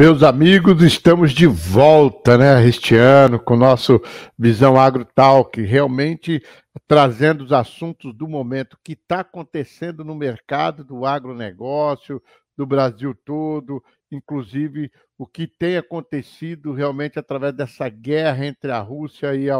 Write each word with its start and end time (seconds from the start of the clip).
Meus 0.00 0.22
amigos, 0.22 0.82
estamos 0.82 1.30
de 1.30 1.46
volta, 1.46 2.38
né, 2.38 2.66
este 2.66 2.94
ano, 2.94 3.38
com 3.38 3.52
o 3.52 3.58
nosso 3.58 4.00
Visão 4.38 4.80
Agro 4.80 5.04
Talk, 5.04 5.60
realmente 5.60 6.42
trazendo 6.88 7.44
os 7.44 7.52
assuntos 7.52 8.14
do 8.14 8.26
momento 8.26 8.78
que 8.82 8.94
está 8.94 9.20
acontecendo 9.20 10.02
no 10.02 10.14
mercado 10.14 10.82
do 10.82 11.04
agronegócio, 11.04 12.18
do 12.56 12.64
Brasil 12.66 13.14
todo, 13.26 13.84
inclusive 14.10 14.90
o 15.18 15.26
que 15.26 15.46
tem 15.46 15.76
acontecido 15.76 16.72
realmente 16.72 17.18
através 17.18 17.52
dessa 17.52 17.86
guerra 17.90 18.46
entre 18.46 18.72
a 18.72 18.80
Rússia 18.80 19.36
e 19.36 19.50
a, 19.50 19.58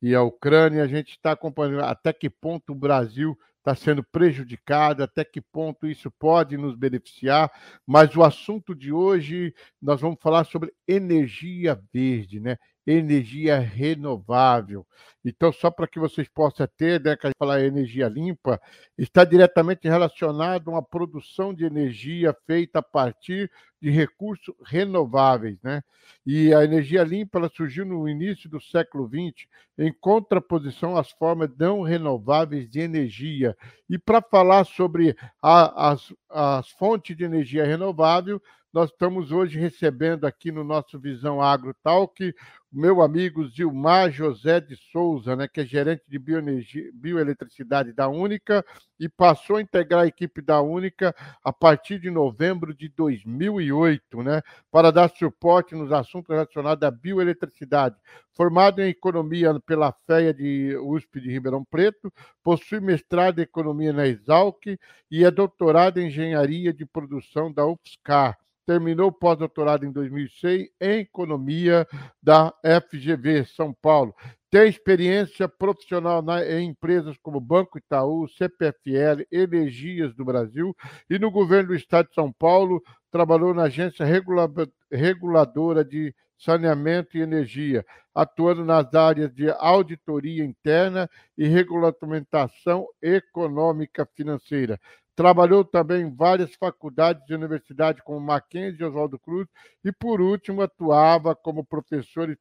e 0.00 0.14
a 0.14 0.22
Ucrânia. 0.22 0.84
A 0.84 0.86
gente 0.86 1.10
está 1.10 1.32
acompanhando 1.32 1.80
até 1.80 2.12
que 2.12 2.30
ponto 2.30 2.70
o 2.70 2.76
Brasil 2.76 3.36
está 3.64 3.74
sendo 3.74 4.04
prejudicado, 4.04 5.02
até 5.02 5.24
que 5.24 5.40
ponto 5.40 5.86
isso 5.86 6.10
pode 6.10 6.58
nos 6.58 6.76
beneficiar. 6.76 7.50
Mas 7.86 8.14
o 8.14 8.22
assunto 8.22 8.74
de 8.74 8.92
hoje, 8.92 9.54
nós 9.80 10.02
vamos 10.02 10.18
falar 10.20 10.44
sobre 10.44 10.70
energia 10.86 11.80
verde, 11.92 12.38
né? 12.40 12.58
Energia 12.86 13.58
renovável. 13.58 14.86
Então, 15.24 15.50
só 15.50 15.70
para 15.70 15.88
que 15.88 15.98
vocês 15.98 16.28
possam 16.28 16.68
ter, 16.76 17.00
né, 17.00 17.16
que 17.16 17.26
a 17.26 17.30
gente 17.30 17.38
falar 17.38 17.62
energia 17.62 18.08
limpa, 18.08 18.60
está 18.98 19.24
diretamente 19.24 19.88
relacionado 19.88 20.68
a 20.68 20.74
uma 20.74 20.82
produção 20.82 21.54
de 21.54 21.64
energia 21.64 22.36
feita 22.46 22.80
a 22.80 22.82
partir 22.82 23.50
de 23.80 23.90
recursos 23.90 24.54
renováveis, 24.64 25.58
né? 25.62 25.82
E 26.26 26.52
a 26.52 26.62
energia 26.62 27.02
limpa 27.02 27.38
ela 27.38 27.48
surgiu 27.48 27.86
no 27.86 28.06
início 28.06 28.48
do 28.50 28.60
século 28.60 29.08
XX 29.08 29.46
em 29.78 29.92
contraposição 29.92 30.96
às 30.96 31.10
formas 31.10 31.50
não 31.58 31.82
renováveis 31.82 32.68
de 32.68 32.80
energia. 32.80 33.56
E 33.88 33.98
para 33.98 34.20
falar 34.20 34.64
sobre 34.64 35.16
a, 35.42 35.90
as, 35.90 36.12
as 36.30 36.68
fontes 36.70 37.16
de 37.16 37.24
energia 37.24 37.64
renovável, 37.64 38.40
nós 38.74 38.90
estamos 38.90 39.30
hoje 39.30 39.56
recebendo 39.56 40.24
aqui 40.24 40.50
no 40.50 40.64
nosso 40.64 40.98
Visão 40.98 41.40
Agro 41.40 41.72
Talk 41.80 42.34
meu 42.74 43.00
amigo 43.00 43.46
Zilmar 43.48 44.10
José 44.10 44.60
de 44.60 44.74
Souza, 44.90 45.36
né, 45.36 45.46
que 45.46 45.60
é 45.60 45.64
gerente 45.64 46.02
de 46.08 46.18
bioenergia, 46.18 46.90
bioeletricidade 46.92 47.92
da 47.92 48.08
Única 48.08 48.64
e 48.98 49.08
passou 49.08 49.56
a 49.56 49.62
integrar 49.62 50.02
a 50.02 50.06
equipe 50.08 50.42
da 50.42 50.60
Única 50.60 51.14
a 51.44 51.52
partir 51.52 52.00
de 52.00 52.10
novembro 52.10 52.74
de 52.74 52.88
2008, 52.88 54.24
né, 54.24 54.42
para 54.72 54.90
dar 54.90 55.08
suporte 55.08 55.76
nos 55.76 55.92
assuntos 55.92 56.28
relacionados 56.28 56.82
à 56.82 56.90
bioeletricidade. 56.90 57.94
Formado 58.32 58.82
em 58.82 58.88
economia 58.88 59.54
pela 59.60 59.92
FEA 60.04 60.34
de 60.34 60.76
USP 60.76 61.20
de 61.20 61.30
Ribeirão 61.30 61.64
Preto, 61.64 62.12
possui 62.42 62.80
mestrado 62.80 63.38
em 63.38 63.42
economia 63.42 63.92
na 63.92 64.08
Exalc 64.08 64.66
e 65.08 65.24
é 65.24 65.30
doutorado 65.30 66.00
em 66.00 66.08
engenharia 66.08 66.72
de 66.72 66.84
produção 66.84 67.52
da 67.52 67.64
UFSCar 67.64 68.36
terminou 68.66 69.12
pós-doutorado 69.12 69.84
em 69.84 69.92
2006 69.92 70.68
em 70.80 71.00
Economia 71.00 71.86
da 72.22 72.52
FGV, 72.62 73.44
São 73.46 73.72
Paulo. 73.72 74.14
Tem 74.50 74.68
experiência 74.68 75.48
profissional 75.48 76.22
na, 76.22 76.44
em 76.44 76.68
empresas 76.68 77.16
como 77.20 77.40
Banco 77.40 77.78
Itaú, 77.78 78.28
CPFL, 78.28 79.26
Energias 79.30 80.14
do 80.14 80.24
Brasil 80.24 80.74
e 81.10 81.18
no 81.18 81.30
governo 81.30 81.68
do 81.68 81.74
Estado 81.74 82.08
de 82.08 82.14
São 82.14 82.32
Paulo 82.32 82.82
trabalhou 83.10 83.52
na 83.52 83.64
agência 83.64 84.04
regula, 84.04 84.48
reguladora 84.90 85.84
de 85.84 86.14
saneamento 86.38 87.16
e 87.16 87.20
energia, 87.20 87.84
atuando 88.14 88.64
nas 88.64 88.92
áreas 88.94 89.32
de 89.34 89.50
auditoria 89.50 90.44
interna 90.44 91.08
e 91.36 91.46
regulamentação 91.46 92.86
econômica 93.02 94.06
financeira. 94.14 94.78
Trabalhou 95.16 95.64
também 95.64 96.02
em 96.02 96.14
várias 96.14 96.54
faculdades 96.54 97.22
e 97.28 97.34
universidades, 97.34 98.02
como 98.02 98.20
Mackenzie 98.20 98.82
e 98.82 98.84
Oswaldo 98.84 99.18
Cruz, 99.18 99.46
e, 99.84 99.92
por 99.92 100.20
último, 100.20 100.60
atuava 100.60 101.36
como 101.36 101.64
professor 101.64 102.28
e 102.28 102.36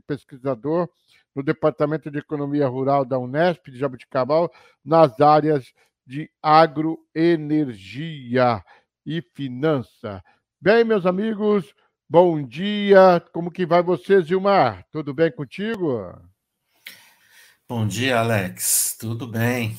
pesquisador 0.00 0.88
no 1.34 1.42
Departamento 1.42 2.10
de 2.10 2.18
Economia 2.18 2.66
Rural 2.66 3.04
da 3.04 3.18
Unesp 3.18 3.70
de 3.70 3.78
Jabuticabal, 3.78 4.50
nas 4.84 5.20
áreas 5.20 5.72
de 6.06 6.30
agroenergia 6.42 8.62
e 9.04 9.22
finança. 9.34 10.22
Bem, 10.60 10.82
meus 10.82 11.06
amigos, 11.06 11.72
bom 12.08 12.42
dia. 12.42 13.22
Como 13.32 13.50
que 13.50 13.66
vai 13.66 13.82
você, 13.82 14.22
Gilmar? 14.22 14.84
Tudo 14.90 15.14
bem 15.14 15.30
contigo? 15.30 16.12
Bom 17.68 17.86
dia, 17.86 18.20
Alex. 18.20 18.96
Tudo 18.98 19.26
bem. 19.26 19.76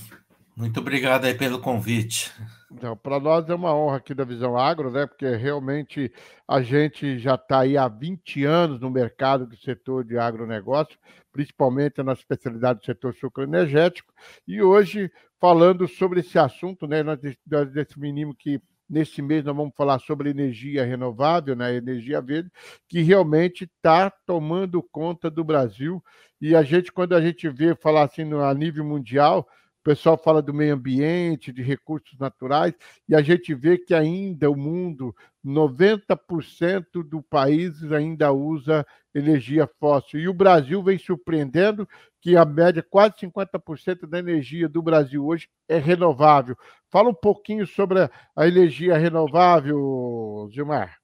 Muito 0.57 0.79
obrigado 0.79 1.25
aí 1.25 1.35
pelo 1.35 1.59
convite. 1.59 2.33
Então, 2.71 2.97
para 2.97 3.19
nós 3.19 3.47
é 3.47 3.53
uma 3.53 3.75
honra 3.75 3.97
aqui 3.97 4.15
da 4.15 4.23
Visão 4.23 4.57
Agro, 4.57 4.89
né? 4.89 5.05
Porque 5.05 5.35
realmente 5.35 6.11
a 6.47 6.63
gente 6.63 7.19
já 7.19 7.35
está 7.35 7.59
aí 7.59 7.77
há 7.77 7.87
20 7.87 8.43
anos 8.43 8.79
no 8.79 8.89
mercado 8.89 9.45
do 9.45 9.55
setor 9.55 10.03
de 10.03 10.17
agronegócio, 10.17 10.97
principalmente 11.31 12.01
na 12.01 12.13
especialidade 12.13 12.79
do 12.79 12.85
setor 12.85 13.13
sucroenergético, 13.13 14.11
e 14.47 14.59
hoje 14.59 15.11
falando 15.39 15.87
sobre 15.87 16.21
esse 16.21 16.39
assunto, 16.39 16.87
né? 16.87 17.03
Nós, 17.03 17.19
nós 17.45 17.71
definimos 17.71 18.35
que 18.39 18.59
nesse 18.89 19.21
mês 19.21 19.45
nós 19.45 19.55
vamos 19.55 19.75
falar 19.77 19.99
sobre 19.99 20.31
energia 20.31 20.83
renovável, 20.83 21.55
né? 21.55 21.75
Energia 21.75 22.19
verde, 22.19 22.49
que 22.89 23.03
realmente 23.03 23.65
está 23.65 24.09
tomando 24.25 24.81
conta 24.81 25.29
do 25.29 25.43
Brasil. 25.43 26.03
E 26.41 26.55
a 26.55 26.63
gente, 26.63 26.91
quando 26.91 27.13
a 27.13 27.21
gente 27.21 27.47
vê 27.47 27.75
falar 27.75 28.05
assim 28.05 28.23
a 28.33 28.53
nível 28.55 28.83
mundial, 28.83 29.47
pessoal 29.87 30.17
fala 30.17 30.41
do 30.41 30.53
meio 30.53 30.73
ambiente, 30.73 31.53
de 31.53 31.63
recursos 31.63 32.19
naturais, 32.19 32.73
e 33.07 33.15
a 33.15 33.21
gente 33.21 33.53
vê 33.55 33.77
que 33.77 33.93
ainda 33.93 34.51
o 34.51 34.55
mundo, 34.55 35.15
90% 35.45 37.01
do 37.05 37.21
país 37.21 37.81
ainda 37.93 38.33
usa 38.33 38.85
energia 39.15 39.65
fóssil. 39.79 40.19
E 40.19 40.27
o 40.27 40.33
Brasil 40.33 40.83
vem 40.83 40.97
surpreendendo 40.97 41.87
que 42.19 42.35
a 42.35 42.43
média, 42.43 42.83
quase 42.83 43.15
50% 43.21 44.05
da 44.05 44.19
energia 44.19 44.67
do 44.67 44.81
Brasil 44.81 45.25
hoje 45.25 45.47
é 45.69 45.77
renovável. 45.77 46.57
Fala 46.91 47.07
um 47.07 47.15
pouquinho 47.15 47.65
sobre 47.65 48.09
a 48.35 48.45
energia 48.45 48.97
renovável, 48.97 50.49
Gilmar. 50.51 50.97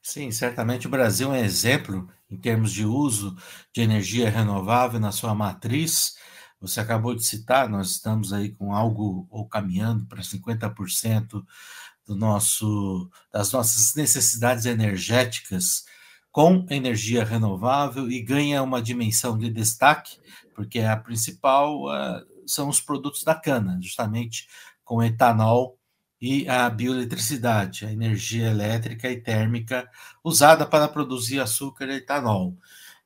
Sim, 0.00 0.30
certamente 0.30 0.86
o 0.86 0.90
Brasil 0.90 1.34
é 1.34 1.40
exemplo 1.40 2.08
em 2.30 2.36
termos 2.36 2.70
de 2.70 2.86
uso 2.86 3.36
de 3.72 3.82
energia 3.82 4.30
renovável 4.30 5.00
na 5.00 5.10
sua 5.10 5.34
matriz 5.34 6.22
você 6.62 6.78
acabou 6.78 7.12
de 7.12 7.24
citar, 7.24 7.68
nós 7.68 7.90
estamos 7.90 8.32
aí 8.32 8.50
com 8.52 8.72
algo 8.72 9.26
ou 9.28 9.48
caminhando 9.48 10.06
para 10.06 10.22
50% 10.22 11.44
do 12.06 12.14
nosso, 12.14 13.10
das 13.32 13.50
nossas 13.50 13.96
necessidades 13.96 14.64
energéticas 14.64 15.84
com 16.30 16.64
energia 16.70 17.24
renovável 17.24 18.08
e 18.08 18.22
ganha 18.22 18.62
uma 18.62 18.80
dimensão 18.80 19.36
de 19.36 19.50
destaque, 19.50 20.16
porque 20.54 20.78
a 20.78 20.96
principal 20.96 21.86
uh, 21.86 22.24
são 22.46 22.68
os 22.68 22.80
produtos 22.80 23.24
da 23.24 23.34
cana, 23.34 23.78
justamente 23.82 24.46
com 24.84 25.02
etanol 25.02 25.76
e 26.20 26.48
a 26.48 26.70
bioeletricidade, 26.70 27.84
a 27.84 27.92
energia 27.92 28.48
elétrica 28.48 29.10
e 29.10 29.20
térmica 29.20 29.90
usada 30.22 30.64
para 30.64 30.86
produzir 30.86 31.40
açúcar 31.40 31.88
e 31.88 31.96
etanol. 31.96 32.56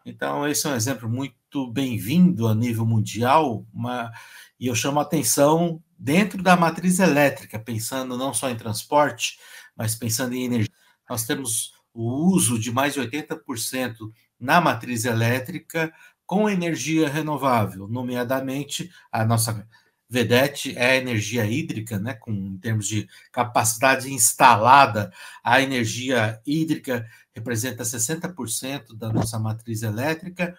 Então, 0.05 0.47
esse 0.47 0.67
é 0.67 0.71
um 0.71 0.77
exemplo 0.77 1.09
muito 1.09 1.35
bem-vindo 1.65 2.49
a 2.49 2.55
nível 2.55 2.85
mundial, 2.85 3.65
uma, 3.73 4.13
e 4.59 4.67
eu 4.67 4.75
chamo 4.75 4.99
a 4.99 5.03
atenção 5.03 5.81
dentro 5.97 6.43
da 6.43 6.57
matriz 6.57 6.99
elétrica, 6.99 7.59
pensando 7.59 8.19
não 8.19 8.35
só 8.35 8.51
em 8.51 8.57
transporte, 8.57 9.39
mas 9.77 9.95
pensando 9.95 10.35
em 10.35 10.45
energia. 10.45 10.73
Nós 11.09 11.25
temos 11.25 11.73
o 11.95 12.33
uso 12.33 12.59
de 12.59 12.73
mais 12.73 12.95
de 12.95 13.01
80% 13.01 13.95
na 14.39 14.61
matriz 14.61 15.05
elétrica 15.05 15.93
com 16.27 16.51
energia 16.51 17.09
renovável, 17.09 17.87
nomeadamente 17.87 18.91
a 19.13 19.25
nossa 19.25 19.67
Vedete 20.09 20.79
é 20.79 20.97
energia 20.97 21.45
hídrica, 21.45 21.99
né, 21.99 22.15
com, 22.15 22.31
em 22.31 22.59
termos 22.59 22.87
de 22.87 23.09
capacidade 23.33 24.13
instalada, 24.13 25.13
a 25.43 25.61
energia 25.61 26.41
hídrica 26.47 27.05
representa 27.35 27.83
60% 27.83 28.97
da 28.97 29.13
nossa 29.13 29.37
matriz 29.37 29.83
elétrica, 29.83 30.57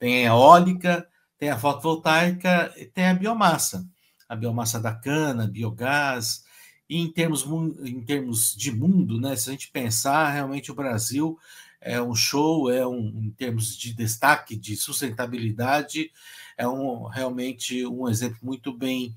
tem 0.00 0.26
a 0.26 0.30
eólica, 0.30 1.06
tem 1.38 1.50
a 1.50 1.58
fotovoltaica 1.58 2.72
e 2.76 2.86
tem 2.86 3.06
a 3.06 3.14
biomassa. 3.14 3.86
A 4.26 4.34
biomassa 4.34 4.80
da 4.80 4.92
cana, 4.92 5.46
biogás, 5.46 6.44
e 6.88 6.98
em 6.98 7.12
termos, 7.12 7.46
em 7.84 8.00
termos 8.00 8.56
de 8.56 8.72
mundo, 8.72 9.20
né, 9.20 9.36
se 9.36 9.48
a 9.48 9.52
gente 9.52 9.70
pensar, 9.70 10.30
realmente 10.30 10.72
o 10.72 10.74
Brasil 10.74 11.38
é 11.80 12.00
um 12.02 12.14
show, 12.14 12.70
é 12.70 12.86
um, 12.86 13.08
em 13.24 13.30
termos 13.30 13.76
de 13.76 13.94
destaque, 13.94 14.56
de 14.56 14.76
sustentabilidade, 14.76 16.10
é 16.56 16.66
um, 16.66 17.04
realmente 17.04 17.86
um 17.86 18.08
exemplo 18.08 18.38
muito 18.42 18.72
bem 18.72 19.14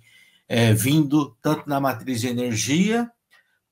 é, 0.48 0.74
vindo, 0.74 1.36
tanto 1.42 1.68
na 1.68 1.80
matriz 1.80 2.22
de 2.22 2.28
energia, 2.28 3.10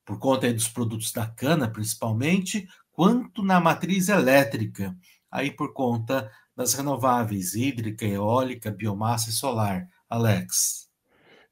por 0.04 0.18
conta 0.18 0.52
dos 0.52 0.68
produtos 0.68 1.12
da 1.12 1.28
cana, 1.28 1.70
principalmente, 1.70 2.68
quanto 2.92 3.44
na 3.44 3.60
matriz 3.60 4.10
elétrica, 4.10 4.98
aí 5.30 5.52
por 5.52 5.74
conta 5.74 6.30
das 6.62 6.74
renováveis, 6.76 7.56
hídrica, 7.56 8.06
eólica, 8.06 8.72
biomassa 8.72 9.30
e 9.30 9.34
solar. 9.34 9.88
Alex. 10.10 10.90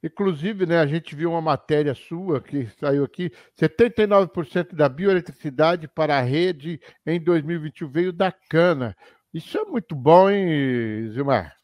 Inclusive, 0.04 0.66
né, 0.66 0.80
a 0.80 0.86
gente 0.86 1.16
viu 1.16 1.32
uma 1.32 1.42
matéria 1.42 1.96
sua 1.96 2.40
que 2.40 2.70
saiu 2.80 3.04
aqui: 3.04 3.32
79% 3.60 4.76
da 4.76 4.88
bioeletricidade 4.88 5.88
para 5.88 6.18
a 6.18 6.22
rede 6.22 6.80
em 7.06 7.22
2021 7.22 7.90
veio 7.90 8.14
da 8.14 8.32
cana. 8.32 8.96
Isso 9.34 9.58
é 9.58 9.66
muito 9.66 9.96
bom, 9.96 10.30
hein, 10.30 11.10
Zilmar? 11.12 11.56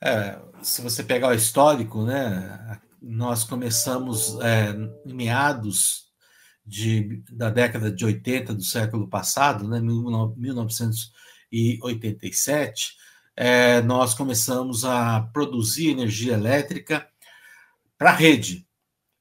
É, 0.00 0.38
se 0.62 0.82
você 0.82 1.02
pegar 1.02 1.28
o 1.28 1.34
histórico, 1.34 2.04
né, 2.04 2.80
nós 3.00 3.44
começamos 3.44 4.38
é, 4.40 4.70
em 5.04 5.14
meados 5.14 6.06
de, 6.64 7.22
da 7.30 7.50
década 7.50 7.90
de 7.90 8.04
80 8.04 8.54
do 8.54 8.62
século 8.62 9.08
passado, 9.08 9.68
né, 9.68 9.80
1987, 11.52 12.96
é, 13.36 13.82
nós 13.82 14.14
começamos 14.14 14.84
a 14.84 15.20
produzir 15.32 15.90
energia 15.90 16.32
elétrica 16.32 17.06
para 17.98 18.10
a 18.10 18.14
rede. 18.14 18.66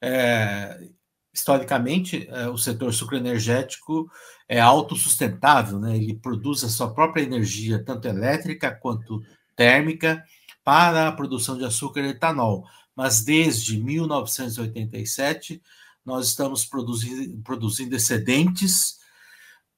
É, 0.01 0.87
historicamente, 1.33 2.27
é, 2.29 2.47
o 2.47 2.57
setor 2.57 2.93
sucroenergético 2.93 4.09
é 4.47 4.59
autossustentável, 4.59 5.79
né? 5.79 5.97
ele 5.97 6.15
produz 6.15 6.63
a 6.63 6.69
sua 6.69 6.93
própria 6.93 7.23
energia, 7.23 7.83
tanto 7.83 8.07
elétrica 8.07 8.71
quanto 8.71 9.21
térmica, 9.55 10.23
para 10.63 11.07
a 11.07 11.11
produção 11.11 11.57
de 11.57 11.65
açúcar 11.65 12.01
e 12.01 12.09
etanol. 12.09 12.65
Mas 12.95 13.23
desde 13.23 13.77
1987, 13.81 15.61
nós 16.05 16.27
estamos 16.27 16.65
produzindo, 16.65 17.41
produzindo 17.43 17.95
excedentes 17.95 18.99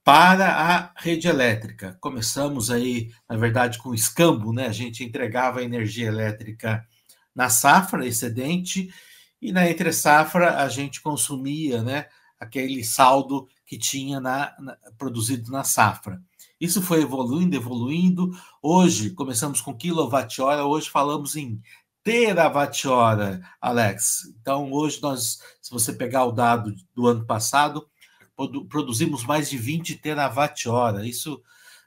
para 0.07 0.53
a 0.53 0.93
rede 0.95 1.27
elétrica. 1.27 1.97
Começamos 1.99 2.71
aí, 2.71 3.11
na 3.29 3.35
verdade, 3.35 3.77
com 3.77 3.93
escambo, 3.93 4.53
né? 4.53 4.65
A 4.65 4.71
gente 4.71 5.03
entregava 5.03 5.61
energia 5.61 6.07
elétrica 6.07 6.87
na 7.35 7.49
safra 7.49 8.07
excedente 8.07 8.89
e 9.41 9.51
na 9.51 9.69
entre 9.69 9.91
safra 9.91 10.63
a 10.63 10.69
gente 10.69 11.01
consumia, 11.01 11.83
né, 11.83 12.05
aquele 12.39 12.85
saldo 12.85 13.49
que 13.65 13.77
tinha 13.77 14.21
na, 14.21 14.55
na, 14.57 14.77
produzido 14.97 15.51
na 15.51 15.65
safra. 15.65 16.21
Isso 16.57 16.81
foi 16.81 17.01
evoluindo, 17.01 17.57
evoluindo. 17.57 18.31
Hoje 18.61 19.09
começamos 19.09 19.59
com 19.59 19.75
quilowatt-hora, 19.75 20.63
hoje 20.63 20.89
falamos 20.89 21.35
em 21.35 21.61
terawatt-hora, 22.01 23.41
Alex. 23.59 24.21
Então 24.39 24.71
hoje 24.71 25.01
nós, 25.01 25.41
se 25.61 25.69
você 25.69 25.91
pegar 25.91 26.23
o 26.23 26.31
dado 26.31 26.73
do 26.95 27.07
ano 27.07 27.25
passado, 27.25 27.85
produzimos 28.69 29.25
mais 29.25 29.49
de 29.49 29.57
20 29.57 29.95
terawatt-hora. 29.95 31.05
Isso 31.05 31.41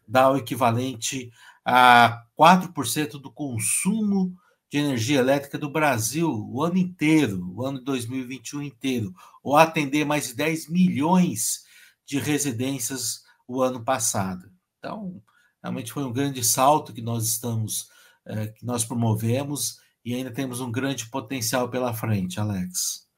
dá 0.07 0.31
o 0.31 0.37
equivalente 0.37 1.31
a 1.65 2.25
4% 2.39 3.13
do 3.13 3.31
consumo 3.31 4.37
de 4.71 4.79
energia 4.79 5.19
elétrica 5.19 5.59
do 5.59 5.71
Brasil 5.71 6.31
o 6.49 6.63
ano 6.63 6.79
inteiro, 6.79 7.53
o 7.55 7.65
ano 7.65 7.79
de 7.79 7.85
2021 7.85 8.63
inteiro, 8.63 9.15
ou 9.43 9.57
atender 9.57 10.05
mais 10.05 10.29
de 10.29 10.35
10 10.35 10.69
milhões 10.69 11.65
de 12.07 12.19
residências 12.19 13.23
o 13.47 13.63
ano 13.63 13.85
passado. 13.85 14.51
Então, 14.79 15.21
realmente 15.63 15.93
foi 15.93 16.05
um 16.05 16.13
grande 16.13 16.43
salto 16.45 16.93
que 16.93 17.03
nós 17.03 17.25
estamos, 17.25 17.89
é, 18.25 18.49
que 18.49 18.65
nós 18.65 18.85
promovemos 18.85 19.79
e 20.05 20.15
ainda 20.15 20.31
temos 20.31 20.61
um 20.61 20.71
grande 20.71 21.07
potencial 21.07 21.69
pela 21.69 21.93
frente, 21.93 22.41
Alex. 22.41 23.09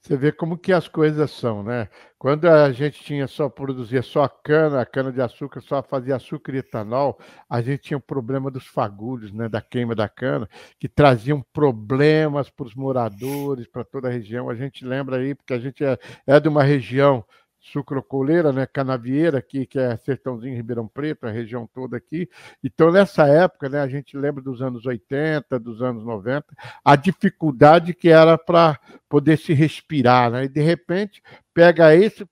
Você 0.00 0.16
vê 0.16 0.30
como 0.30 0.56
que 0.56 0.72
as 0.72 0.86
coisas 0.86 1.30
são, 1.30 1.62
né? 1.62 1.88
Quando 2.18 2.46
a 2.48 2.72
gente 2.72 3.00
tinha 3.04 3.28
só 3.28 3.48
produzia 3.48 4.02
só 4.02 4.26
cana, 4.26 4.84
cana 4.84 5.12
de 5.12 5.20
açúcar, 5.20 5.60
só 5.60 5.80
fazia 5.82 6.16
açúcar 6.16 6.52
e 6.54 6.58
etanol, 6.58 7.16
a 7.48 7.62
gente 7.62 7.82
tinha 7.82 7.96
o 7.96 8.00
problema 8.00 8.50
dos 8.50 8.66
fagulhos, 8.66 9.32
né, 9.32 9.48
da 9.48 9.60
queima 9.60 9.94
da 9.94 10.08
cana, 10.08 10.48
que 10.80 10.88
traziam 10.88 11.40
problemas 11.52 12.50
para 12.50 12.66
os 12.66 12.74
moradores, 12.74 13.68
para 13.68 13.84
toda 13.84 14.08
a 14.08 14.10
região. 14.10 14.50
A 14.50 14.56
gente 14.56 14.84
lembra 14.84 15.18
aí, 15.18 15.32
porque 15.32 15.54
a 15.54 15.60
gente 15.60 15.84
é, 15.84 15.96
é 16.26 16.40
de 16.40 16.48
uma 16.48 16.64
região 16.64 17.24
sucrocoleira, 17.60 18.52
né, 18.52 18.66
canavieira 18.66 19.38
aqui, 19.38 19.66
que 19.66 19.78
é 19.78 19.96
Sertãozinho, 19.98 20.56
Ribeirão 20.56 20.88
Preto, 20.88 21.26
a 21.26 21.30
região 21.30 21.68
toda 21.72 21.96
aqui. 21.96 22.28
Então, 22.62 22.90
nessa 22.90 23.26
época, 23.26 23.68
né, 23.68 23.80
a 23.80 23.88
gente 23.88 24.16
lembra 24.16 24.42
dos 24.42 24.62
anos 24.62 24.86
80, 24.86 25.58
dos 25.58 25.82
anos 25.82 26.04
90, 26.04 26.46
a 26.84 26.96
dificuldade 26.96 27.94
que 27.94 28.08
era 28.08 28.38
para 28.38 28.78
poder 29.08 29.38
se 29.38 29.52
respirar, 29.52 30.30
né? 30.30 30.44
E 30.44 30.48
de 30.48 30.60
repente 30.60 31.22
pega 31.58 31.92
esse 31.92 32.24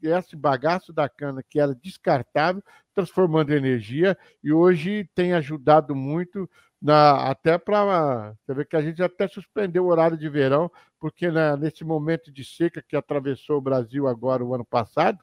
esse 0.00 0.36
bagaço 0.36 0.92
da 0.92 1.08
cana 1.08 1.42
que 1.42 1.58
era 1.58 1.74
descartável, 1.74 2.62
transformando 2.94 3.52
em 3.52 3.56
energia 3.56 4.16
e 4.44 4.52
hoje 4.52 5.10
tem 5.12 5.32
ajudado 5.32 5.92
muito 5.92 6.48
na, 6.80 7.28
até 7.28 7.58
para 7.58 8.32
você 8.46 8.54
ver 8.54 8.68
que 8.68 8.76
a 8.76 8.80
gente 8.80 9.02
até 9.02 9.26
suspendeu 9.26 9.84
o 9.84 9.88
horário 9.88 10.16
de 10.16 10.28
verão, 10.28 10.70
porque 11.00 11.32
né, 11.32 11.56
nesse 11.56 11.82
momento 11.82 12.30
de 12.30 12.44
seca 12.44 12.80
que 12.80 12.94
atravessou 12.94 13.58
o 13.58 13.60
Brasil 13.60 14.06
agora 14.06 14.44
o 14.44 14.54
ano 14.54 14.64
passado, 14.64 15.18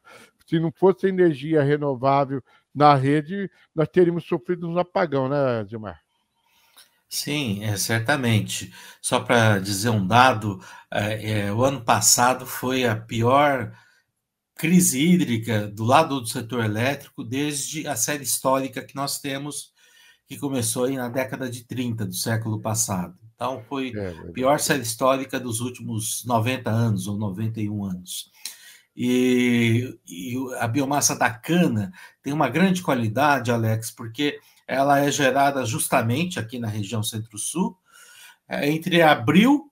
se 0.45 0.59
não 0.59 0.69
fosse 0.69 1.07
energia 1.07 1.63
renovável 1.63 2.43
na 2.75 2.95
rede, 2.95 3.49
nós 3.73 3.87
teríamos 3.87 4.25
sofrido 4.25 4.67
um 4.67 4.77
apagão, 4.77 5.29
né, 5.29 5.65
Gilmar? 5.69 6.06
Sim, 7.09 7.63
é, 7.63 7.77
certamente. 7.77 8.73
Só 9.01 9.19
para 9.19 9.59
dizer 9.59 9.89
um 9.89 10.05
dado, 10.05 10.59
é, 10.91 11.47
é, 11.47 11.53
o 11.53 11.63
ano 11.63 11.83
passado 11.83 12.45
foi 12.45 12.85
a 12.85 12.95
pior 12.95 13.73
crise 14.55 14.99
hídrica 14.99 15.67
do 15.67 15.85
lado 15.85 16.19
do 16.19 16.27
setor 16.27 16.65
elétrico 16.65 17.23
desde 17.23 17.87
a 17.87 17.95
série 17.95 18.23
histórica 18.23 18.83
que 18.83 18.95
nós 18.95 19.19
temos 19.19 19.71
que 20.27 20.37
começou 20.37 20.85
aí 20.85 20.97
na 20.97 21.07
década 21.07 21.49
de 21.49 21.63
30 21.63 22.05
do 22.05 22.13
século 22.13 22.59
passado. 22.59 23.17
Então, 23.33 23.63
foi 23.69 23.93
é, 23.95 24.09
a 24.09 24.31
pior 24.33 24.59
série 24.59 24.81
histórica 24.81 25.39
dos 25.39 25.61
últimos 25.61 26.25
90 26.25 26.69
anos 26.69 27.07
ou 27.07 27.17
91 27.17 27.85
anos. 27.85 28.29
E, 28.95 29.97
e 30.07 30.35
a 30.59 30.67
biomassa 30.67 31.15
da 31.15 31.29
cana 31.29 31.93
tem 32.21 32.33
uma 32.33 32.49
grande 32.49 32.81
qualidade, 32.81 33.51
Alex, 33.51 33.91
porque 33.91 34.39
ela 34.67 34.99
é 34.99 35.09
gerada 35.09 35.65
justamente 35.65 36.39
aqui 36.39 36.59
na 36.59 36.67
região 36.67 37.01
centro-sul, 37.01 37.77
é, 38.47 38.69
entre 38.69 39.01
abril, 39.01 39.71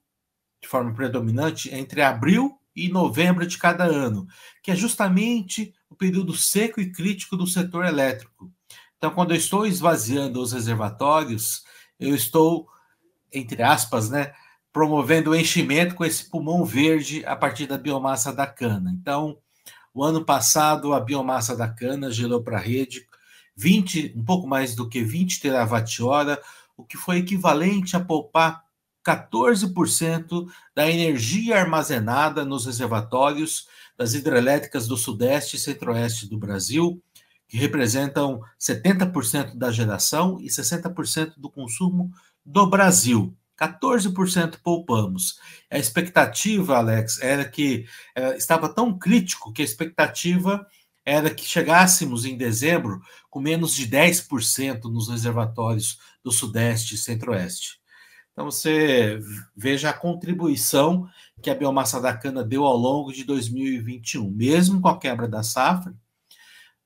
de 0.62 0.68
forma 0.68 0.94
predominante, 0.94 1.74
entre 1.74 2.02
abril 2.02 2.58
e 2.76 2.90
novembro 2.90 3.46
de 3.46 3.58
cada 3.58 3.84
ano, 3.84 4.26
que 4.64 4.72
é 4.72 4.76
justamente 4.76 5.74
o 5.90 5.96
período 5.96 6.34
seco 6.34 6.80
e 6.80 6.92
crítico 6.92 7.36
do 7.36 7.46
setor 7.46 7.86
elétrico. 7.86 8.52
Então, 8.98 9.12
quando 9.12 9.32
eu 9.32 9.38
estou 9.38 9.68
esvaziando 9.68 10.42
os 10.42 10.54
reservatórios, 10.54 11.64
eu 12.00 12.16
estou, 12.16 12.68
entre 13.32 13.62
aspas, 13.62 14.10
né, 14.10 14.34
promovendo 14.74 15.32
o 15.32 15.36
enchimento 15.36 15.96
com 15.96 16.04
esse 16.04 16.30
pulmão 16.30 16.66
verde 16.66 17.24
a 17.26 17.36
partir 17.36 17.68
da 17.68 17.78
biomassa 17.78 18.34
da 18.34 18.48
cana. 18.48 18.92
Então, 18.94 19.38
o 19.94 20.04
ano 20.04 20.26
passado, 20.26 20.94
a 20.94 21.00
biomassa 21.00 21.56
da 21.56 21.70
cana 21.70 22.12
gerou 22.12 22.44
para 22.44 22.58
a 22.58 22.62
rede 22.62 23.08
20, 23.56 24.14
um 24.16 24.24
pouco 24.24 24.48
mais 24.48 24.76
do 24.76 24.88
que 24.88 25.04
20 25.04 25.40
terawatt-hora, 25.40 26.42
o 26.76 26.84
que 26.84 26.98
foi 26.98 27.18
equivalente 27.18 27.96
a 27.96 28.00
poupar 28.00 28.66
14% 29.06 30.48
da 30.74 30.90
energia 30.90 31.60
armazenada 31.60 32.44
nos 32.44 32.66
reservatórios 32.66 33.68
das 33.98 34.14
hidrelétricas 34.14 34.88
do 34.88 34.98
Sudeste 34.98 35.56
e 35.56 35.60
Centro-Oeste 35.60 36.28
do 36.28 36.38
Brasil, 36.38 37.02
que 37.48 37.58
representam 37.58 38.42
70% 38.60 39.56
da 39.56 39.72
geração 39.72 40.40
e 40.42 40.48
60% 40.48 41.34
do 41.38 41.50
consumo 41.50 42.12
do 42.44 42.68
Brasil. 42.68 43.34
14% 43.58 44.58
poupamos. 44.62 45.40
A 45.72 45.78
expectativa, 45.78 46.78
Alex, 46.78 47.22
era 47.22 47.46
que 47.46 47.86
é, 48.14 48.36
estava 48.36 48.68
tão 48.68 48.98
crítico 48.98 49.54
que 49.54 49.62
a 49.62 49.66
expectativa 49.66 50.68
era 51.06 51.30
que 51.30 51.46
chegássemos 51.46 52.26
em 52.26 52.36
dezembro 52.36 53.02
com 53.30 53.40
menos 53.40 53.76
de 53.76 53.88
10% 53.88 54.86
nos 54.86 55.08
reservatórios 55.08 56.00
do 56.24 56.32
Sudeste 56.32 56.96
e 56.96 56.98
Centro-Oeste. 56.98 57.80
Então 58.32 58.46
você 58.46 59.20
veja 59.56 59.90
a 59.92 59.94
contribuição 59.94 61.08
que 61.42 61.50
a 61.50 61.56
biomassa 61.56 62.02
da 62.02 62.14
cana 62.18 62.44
deu 62.44 62.66
ao 62.66 62.76
longo 62.76 63.14
de 63.14 63.24
2021, 63.24 64.30
mesmo 64.30 64.82
com 64.82 64.88
a 64.90 65.00
quebra 65.00 65.28
da 65.28 65.44
safra, 65.44 65.96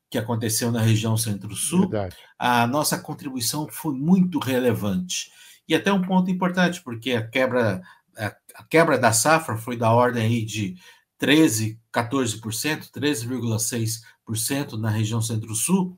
que 0.10 0.18
aconteceu 0.18 0.72
na 0.72 0.82
região 0.82 1.16
Centro-Sul, 1.16 1.90
a 2.38 2.68
nossa 2.68 3.00
contribuição 3.00 3.68
foi 3.70 3.94
muito 3.94 4.38
relevante. 4.40 5.32
E 5.68 5.76
até 5.76 5.94
um 5.94 6.02
ponto 6.02 6.30
importante, 6.32 6.82
porque 6.82 7.14
a 7.14 7.28
quebra, 7.28 7.82
a 8.18 8.64
quebra 8.64 8.98
da 8.98 9.14
safra 9.14 9.56
foi 9.56 9.78
da 9.78 9.92
ordem 9.92 10.24
aí 10.24 10.46
de 10.46 10.76
13, 11.20 11.79
14%, 11.94 12.92
13,6% 12.92 14.74
na 14.74 14.90
região 14.90 15.22
Centro-Sul, 15.22 15.98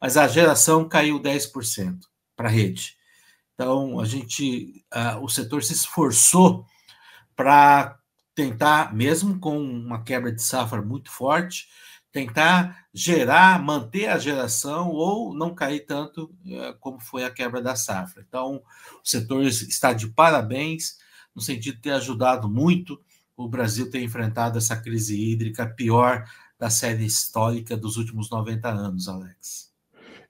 mas 0.00 0.16
a 0.16 0.26
geração 0.26 0.88
caiu 0.88 1.20
10% 1.20 2.00
para 2.36 2.48
a 2.48 2.50
rede. 2.50 2.96
Então, 3.54 4.00
a 4.00 4.04
gente, 4.04 4.84
o 5.20 5.28
setor 5.28 5.62
se 5.62 5.72
esforçou 5.72 6.66
para 7.36 7.98
tentar, 8.34 8.94
mesmo 8.94 9.38
com 9.38 9.60
uma 9.60 10.02
quebra 10.02 10.32
de 10.32 10.42
safra 10.42 10.82
muito 10.82 11.10
forte, 11.10 11.68
tentar 12.10 12.86
gerar, 12.92 13.62
manter 13.62 14.06
a 14.06 14.18
geração 14.18 14.90
ou 14.90 15.34
não 15.34 15.54
cair 15.54 15.80
tanto 15.80 16.30
eh, 16.46 16.74
como 16.78 17.00
foi 17.00 17.24
a 17.24 17.30
quebra 17.30 17.62
da 17.62 17.74
safra. 17.74 18.22
Então, 18.26 18.62
o 19.02 19.08
setor 19.08 19.44
está 19.44 19.94
de 19.94 20.08
parabéns, 20.08 20.98
no 21.34 21.40
sentido 21.40 21.76
de 21.76 21.82
ter 21.82 21.92
ajudado 21.92 22.50
muito 22.50 23.00
o 23.36 23.48
Brasil 23.48 23.90
ter 23.90 24.02
enfrentado 24.02 24.58
essa 24.58 24.76
crise 24.76 25.18
hídrica 25.18 25.66
pior 25.66 26.24
da 26.58 26.70
série 26.70 27.04
histórica 27.04 27.76
dos 27.76 27.96
últimos 27.96 28.30
90 28.30 28.68
anos, 28.68 29.08
Alex. 29.08 29.72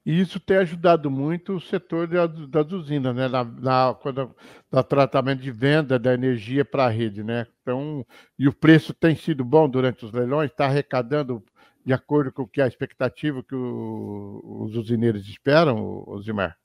E 0.04 0.20
isso 0.20 0.40
tem 0.40 0.56
ajudado 0.56 1.08
muito 1.08 1.54
o 1.54 1.60
setor 1.60 2.08
das 2.48 2.72
usinas, 2.72 3.14
né? 3.14 3.28
Na, 3.28 3.44
na, 3.44 3.94
quando, 3.94 4.34
no 4.70 4.82
tratamento 4.82 5.40
de 5.40 5.50
venda 5.52 5.96
da 5.96 6.12
energia 6.12 6.64
para 6.64 6.86
a 6.86 6.88
rede, 6.88 7.22
né? 7.22 7.46
Então, 7.62 8.04
e 8.36 8.48
o 8.48 8.52
preço 8.52 8.92
tem 8.92 9.14
sido 9.14 9.44
bom 9.44 9.68
durante 9.68 10.04
os 10.04 10.12
leilões, 10.12 10.50
está 10.50 10.66
arrecadando 10.66 11.42
de 11.84 11.92
acordo 11.92 12.32
com 12.32 12.42
o 12.42 12.48
que 12.48 12.60
a 12.60 12.66
expectativa 12.66 13.42
que 13.44 13.54
o, 13.54 14.64
os 14.64 14.76
usineiros 14.76 15.28
esperam, 15.28 16.04
Osimar? 16.08 16.56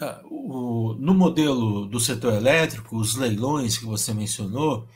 Ah, 0.00 0.20
no 0.24 1.14
modelo 1.14 1.86
do 1.86 2.00
setor 2.00 2.34
elétrico, 2.34 2.96
os 2.96 3.14
leilões 3.14 3.78
que 3.78 3.84
você 3.84 4.12
mencionou, 4.12 4.88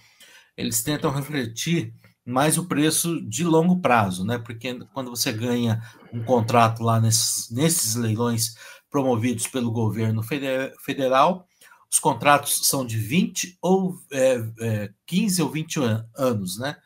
eles 0.56 0.82
tentam 0.82 1.10
refletir 1.10 1.92
mais 2.24 2.58
o 2.58 2.66
preço 2.66 3.20
de 3.28 3.44
longo 3.44 3.80
prazo, 3.80 4.24
né? 4.24 4.38
Porque 4.38 4.74
quando 4.92 5.10
você 5.10 5.32
ganha 5.32 5.80
um 6.12 6.24
contrato 6.24 6.82
lá 6.82 7.00
nesses, 7.00 7.50
nesses 7.50 7.94
leilões 7.94 8.56
promovidos 8.90 9.46
pelo 9.46 9.70
governo 9.70 10.22
federal, 10.22 11.46
os 11.90 12.00
contratos 12.00 12.66
são 12.66 12.84
de 12.84 12.98
20 12.98 13.58
ou 13.62 13.94
é, 14.12 14.44
é, 14.60 14.92
15 15.06 15.42
ou 15.42 15.50
20 15.50 15.80
anos, 16.16 16.58
né? 16.58 16.76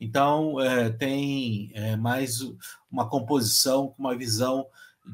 Então 0.00 0.60
é, 0.60 0.90
tem 0.90 1.70
é, 1.74 1.96
mais 1.96 2.40
uma 2.90 3.08
composição 3.08 3.88
com 3.88 4.02
uma 4.02 4.16
visão 4.16 4.66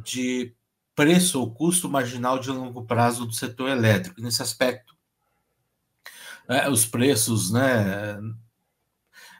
de 0.04 0.54
preço 0.94 1.40
ou 1.40 1.52
custo 1.52 1.88
marginal 1.88 2.38
de 2.38 2.50
longo 2.50 2.84
prazo 2.84 3.26
do 3.26 3.32
setor 3.32 3.68
elétrico. 3.68 4.20
Nesse 4.20 4.42
aspecto, 4.42 4.91
é, 6.48 6.68
os 6.68 6.84
preços, 6.86 7.52
né, 7.52 8.18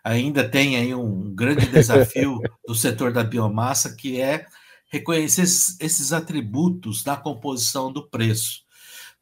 ainda 0.02 0.49
tem 0.49 0.76
aí 0.76 0.94
um 0.94 1.35
grande 1.35 1.66
desafio 1.66 2.40
do 2.66 2.75
setor 2.75 3.12
da 3.12 3.23
biomassa, 3.23 3.94
que 3.94 4.21
é 4.21 4.47
reconhecer 4.90 5.42
esses, 5.42 5.80
esses 5.80 6.12
atributos 6.12 7.02
da 7.02 7.16
composição 7.16 7.92
do 7.92 8.09
preço. 8.09 8.62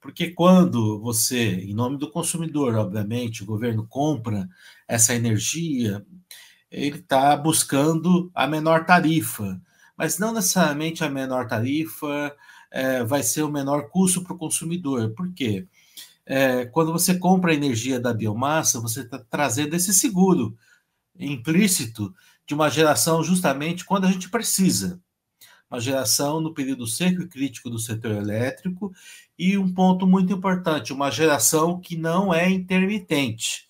Porque 0.00 0.30
quando 0.30 0.98
você, 1.00 1.56
em 1.56 1.74
nome 1.74 1.98
do 1.98 2.10
consumidor, 2.10 2.74
obviamente, 2.74 3.42
o 3.42 3.46
governo 3.46 3.86
compra 3.86 4.48
essa 4.88 5.14
energia, 5.14 6.04
ele 6.70 6.98
está 6.98 7.36
buscando 7.36 8.30
a 8.34 8.46
menor 8.46 8.86
tarifa, 8.86 9.60
mas 9.96 10.18
não 10.18 10.32
necessariamente 10.32 11.04
a 11.04 11.10
menor 11.10 11.46
tarifa 11.46 12.34
é, 12.70 13.04
vai 13.04 13.22
ser 13.22 13.42
o 13.42 13.50
menor 13.50 13.90
custo 13.90 14.22
para 14.22 14.32
o 14.32 14.38
consumidor. 14.38 15.10
Por 15.10 15.32
quê? 15.34 15.66
É, 16.32 16.64
quando 16.64 16.92
você 16.92 17.18
compra 17.18 17.50
a 17.50 17.54
energia 17.56 17.98
da 17.98 18.14
biomassa, 18.14 18.80
você 18.80 19.00
está 19.00 19.18
trazendo 19.18 19.74
esse 19.74 19.92
seguro 19.92 20.56
implícito 21.18 22.14
de 22.46 22.54
uma 22.54 22.70
geração 22.70 23.20
justamente 23.24 23.84
quando 23.84 24.04
a 24.04 24.12
gente 24.12 24.30
precisa. 24.30 25.00
Uma 25.68 25.80
geração 25.80 26.40
no 26.40 26.54
período 26.54 26.86
seco 26.86 27.22
e 27.22 27.28
crítico 27.28 27.68
do 27.68 27.80
setor 27.80 28.12
elétrico 28.12 28.92
e 29.36 29.58
um 29.58 29.74
ponto 29.74 30.06
muito 30.06 30.32
importante, 30.32 30.92
uma 30.92 31.10
geração 31.10 31.80
que 31.80 31.96
não 31.96 32.32
é 32.32 32.48
intermitente. 32.48 33.66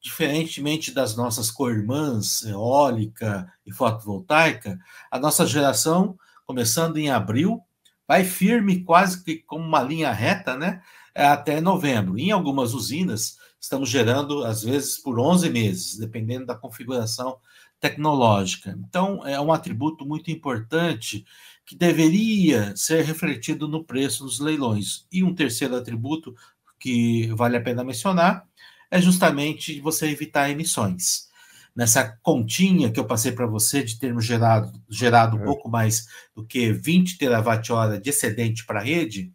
Diferentemente 0.00 0.90
das 0.90 1.14
nossas 1.14 1.50
co-irmãs, 1.50 2.42
eólica 2.42 3.52
e 3.66 3.70
fotovoltaica, 3.70 4.78
a 5.10 5.18
nossa 5.18 5.44
geração, 5.46 6.18
começando 6.46 6.96
em 6.96 7.10
abril, 7.10 7.60
vai 8.06 8.24
firme, 8.24 8.82
quase 8.82 9.22
que 9.22 9.42
como 9.42 9.62
uma 9.62 9.82
linha 9.82 10.10
reta, 10.10 10.56
né? 10.56 10.80
Até 11.26 11.60
novembro. 11.60 12.18
Em 12.18 12.30
algumas 12.30 12.74
usinas, 12.74 13.36
estamos 13.60 13.88
gerando, 13.88 14.44
às 14.44 14.62
vezes, 14.62 14.98
por 14.98 15.18
11 15.18 15.50
meses, 15.50 15.96
dependendo 15.96 16.46
da 16.46 16.54
configuração 16.54 17.38
tecnológica. 17.80 18.76
Então, 18.88 19.26
é 19.26 19.40
um 19.40 19.52
atributo 19.52 20.06
muito 20.06 20.30
importante 20.30 21.24
que 21.64 21.76
deveria 21.76 22.74
ser 22.76 23.04
refletido 23.04 23.68
no 23.68 23.84
preço 23.84 24.24
dos 24.24 24.40
leilões. 24.40 25.06
E 25.12 25.22
um 25.22 25.34
terceiro 25.34 25.76
atributo 25.76 26.34
que 26.78 27.26
vale 27.34 27.56
a 27.56 27.60
pena 27.60 27.84
mencionar 27.84 28.46
é 28.90 29.00
justamente 29.00 29.80
você 29.80 30.08
evitar 30.08 30.50
emissões. 30.50 31.28
Nessa 31.76 32.18
continha 32.22 32.90
que 32.90 32.98
eu 32.98 33.04
passei 33.04 33.30
para 33.30 33.46
você 33.46 33.82
de 33.82 33.98
termos 33.98 34.24
gerado, 34.24 34.72
gerado 34.88 35.36
um 35.36 35.42
é. 35.42 35.44
pouco 35.44 35.68
mais 35.68 36.08
do 36.34 36.44
que 36.44 36.72
20 36.72 37.18
terawatt-hora 37.18 38.00
de 38.00 38.10
excedente 38.10 38.64
para 38.64 38.80
a 38.80 38.82
rede, 38.82 39.32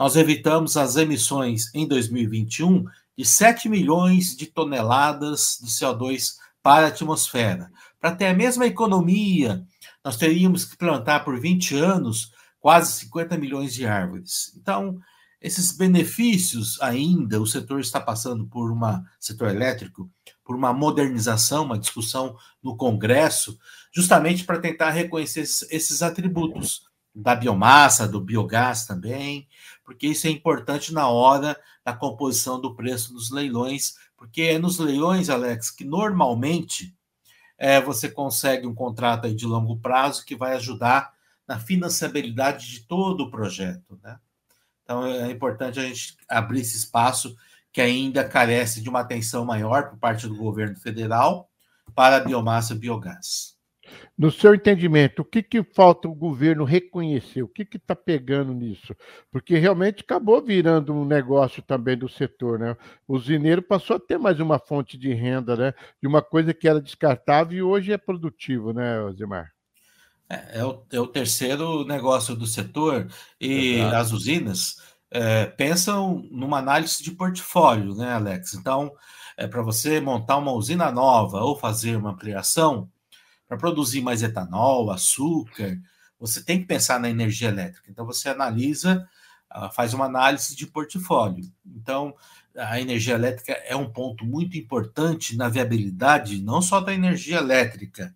nós 0.00 0.16
evitamos 0.16 0.78
as 0.78 0.96
emissões 0.96 1.70
em 1.74 1.86
2021 1.86 2.86
de 3.18 3.22
7 3.22 3.68
milhões 3.68 4.34
de 4.34 4.46
toneladas 4.46 5.58
de 5.62 5.68
CO2 5.68 6.36
para 6.62 6.86
a 6.86 6.88
atmosfera. 6.88 7.70
Para 8.00 8.16
ter 8.16 8.28
a 8.28 8.34
mesma 8.34 8.64
economia, 8.64 9.62
nós 10.02 10.16
teríamos 10.16 10.64
que 10.64 10.74
plantar 10.74 11.22
por 11.22 11.38
20 11.38 11.76
anos 11.76 12.32
quase 12.58 12.94
50 12.94 13.36
milhões 13.36 13.74
de 13.74 13.84
árvores. 13.84 14.54
Então, 14.56 14.98
esses 15.38 15.76
benefícios 15.76 16.80
ainda, 16.80 17.38
o 17.38 17.46
setor 17.46 17.78
está 17.78 18.00
passando 18.00 18.46
por 18.46 18.72
uma, 18.72 19.04
setor 19.18 19.50
elétrico, 19.50 20.10
por 20.42 20.56
uma 20.56 20.72
modernização, 20.72 21.64
uma 21.64 21.78
discussão 21.78 22.34
no 22.62 22.74
Congresso, 22.74 23.58
justamente 23.94 24.44
para 24.44 24.60
tentar 24.60 24.92
reconhecer 24.92 25.40
esses, 25.40 25.70
esses 25.70 26.02
atributos 26.02 26.88
da 27.14 27.34
biomassa, 27.34 28.06
do 28.06 28.20
biogás 28.20 28.86
também, 28.86 29.46
porque 29.90 30.06
isso 30.06 30.28
é 30.28 30.30
importante 30.30 30.94
na 30.94 31.08
hora 31.08 31.60
da 31.84 31.92
composição 31.92 32.60
do 32.60 32.76
preço 32.76 33.12
dos 33.12 33.28
leilões, 33.32 33.96
porque 34.16 34.42
é 34.42 34.56
nos 34.56 34.78
leilões, 34.78 35.28
Alex, 35.28 35.68
que 35.68 35.82
normalmente 35.82 36.96
é, 37.58 37.80
você 37.80 38.08
consegue 38.08 38.68
um 38.68 38.74
contrato 38.74 39.34
de 39.34 39.44
longo 39.44 39.76
prazo 39.80 40.24
que 40.24 40.36
vai 40.36 40.54
ajudar 40.54 41.12
na 41.44 41.58
financiabilidade 41.58 42.70
de 42.70 42.80
todo 42.86 43.24
o 43.24 43.30
projeto, 43.32 43.98
né? 44.00 44.20
Então 44.84 45.04
é 45.04 45.28
importante 45.28 45.80
a 45.80 45.82
gente 45.82 46.16
abrir 46.28 46.60
esse 46.60 46.76
espaço 46.76 47.36
que 47.72 47.80
ainda 47.80 48.22
carece 48.22 48.80
de 48.80 48.88
uma 48.88 49.00
atenção 49.00 49.44
maior 49.44 49.90
por 49.90 49.98
parte 49.98 50.28
do 50.28 50.36
governo 50.36 50.76
federal 50.76 51.50
para 51.96 52.18
a 52.18 52.20
biomassa 52.20 52.74
e 52.74 52.78
biogás. 52.78 53.56
No 54.16 54.30
seu 54.30 54.54
entendimento, 54.54 55.22
o 55.22 55.24
que, 55.24 55.42
que 55.42 55.62
falta 55.62 56.08
o 56.08 56.14
governo 56.14 56.64
reconhecer? 56.64 57.42
O 57.42 57.48
que 57.48 57.66
está 57.74 57.96
pegando 57.96 58.52
nisso? 58.52 58.94
Porque 59.30 59.56
realmente 59.56 60.02
acabou 60.02 60.42
virando 60.42 60.92
um 60.92 61.04
negócio 61.04 61.62
também 61.62 61.96
do 61.96 62.08
setor, 62.08 62.58
né? 62.58 62.76
O 63.08 63.16
usineiro 63.16 63.62
passou 63.62 63.96
a 63.96 64.00
ter 64.00 64.18
mais 64.18 64.40
uma 64.40 64.58
fonte 64.58 64.98
de 64.98 65.12
renda, 65.12 65.56
né? 65.56 65.74
De 66.00 66.06
uma 66.08 66.22
coisa 66.22 66.52
que 66.52 66.68
era 66.68 66.80
descartável 66.80 67.56
e 67.56 67.62
hoje 67.62 67.92
é 67.92 67.98
produtivo, 67.98 68.72
né, 68.72 69.00
Osimar? 69.02 69.50
É, 70.28 70.60
é, 70.60 70.64
o, 70.64 70.84
é 70.92 71.00
o 71.00 71.06
terceiro 71.06 71.84
negócio 71.84 72.36
do 72.36 72.46
setor 72.46 73.08
e 73.40 73.78
Exato. 73.78 73.96
as 73.96 74.12
usinas 74.12 74.76
é, 75.10 75.46
pensam 75.46 76.24
numa 76.30 76.58
análise 76.58 77.02
de 77.02 77.10
portfólio, 77.10 77.94
né, 77.94 78.12
Alex? 78.12 78.54
Então, 78.54 78.92
é, 79.36 79.46
para 79.46 79.62
você 79.62 80.00
montar 80.00 80.36
uma 80.36 80.52
usina 80.52 80.92
nova 80.92 81.40
ou 81.40 81.58
fazer 81.58 81.96
uma 81.96 82.10
ampliação, 82.10 82.88
para 83.50 83.58
produzir 83.58 84.00
mais 84.00 84.22
etanol, 84.22 84.92
açúcar, 84.92 85.76
você 86.20 86.40
tem 86.40 86.60
que 86.60 86.66
pensar 86.66 87.00
na 87.00 87.10
energia 87.10 87.48
elétrica. 87.48 87.90
Então, 87.90 88.06
você 88.06 88.28
analisa, 88.28 89.08
ah, 89.50 89.68
faz 89.68 89.92
uma 89.92 90.04
análise 90.04 90.54
de 90.54 90.68
portfólio. 90.68 91.50
Então, 91.66 92.14
a 92.56 92.80
energia 92.80 93.14
elétrica 93.14 93.52
é 93.66 93.74
um 93.74 93.90
ponto 93.90 94.24
muito 94.24 94.56
importante 94.56 95.36
na 95.36 95.48
viabilidade, 95.48 96.40
não 96.40 96.62
só 96.62 96.80
da 96.80 96.94
energia 96.94 97.38
elétrica, 97.38 98.14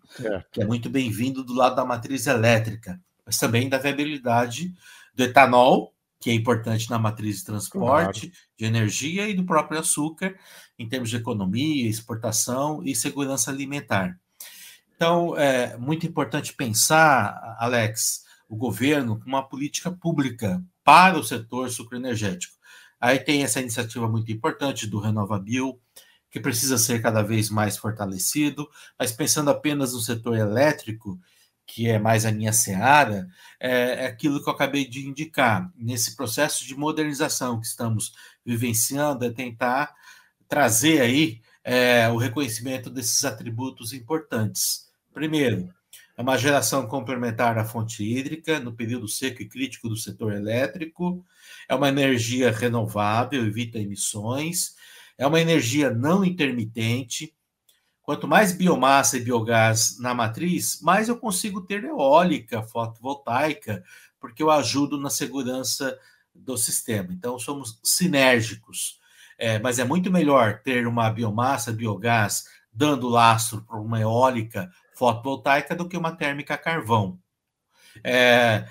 que 0.53 0.61
é 0.61 0.65
muito 0.65 0.89
bem-vindo 0.89 1.43
do 1.43 1.53
lado 1.53 1.75
da 1.75 1.83
matriz 1.83 2.27
elétrica, 2.27 2.97
mas 3.25 3.37
também 3.37 3.67
da 3.67 3.77
viabilidade 3.77 4.73
do 5.13 5.21
etanol, 5.21 5.93
que 6.17 6.29
é 6.29 6.33
importante 6.33 6.89
na 6.89 6.97
matriz 6.97 7.39
de 7.39 7.43
transporte, 7.43 8.27
claro. 8.27 8.35
de 8.57 8.65
energia 8.65 9.27
e 9.27 9.33
do 9.33 9.43
próprio 9.43 9.81
açúcar, 9.81 10.33
em 10.79 10.87
termos 10.87 11.09
de 11.09 11.17
economia, 11.17 11.89
exportação 11.89 12.81
e 12.85 12.95
segurança 12.95 13.51
alimentar. 13.51 14.17
Então, 14.95 15.37
é 15.37 15.77
muito 15.77 16.05
importante 16.05 16.53
pensar, 16.53 17.57
Alex, 17.59 18.23
o 18.47 18.55
governo 18.55 19.19
com 19.19 19.25
uma 19.25 19.47
política 19.47 19.91
pública 19.91 20.63
para 20.83 21.17
o 21.17 21.23
setor 21.23 21.69
sucroenergético. 21.69 22.55
Aí 22.99 23.19
tem 23.19 23.43
essa 23.43 23.59
iniciativa 23.59 24.07
muito 24.07 24.31
importante 24.31 24.87
do 24.87 24.99
Renovabil, 24.99 25.79
que 26.29 26.39
precisa 26.39 26.77
ser 26.77 27.01
cada 27.01 27.21
vez 27.21 27.49
mais 27.49 27.77
fortalecido, 27.77 28.69
mas 28.97 29.11
pensando 29.11 29.49
apenas 29.49 29.93
no 29.93 29.99
setor 29.99 30.37
elétrico, 30.37 31.19
que 31.65 31.89
é 31.89 31.97
mais 31.97 32.25
a 32.25 32.31
minha 32.31 32.53
seara, 32.53 33.27
é, 33.59 34.03
é 34.03 34.05
aquilo 34.05 34.41
que 34.41 34.49
eu 34.49 34.53
acabei 34.53 34.87
de 34.87 35.07
indicar. 35.07 35.71
Nesse 35.75 36.15
processo 36.15 36.65
de 36.65 36.75
modernização 36.75 37.59
que 37.59 37.65
estamos 37.65 38.13
vivenciando, 38.45 39.25
é 39.25 39.29
tentar 39.31 39.93
trazer 40.47 41.01
aí 41.01 41.41
é, 41.63 42.07
o 42.09 42.17
reconhecimento 42.17 42.89
desses 42.89 43.25
atributos 43.25 43.91
importantes. 43.91 44.84
Primeiro, 45.15 45.73
é 46.17 46.21
uma 46.21 46.37
geração 46.37 46.85
complementar 46.87 47.57
à 47.57 47.63
fonte 47.63 48.03
hídrica 48.03 48.59
no 48.59 48.73
período 48.73 49.07
seco 49.07 49.41
e 49.41 49.47
crítico 49.47 49.87
do 49.87 49.95
setor 49.95 50.33
elétrico, 50.33 51.25
é 51.69 51.73
uma 51.73 51.87
energia 51.87 52.51
renovável, 52.51 53.45
evita 53.45 53.79
emissões, 53.79 54.75
É 55.17 55.25
uma 55.25 55.39
energia 55.39 55.89
não 55.89 56.25
intermitente. 56.25 57.33
Quanto 58.01 58.27
mais 58.27 58.51
biomassa 58.51 59.15
e 59.15 59.21
biogás 59.21 59.97
na 59.97 60.13
matriz, 60.13 60.81
mais 60.81 61.07
eu 61.07 61.17
consigo 61.17 61.61
ter 61.61 61.85
eólica, 61.85 62.61
fotovoltaica, 62.61 63.81
porque 64.19 64.43
eu 64.43 64.51
ajudo 64.51 64.99
na 64.99 65.09
segurança 65.09 65.97
do 66.33 66.57
sistema. 66.57 67.13
Então, 67.13 67.39
somos 67.39 67.79
sinérgicos. 67.81 68.99
É, 69.37 69.57
mas 69.59 69.79
é 69.79 69.85
muito 69.85 70.11
melhor 70.11 70.61
ter 70.61 70.85
uma 70.85 71.09
biomassa, 71.09 71.71
biogás, 71.71 72.43
dando 72.73 73.07
lastro 73.07 73.61
para 73.61 73.79
uma 73.79 74.01
eólica 74.01 74.69
fotovoltaica 74.95 75.75
do 75.75 75.87
que 75.87 75.97
uma 75.97 76.15
térmica 76.15 76.55
a 76.55 76.57
carvão. 76.57 77.19
É, 78.03 78.67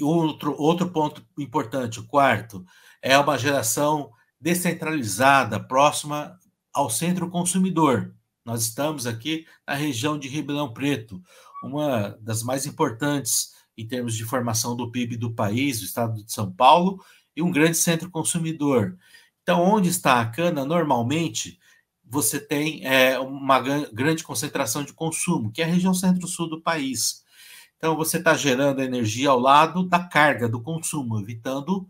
outro, 0.00 0.54
outro 0.58 0.90
ponto 0.90 1.24
importante, 1.38 2.00
o 2.00 2.06
quarto, 2.06 2.64
é 3.02 3.18
uma 3.18 3.38
geração 3.38 4.10
descentralizada, 4.40 5.60
próxima 5.60 6.38
ao 6.72 6.88
centro 6.88 7.28
consumidor. 7.28 8.14
Nós 8.44 8.62
estamos 8.62 9.06
aqui 9.06 9.46
na 9.66 9.74
região 9.74 10.18
de 10.18 10.28
Ribeirão 10.28 10.72
Preto, 10.72 11.20
uma 11.62 12.16
das 12.20 12.42
mais 12.42 12.64
importantes 12.64 13.50
em 13.76 13.86
termos 13.86 14.14
de 14.14 14.24
formação 14.24 14.74
do 14.74 14.90
PIB 14.90 15.16
do 15.16 15.32
país, 15.32 15.80
do 15.80 15.84
estado 15.84 16.24
de 16.24 16.32
São 16.32 16.50
Paulo, 16.50 17.02
e 17.36 17.42
um 17.42 17.50
grande 17.50 17.76
centro 17.76 18.10
consumidor. 18.10 18.98
Então, 19.42 19.62
onde 19.62 19.88
está 19.88 20.20
a 20.20 20.26
cana, 20.26 20.64
normalmente 20.64 21.59
você 22.10 22.40
tem 22.40 22.84
é, 22.84 23.20
uma 23.20 23.60
grande 23.60 24.24
concentração 24.24 24.82
de 24.82 24.92
consumo, 24.92 25.52
que 25.52 25.62
é 25.62 25.64
a 25.64 25.68
região 25.68 25.94
centro-sul 25.94 26.48
do 26.48 26.60
país. 26.60 27.24
Então, 27.76 27.96
você 27.96 28.18
está 28.18 28.34
gerando 28.34 28.82
energia 28.82 29.30
ao 29.30 29.38
lado 29.38 29.88
da 29.88 30.00
carga 30.00 30.48
do 30.48 30.60
consumo, 30.60 31.20
evitando 31.20 31.88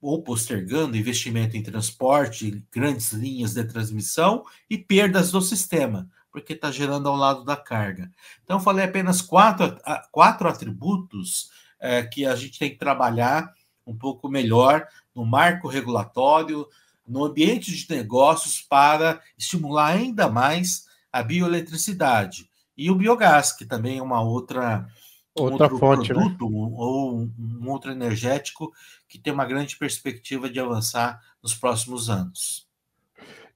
ou 0.00 0.22
postergando 0.22 0.96
investimento 0.96 1.56
em 1.56 1.62
transporte, 1.64 2.64
grandes 2.72 3.12
linhas 3.12 3.54
de 3.54 3.64
transmissão 3.64 4.44
e 4.70 4.78
perdas 4.78 5.32
do 5.32 5.42
sistema, 5.42 6.08
porque 6.30 6.52
está 6.52 6.70
gerando 6.70 7.08
ao 7.08 7.16
lado 7.16 7.44
da 7.44 7.56
carga. 7.56 8.08
Então, 8.44 8.60
falei 8.60 8.84
apenas 8.84 9.20
quatro, 9.20 9.80
quatro 10.12 10.48
atributos 10.48 11.50
é, 11.80 12.04
que 12.04 12.24
a 12.24 12.36
gente 12.36 12.56
tem 12.56 12.70
que 12.70 12.78
trabalhar 12.78 13.52
um 13.84 13.96
pouco 13.98 14.28
melhor 14.28 14.86
no 15.12 15.26
marco 15.26 15.66
regulatório, 15.66 16.68
no 17.06 17.24
ambiente 17.24 17.74
de 17.74 17.94
negócios 17.94 18.60
para 18.60 19.20
estimular 19.36 19.88
ainda 19.88 20.28
mais 20.28 20.86
a 21.12 21.22
bioeletricidade 21.22 22.48
e 22.76 22.90
o 22.90 22.94
biogás, 22.94 23.52
que 23.52 23.64
também 23.64 23.98
é 23.98 24.02
uma 24.02 24.22
outra 24.22 24.86
outra 25.34 25.68
fonte, 25.68 26.12
né? 26.12 26.14
produto 26.14 26.50
né? 26.50 26.56
ou 26.56 27.16
um, 27.16 27.34
um 27.38 27.70
outro 27.70 27.90
energético 27.90 28.72
que 29.08 29.18
tem 29.18 29.32
uma 29.32 29.46
grande 29.46 29.76
perspectiva 29.76 30.48
de 30.48 30.60
avançar 30.60 31.20
nos 31.42 31.54
próximos 31.54 32.10
anos. 32.10 32.66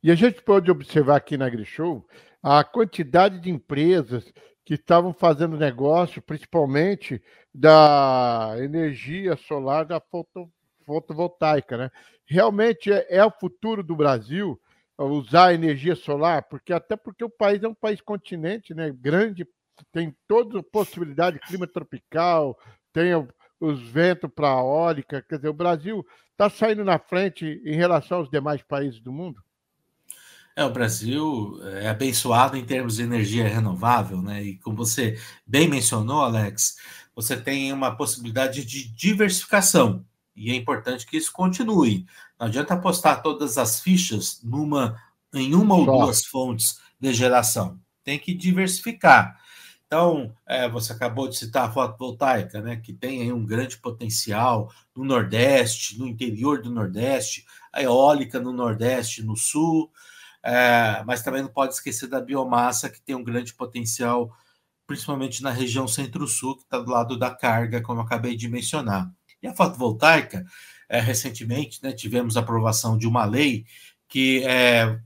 E 0.03 0.11
a 0.11 0.15
gente 0.15 0.43
pode 0.43 0.71
observar 0.71 1.17
aqui 1.17 1.37
na 1.37 1.49
Grishow 1.49 2.07
a 2.43 2.63
quantidade 2.63 3.41
de 3.41 3.51
empresas 3.51 4.25
que 4.65 4.75
estavam 4.75 5.13
fazendo 5.13 5.57
negócio, 5.57 6.21
principalmente 6.21 7.23
da 7.55 8.55
energia 8.59 9.37
solar 9.37 9.85
da 9.85 10.01
foto, 10.01 10.51
fotovoltaica, 10.87 11.77
né? 11.77 11.91
Realmente 12.25 12.93
é, 12.93 13.07
é 13.11 13.25
o 13.25 13.31
futuro 13.31 13.83
do 13.83 13.97
Brasil 13.97 14.59
usar 14.99 15.53
energia 15.53 15.95
solar, 15.95 16.45
porque 16.45 16.73
até 16.73 16.97
porque 16.97 17.23
o 17.23 17.29
país 17.29 17.63
é 17.63 17.69
um 17.69 17.75
país 17.75 18.01
continente, 18.01 18.73
né? 18.73 18.91
Grande, 18.91 19.47
tem 19.93 20.17
toda 20.27 20.63
possibilidade 20.63 21.39
de 21.39 21.47
clima 21.47 21.67
tropical, 21.67 22.59
tem 22.93 23.13
os 23.61 23.83
ventos 23.89 24.31
para 24.35 24.49
a 24.49 24.61
eólica, 24.61 25.23
quer 25.29 25.37
dizer, 25.37 25.49
o 25.49 25.55
Brasil 25.55 26.07
está 26.33 26.49
saindo 26.49 26.85
na 26.85 26.99
frente 26.99 27.61
em 27.65 27.75
relação 27.75 28.19
aos 28.19 28.31
demais 28.31 28.63
países 28.63 29.01
do 29.01 29.13
mundo. 29.13 29.43
É, 30.55 30.65
o 30.65 30.71
Brasil 30.71 31.61
é 31.81 31.89
abençoado 31.89 32.57
em 32.57 32.65
termos 32.65 32.97
de 32.97 33.03
energia 33.03 33.47
renovável, 33.47 34.23
né? 34.23 34.43
E 34.43 34.57
como 34.59 34.75
você 34.75 35.21
bem 35.47 35.69
mencionou, 35.69 36.23
Alex, 36.23 36.77
você 37.15 37.37
tem 37.37 37.71
uma 37.73 37.95
possibilidade 37.95 38.65
de 38.65 38.89
diversificação. 38.95 40.03
E 40.37 40.51
é 40.51 40.55
importante 40.55 41.07
que 41.07 41.17
isso 41.17 41.33
continue. 41.33 42.07
Não 42.39 42.47
adianta 42.47 42.75
apostar 42.75 43.23
todas 43.23 43.57
as 43.57 43.81
fichas 43.81 44.41
numa, 44.43 45.01
em 45.35 45.55
uma 45.55 45.75
ou 45.75 45.87
duas 45.87 46.25
fontes 46.27 46.79
de 47.01 47.13
geração. 47.15 47.81
Tem 48.05 48.19
que 48.19 48.35
diversificar. 48.35 49.41
Então, 49.87 50.35
é, 50.47 50.69
você 50.69 50.93
acabou 50.93 51.29
de 51.29 51.37
citar 51.37 51.69
a 51.69 51.73
fotovoltaica, 51.73 52.61
né, 52.61 52.77
que 52.77 52.93
tem 52.93 53.23
aí 53.23 53.33
um 53.33 53.47
grande 53.47 53.79
potencial 53.79 54.71
no 54.95 55.05
Nordeste, 55.05 55.97
no 55.99 56.09
interior 56.09 56.61
do 56.61 56.71
Nordeste, 56.71 57.47
a 57.73 57.83
eólica 57.83 58.41
no 58.41 58.53
Nordeste, 58.53 59.23
no 59.23 59.37
Sul, 59.37 59.91
é, 60.43 61.05
mas 61.07 61.23
também 61.23 61.43
não 61.43 61.49
pode 61.49 61.75
esquecer 61.75 62.09
da 62.09 62.21
biomassa, 62.21 62.91
que 62.91 63.01
tem 63.01 63.15
um 63.15 63.23
grande 63.23 63.55
potencial, 63.55 64.37
principalmente 64.87 65.41
na 65.43 65.51
região 65.51 65.87
Centro-Sul, 65.87 66.57
que 66.57 66.63
está 66.65 66.81
do 66.81 66.91
lado 66.91 67.17
da 67.17 67.31
carga, 67.31 67.81
como 67.81 68.01
eu 68.01 68.05
acabei 68.05 68.37
de 68.37 68.49
mencionar. 68.49 69.09
A 69.49 69.55
fotovoltaica, 69.55 70.45
é, 70.89 71.01
recentemente, 71.01 71.81
né, 71.83 71.93
tivemos 71.93 72.37
a 72.37 72.41
aprovação 72.41 72.97
de 72.97 73.07
uma 73.07 73.25
lei 73.25 73.65
que 74.09 74.45
é, 74.45 74.99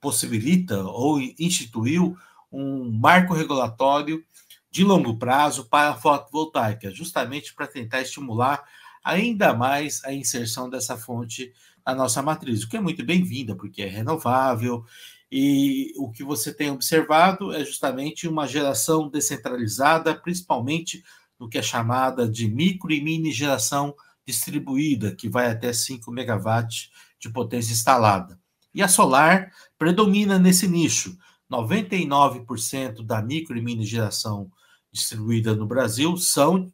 possibilita 0.00 0.82
ou 0.82 1.20
instituiu 1.38 2.16
um 2.50 2.90
marco 2.90 3.34
regulatório 3.34 4.24
de 4.70 4.84
longo 4.84 5.16
prazo 5.16 5.66
para 5.66 5.90
a 5.90 5.94
fotovoltaica, 5.94 6.90
justamente 6.90 7.54
para 7.54 7.66
tentar 7.66 8.02
estimular 8.02 8.62
ainda 9.02 9.54
mais 9.54 10.04
a 10.04 10.12
inserção 10.12 10.68
dessa 10.68 10.96
fonte 10.96 11.52
na 11.86 11.94
nossa 11.94 12.20
matriz, 12.20 12.62
o 12.62 12.68
que 12.68 12.76
é 12.76 12.80
muito 12.80 13.04
bem-vinda, 13.04 13.56
porque 13.56 13.82
é 13.82 13.86
renovável, 13.86 14.84
e 15.30 15.92
o 15.96 16.10
que 16.10 16.24
você 16.24 16.52
tem 16.52 16.70
observado 16.70 17.52
é 17.52 17.64
justamente 17.64 18.26
uma 18.26 18.46
geração 18.46 19.08
descentralizada, 19.08 20.14
principalmente 20.14 21.02
no 21.38 21.48
que 21.48 21.58
é 21.58 21.62
chamada 21.62 22.28
de 22.28 22.48
micro 22.48 22.92
e 22.92 23.00
mini 23.00 23.32
geração 23.32 23.94
distribuída, 24.26 25.14
que 25.14 25.28
vai 25.28 25.50
até 25.50 25.72
5 25.72 26.10
megawatts 26.10 26.90
de 27.18 27.30
potência 27.30 27.72
instalada. 27.72 28.38
E 28.74 28.82
a 28.82 28.88
solar 28.88 29.52
predomina 29.78 30.38
nesse 30.38 30.68
nicho. 30.68 31.16
99% 31.50 33.02
da 33.02 33.22
micro 33.22 33.56
e 33.56 33.62
mini 33.62 33.86
geração 33.86 34.50
distribuída 34.92 35.54
no 35.54 35.66
Brasil 35.66 36.16
são 36.16 36.70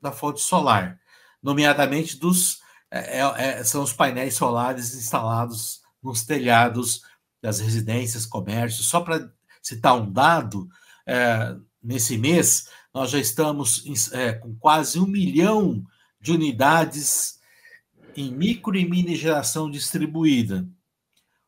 da 0.00 0.12
fonte 0.12 0.40
solar, 0.40 1.00
nomeadamente 1.42 2.16
dos 2.16 2.60
é, 2.90 3.20
é, 3.20 3.58
é 3.58 3.64
são 3.64 3.82
os 3.82 3.92
painéis 3.92 4.34
solares 4.34 4.94
instalados 4.94 5.80
nos 6.02 6.24
telhados 6.24 7.02
das 7.42 7.58
residências, 7.58 8.24
comércios. 8.24 8.88
Só 8.88 9.00
para 9.00 9.28
citar 9.60 9.96
um 9.96 10.10
dado, 10.12 10.68
é, 11.04 11.56
nesse 11.82 12.16
mês 12.18 12.68
nós 12.96 13.10
já 13.10 13.18
estamos 13.18 14.10
é, 14.14 14.32
com 14.32 14.56
quase 14.56 14.98
um 14.98 15.04
milhão 15.04 15.84
de 16.18 16.32
unidades 16.32 17.38
em 18.16 18.32
micro 18.32 18.74
e 18.74 18.88
mini 18.88 19.14
geração 19.14 19.70
distribuída. 19.70 20.66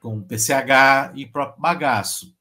com 0.00 0.22
PCH 0.22 1.10
e 1.16 1.26
próprio 1.26 1.60
bagaço. 1.60 2.32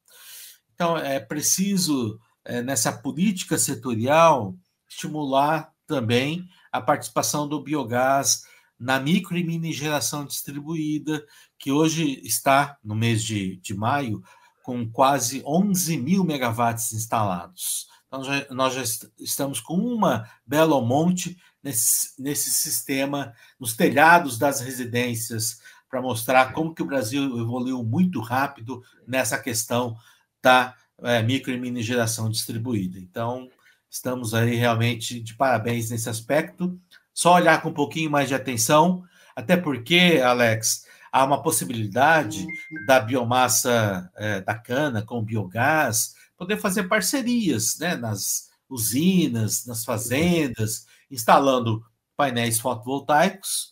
Então, 0.76 0.96
é 0.96 1.19
preciso, 1.19 2.19
é, 2.46 2.62
nessa 2.62 2.93
política 2.93 3.58
setorial, 3.58 4.56
estimular 4.88 5.74
também 5.88 6.48
a 6.74 6.82
participação 6.82 7.48
do 7.48 7.62
biogás 7.62 8.46
na 8.80 9.00
micro 9.00 9.38
e 9.38 9.44
mini 9.44 9.72
geração 9.72 10.26
distribuída, 10.26 11.24
que 11.60 11.72
hoje 11.72 12.20
está, 12.24 12.78
no 12.84 12.96
mês 12.96 13.24
de, 13.24 13.58
de 13.58 13.76
maio, 13.76 14.24
com 14.64 14.90
quase 14.90 15.44
11 15.46 15.98
mil 15.98 16.24
megawatts 16.24 16.92
instalados. 16.92 17.88
Então, 18.08 18.24
já, 18.24 18.46
nós 18.50 18.74
já 18.74 18.84
estamos 19.20 19.60
com 19.60 19.76
uma 19.76 20.28
Belo 20.46 20.82
Monte 20.82 21.38
nesse, 21.62 22.22
nesse 22.22 22.50
sistema, 22.50 23.34
nos 23.60 23.76
telhados 23.76 24.38
das 24.38 24.60
residências, 24.60 25.62
para 25.90 26.02
mostrar 26.02 26.54
como 26.54 26.74
que 26.74 26.82
o 26.82 26.88
Brasil 26.88 27.24
evoluiu 27.40 27.84
muito 27.84 28.20
rápido 28.20 28.84
nessa 29.08 29.38
questão 29.38 29.96
da 30.42 30.76
é, 31.04 31.22
micro 31.22 31.54
e 31.54 31.60
mini 31.60 31.84
geração 31.84 32.30
distribuída. 32.30 32.98
Então, 32.98 33.48
estamos 33.93 34.34
aí 34.34 34.56
realmente 34.56 35.19
de 35.21 35.36
parabéns 35.36 35.91
nesse 35.91 36.10
aspecto. 36.10 36.79
Só 37.13 37.36
olhar 37.36 37.62
com 37.62 37.69
um 37.69 37.73
pouquinho 37.73 38.10
mais 38.10 38.27
de 38.27 38.34
atenção, 38.34 39.03
até 39.36 39.56
porque, 39.56 40.19
Alex, 40.25 40.88
há 41.12 41.23
uma 41.23 41.43
possibilidade 41.43 42.43
da 42.88 42.99
biomassa 42.99 44.12
é, 44.15 44.41
da 44.41 44.56
cana 44.56 45.03
com 45.03 45.23
biogás 45.23 46.15
poder 46.36 46.58
fazer 46.58 46.86
parcerias 46.86 47.77
né, 47.77 47.95
nas 47.95 48.49
usinas, 48.67 49.67
nas 49.67 49.86
fazendas, 49.86 50.88
instalando 51.10 51.86
painéis 52.17 52.60
fotovoltaicos, 52.60 53.71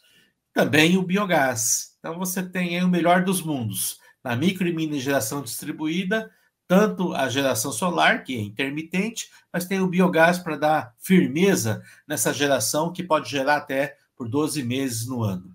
também 0.54 0.98
o 0.98 1.04
biogás. 1.04 1.96
Então 1.98 2.20
você 2.20 2.48
tem 2.48 2.78
aí 2.78 2.84
o 2.84 2.90
melhor 2.90 3.24
dos 3.24 3.42
mundos. 3.42 4.00
Na 4.24 4.36
micro 4.36 4.68
e 4.68 4.74
mini 4.74 5.00
geração 5.00 5.42
distribuída, 5.42 6.30
tanto 6.72 7.14
a 7.14 7.28
geração 7.28 7.70
solar, 7.70 8.24
que 8.24 8.34
é 8.34 8.40
intermitente, 8.40 9.30
mas 9.52 9.66
tem 9.66 9.82
o 9.82 9.88
biogás 9.88 10.40
para 10.40 10.56
dar 10.56 10.94
firmeza 10.98 11.84
nessa 12.08 12.34
geração 12.34 12.94
que 12.94 13.04
pode 13.04 13.30
gerar 13.30 13.58
até 13.58 13.98
por 14.16 14.30
12 14.30 14.64
meses 14.64 15.06
no 15.06 15.22
ano. 15.22 15.54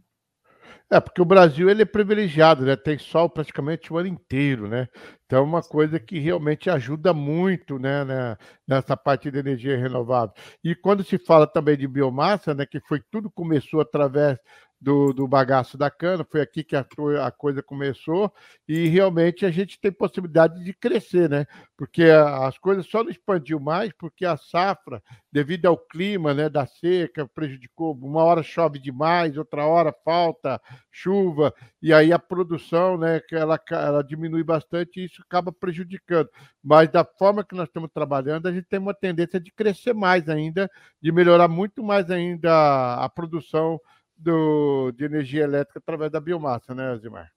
É, 0.90 1.00
porque 1.00 1.22
o 1.22 1.24
Brasil 1.24 1.70
ele 1.70 1.81
é 1.81 1.87
privilegiado, 1.87 2.66
né? 2.66 2.76
Tem 2.76 2.98
sol 2.98 3.31
praticamente 3.31 3.90
o 3.90 3.96
ano 3.96 4.09
inteiro, 4.09 4.68
né? 4.68 4.88
Então, 5.24 5.38
é 5.38 5.42
uma 5.42 5.62
coisa 5.62 5.98
que 5.98 6.18
realmente 6.18 6.68
ajuda 6.68 7.14
muito, 7.14 7.79
né, 7.79 8.05
né, 8.05 8.37
nessa 8.68 8.96
parte 8.96 9.31
de 9.31 9.38
energia 9.38 9.76
renovável. 9.76 10.35
E 10.62 10.74
quando 10.74 11.02
se 11.02 11.18
fala 11.18 11.46
também 11.46 11.79
de 11.79 11.88
biomassa, 11.88 12.55
né, 12.55 12.64
que 12.66 12.79
foi 12.81 13.00
tudo 13.11 13.31
começou 13.31 13.81
através 13.81 14.38
do, 14.81 15.12
do 15.12 15.27
bagaço 15.27 15.79
da 15.79 15.91
cana, 15.91 16.25
foi 16.25 16.41
aqui 16.41 16.62
que 16.62 16.77
a, 16.77 16.87
a, 17.25 17.31
coisa 17.31 17.62
começou, 17.62 18.33
e 18.69 18.87
realmente 18.89 19.47
a 19.47 19.51
gente 19.51 19.81
tem 19.81 19.91
possibilidade 19.91 20.62
de 20.62 20.73
crescer, 20.75 21.29
né? 21.31 21.47
Porque 21.77 22.05
as 22.05 22.59
coisas 22.59 22.87
só 22.87 23.03
não 23.03 23.11
expandiu 23.11 23.59
mais 23.59 23.93
porque 23.93 24.25
a 24.25 24.37
safra, 24.37 25.03
devido 25.33 25.67
ao 25.67 25.77
clima, 25.77 26.35
né, 26.35 26.49
da 26.49 26.67
seca, 26.67 27.27
prejudicou. 27.27 27.95
Uma 27.95 28.23
hora 28.23 28.43
chove 28.43 28.79
demais, 28.79 29.37
outra 29.37 29.67
hora 29.67 29.95
falta 30.05 30.61
chuva, 30.91 31.55
e 31.83 31.93
aí 31.93 32.12
a 32.12 32.19
produção, 32.19 32.97
né, 32.97 33.21
ela, 33.33 33.61
ela 33.71 34.03
diminui 34.03 34.43
bastante 34.43 35.01
e 35.01 35.05
isso 35.05 35.23
acaba 35.23 35.53
prejudicando. 35.53 36.29
Mas 36.62 36.89
da 36.91 37.05
forma 37.05 37.45
que 37.45 37.55
nós 37.55 37.69
estamos 37.69 37.91
trabalhando, 37.93 38.47
a 38.47 38.53
gente 38.53 38.67
tem 38.67 38.79
uma 38.79 38.95
tendência 38.95 39.41
de 39.41 39.51
crescer 39.53 39.95
mais 39.95 40.29
ainda, 40.29 40.71
de 41.01 41.12
melhorar 41.12 41.49
muito 41.49 41.83
mais 41.83 42.11
ainda 42.11 42.95
a 42.95 43.09
produção 43.09 43.81
do, 44.16 44.92
de 44.92 45.05
energia 45.05 45.44
elétrica 45.44 45.79
através 45.79 46.11
da 46.11 46.20
biomassa, 46.20 46.74
né, 46.74 46.96
Zimar? 46.96 47.31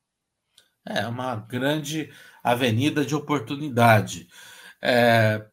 É 0.86 1.06
uma 1.08 1.36
grande 1.36 2.12
avenida 2.44 3.06
de 3.06 3.14
oportunidade. 3.14 4.28
É, 4.82 5.46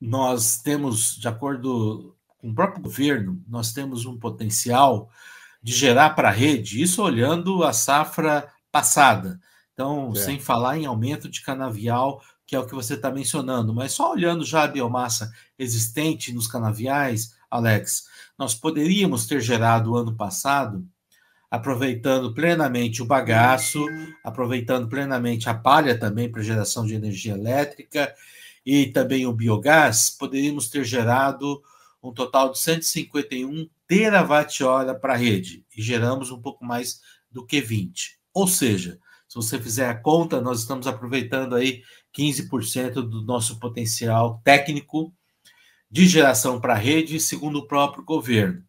nós 0.00 0.58
temos, 0.58 1.16
de 1.16 1.26
acordo 1.26 2.16
com 2.38 2.50
o 2.50 2.54
próprio 2.54 2.82
governo, 2.82 3.42
nós 3.48 3.72
temos 3.72 4.04
um 4.04 4.18
potencial 4.18 5.10
de 5.62 5.72
gerar 5.72 6.10
para 6.10 6.28
a 6.28 6.32
rede, 6.32 6.82
isso 6.82 7.02
olhando 7.02 7.64
a 7.64 7.72
safra 7.72 8.46
passada. 8.70 9.40
Então, 9.72 10.12
é. 10.14 10.18
sem 10.18 10.38
falar 10.38 10.76
em 10.76 10.84
aumento 10.84 11.28
de 11.28 11.40
canavial, 11.40 12.22
que 12.46 12.54
é 12.54 12.58
o 12.58 12.66
que 12.66 12.74
você 12.74 12.94
está 12.94 13.10
mencionando, 13.10 13.74
mas 13.74 13.92
só 13.92 14.12
olhando 14.12 14.44
já 14.44 14.64
a 14.64 14.68
biomassa 14.68 15.32
existente 15.58 16.32
nos 16.32 16.46
canaviais, 16.46 17.34
Alex, 17.54 18.06
nós 18.36 18.52
poderíamos 18.52 19.26
ter 19.26 19.40
gerado 19.40 19.94
ano 19.94 20.16
passado, 20.16 20.84
aproveitando 21.48 22.34
plenamente 22.34 23.00
o 23.00 23.06
bagaço, 23.06 23.86
aproveitando 24.24 24.88
plenamente 24.88 25.48
a 25.48 25.54
palha 25.54 25.96
também 25.96 26.28
para 26.28 26.42
geração 26.42 26.84
de 26.84 26.94
energia 26.94 27.34
elétrica 27.34 28.12
e 28.66 28.86
também 28.86 29.24
o 29.24 29.32
biogás, 29.32 30.10
poderíamos 30.10 30.68
ter 30.68 30.84
gerado 30.84 31.62
um 32.02 32.12
total 32.12 32.50
de 32.50 32.58
151 32.58 33.68
terawatt-hora 33.86 34.92
para 34.92 35.14
a 35.14 35.16
rede 35.16 35.64
e 35.76 35.80
geramos 35.80 36.32
um 36.32 36.40
pouco 36.40 36.64
mais 36.64 37.00
do 37.30 37.46
que 37.46 37.60
20. 37.60 38.18
Ou 38.32 38.48
seja, 38.48 38.98
se 39.28 39.36
você 39.36 39.60
fizer 39.60 39.88
a 39.88 39.94
conta, 39.94 40.40
nós 40.40 40.58
estamos 40.58 40.88
aproveitando 40.88 41.54
aí 41.54 41.82
15% 42.18 42.94
do 42.94 43.22
nosso 43.22 43.60
potencial 43.60 44.40
técnico 44.42 45.14
de 45.94 46.08
geração 46.08 46.60
para 46.60 46.72
a 46.72 46.76
rede, 46.76 47.20
segundo 47.20 47.60
o 47.60 47.68
próprio 47.68 48.02
governo. 48.02 48.64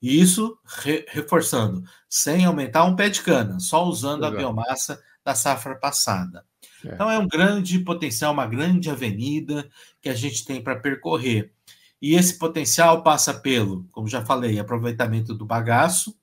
E 0.00 0.20
isso 0.20 0.56
re, 0.64 1.04
reforçando, 1.08 1.82
sem 2.08 2.44
aumentar 2.44 2.84
um 2.84 2.94
pé 2.94 3.08
de 3.08 3.22
cana, 3.22 3.58
só 3.58 3.84
usando 3.84 4.22
Exato. 4.22 4.36
a 4.36 4.38
biomassa 4.38 5.02
da 5.24 5.34
safra 5.34 5.74
passada. 5.74 6.44
É. 6.84 6.94
Então 6.94 7.10
é 7.10 7.18
um 7.18 7.26
grande 7.26 7.80
potencial, 7.80 8.32
uma 8.32 8.46
grande 8.46 8.88
avenida 8.88 9.68
que 10.00 10.08
a 10.08 10.14
gente 10.14 10.44
tem 10.44 10.62
para 10.62 10.76
percorrer. 10.76 11.52
E 12.00 12.14
esse 12.14 12.38
potencial 12.38 13.02
passa 13.02 13.34
pelo, 13.34 13.88
como 13.90 14.06
já 14.06 14.24
falei, 14.24 14.60
aproveitamento 14.60 15.34
do 15.34 15.44
bagaço. 15.44 16.16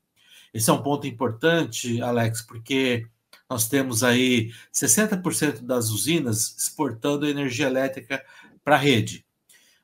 Esse 0.53 0.69
é 0.69 0.73
um 0.73 0.81
ponto 0.81 1.05
importante, 1.05 2.01
Alex, 2.01 2.41
porque 2.41 3.05
nós 3.49 3.67
temos 3.67 4.01
aí 4.01 4.53
60% 4.73 5.65
das 5.65 5.89
usinas 5.89 6.55
exportando 6.57 7.27
energia 7.27 7.67
elétrica 7.67 8.23
para 8.63 8.75
a 8.75 8.79
rede 8.79 9.26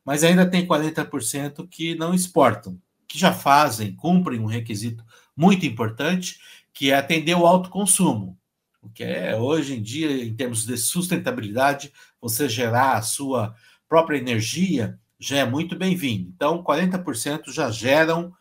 mas 0.05 0.23
ainda 0.23 0.49
tem 0.49 0.65
40% 0.65 1.67
que 1.67 1.95
não 1.95 2.13
exportam, 2.13 2.79
que 3.07 3.17
já 3.17 3.33
fazem, 3.33 3.95
cumprem 3.95 4.39
um 4.39 4.45
requisito 4.45 5.03
muito 5.35 5.65
importante, 5.65 6.39
que 6.73 6.91
é 6.91 6.95
atender 6.95 7.35
o 7.35 7.45
alto 7.45 7.69
consumo. 7.69 8.37
O 8.81 8.89
que 8.89 9.03
é 9.03 9.37
hoje 9.37 9.75
em 9.75 9.81
dia, 9.81 10.11
em 10.23 10.35
termos 10.35 10.65
de 10.65 10.75
sustentabilidade, 10.77 11.93
você 12.19 12.49
gerar 12.49 12.97
a 12.97 13.01
sua 13.01 13.55
própria 13.87 14.17
energia 14.17 14.99
já 15.19 15.37
é 15.37 15.45
muito 15.45 15.75
bem-vindo. 15.75 16.29
Então, 16.35 16.61
40% 16.61 17.51
já 17.51 17.71
geram 17.71 18.33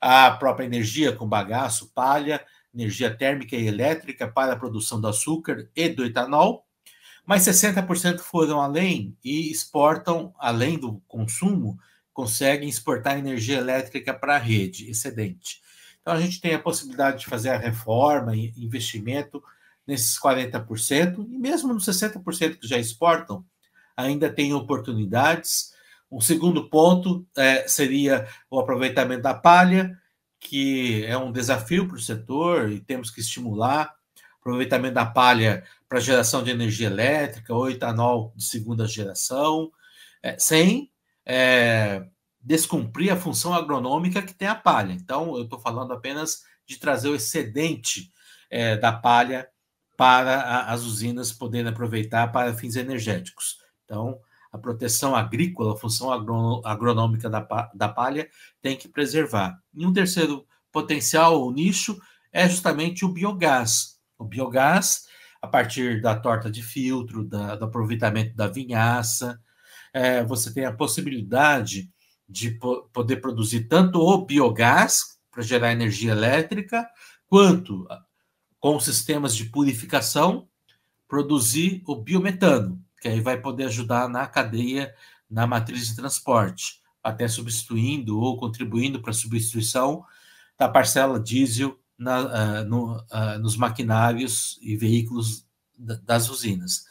a 0.00 0.30
própria 0.30 0.64
energia 0.64 1.12
com 1.12 1.28
bagaço, 1.28 1.90
palha, 1.92 2.44
energia 2.72 3.14
térmica 3.14 3.56
e 3.56 3.66
elétrica 3.66 4.28
para 4.28 4.52
a 4.52 4.56
produção 4.56 5.00
do 5.00 5.08
açúcar 5.08 5.68
e 5.74 5.88
do 5.88 6.04
etanol, 6.04 6.64
mas 7.30 7.44
60% 7.44 8.18
foram 8.18 8.60
além 8.60 9.16
e 9.22 9.52
exportam, 9.52 10.34
além 10.36 10.76
do 10.76 11.00
consumo, 11.06 11.78
conseguem 12.12 12.68
exportar 12.68 13.16
energia 13.16 13.58
elétrica 13.58 14.12
para 14.12 14.34
a 14.34 14.38
rede, 14.38 14.90
excedente. 14.90 15.60
Então, 16.00 16.12
a 16.12 16.20
gente 16.20 16.40
tem 16.40 16.54
a 16.54 16.58
possibilidade 16.58 17.20
de 17.20 17.26
fazer 17.26 17.50
a 17.50 17.56
reforma 17.56 18.34
e 18.34 18.52
investimento 18.56 19.40
nesses 19.86 20.18
40%, 20.18 21.24
e 21.30 21.38
mesmo 21.38 21.72
nos 21.72 21.84
60% 21.84 22.58
que 22.58 22.66
já 22.66 22.78
exportam, 22.78 23.44
ainda 23.96 24.28
tem 24.28 24.52
oportunidades. 24.52 25.72
Um 26.10 26.20
segundo 26.20 26.68
ponto 26.68 27.24
é, 27.36 27.68
seria 27.68 28.26
o 28.50 28.58
aproveitamento 28.58 29.22
da 29.22 29.34
palha, 29.34 29.96
que 30.40 31.04
é 31.04 31.16
um 31.16 31.30
desafio 31.30 31.86
para 31.86 31.96
o 31.96 32.00
setor 32.00 32.72
e 32.72 32.80
temos 32.80 33.08
que 33.08 33.20
estimular 33.20 33.99
aproveitamento 34.40 34.94
da 34.94 35.06
palha 35.06 35.62
para 35.88 36.00
geração 36.00 36.42
de 36.42 36.50
energia 36.50 36.86
elétrica 36.86 37.54
ou 37.54 37.70
etanol 37.70 38.32
de 38.34 38.44
segunda 38.44 38.86
geração, 38.86 39.70
é, 40.22 40.38
sem 40.38 40.90
é, 41.24 42.06
descumprir 42.40 43.12
a 43.12 43.16
função 43.16 43.54
agronômica 43.54 44.22
que 44.22 44.34
tem 44.34 44.48
a 44.48 44.54
palha. 44.54 44.92
Então, 44.92 45.36
eu 45.36 45.44
estou 45.44 45.60
falando 45.60 45.92
apenas 45.92 46.42
de 46.66 46.78
trazer 46.78 47.08
o 47.08 47.14
excedente 47.14 48.12
é, 48.48 48.76
da 48.76 48.92
palha 48.92 49.48
para 49.96 50.40
a, 50.40 50.72
as 50.72 50.82
usinas 50.82 51.30
poderem 51.30 51.70
aproveitar 51.70 52.32
para 52.32 52.54
fins 52.54 52.76
energéticos. 52.76 53.58
Então, 53.84 54.18
a 54.50 54.58
proteção 54.58 55.14
agrícola, 55.14 55.74
a 55.74 55.76
função 55.76 56.10
agronômica 56.64 57.28
da, 57.28 57.46
da 57.74 57.88
palha 57.88 58.28
tem 58.60 58.76
que 58.76 58.88
preservar. 58.88 59.60
E 59.74 59.86
um 59.86 59.92
terceiro 59.92 60.46
potencial, 60.72 61.46
o 61.46 61.52
nicho, 61.52 62.00
é 62.32 62.48
justamente 62.48 63.04
o 63.04 63.08
biogás 63.08 63.99
o 64.20 64.24
biogás 64.24 65.06
a 65.40 65.48
partir 65.48 66.02
da 66.02 66.14
torta 66.14 66.50
de 66.50 66.62
filtro, 66.62 67.24
da, 67.24 67.56
do 67.56 67.64
aproveitamento 67.64 68.36
da 68.36 68.46
vinhaça. 68.46 69.40
É, 69.92 70.22
você 70.22 70.52
tem 70.52 70.66
a 70.66 70.72
possibilidade 70.72 71.90
de 72.28 72.52
po 72.52 72.88
poder 72.92 73.16
produzir 73.16 73.64
tanto 73.64 73.98
o 73.98 74.24
biogás 74.24 75.18
para 75.30 75.42
gerar 75.42 75.72
energia 75.72 76.12
elétrica, 76.12 76.88
quanto 77.26 77.88
com 78.60 78.78
sistemas 78.78 79.34
de 79.34 79.46
purificação 79.46 80.46
produzir 81.08 81.82
o 81.86 81.96
biometano, 81.96 82.80
que 83.00 83.08
aí 83.08 83.20
vai 83.20 83.40
poder 83.40 83.64
ajudar 83.64 84.08
na 84.08 84.26
cadeia, 84.26 84.94
na 85.28 85.46
matriz 85.46 85.88
de 85.88 85.96
transporte, 85.96 86.80
até 87.02 87.26
substituindo 87.26 88.20
ou 88.20 88.36
contribuindo 88.36 89.00
para 89.00 89.10
a 89.10 89.14
substituição 89.14 90.04
da 90.58 90.68
parcela 90.68 91.18
diesel 91.18 91.79
na, 92.00 92.20
uh, 92.62 92.64
no, 92.64 92.96
uh, 92.96 93.38
nos 93.40 93.58
maquinários 93.58 94.58
e 94.62 94.74
veículos 94.74 95.46
das 95.78 96.30
usinas. 96.30 96.84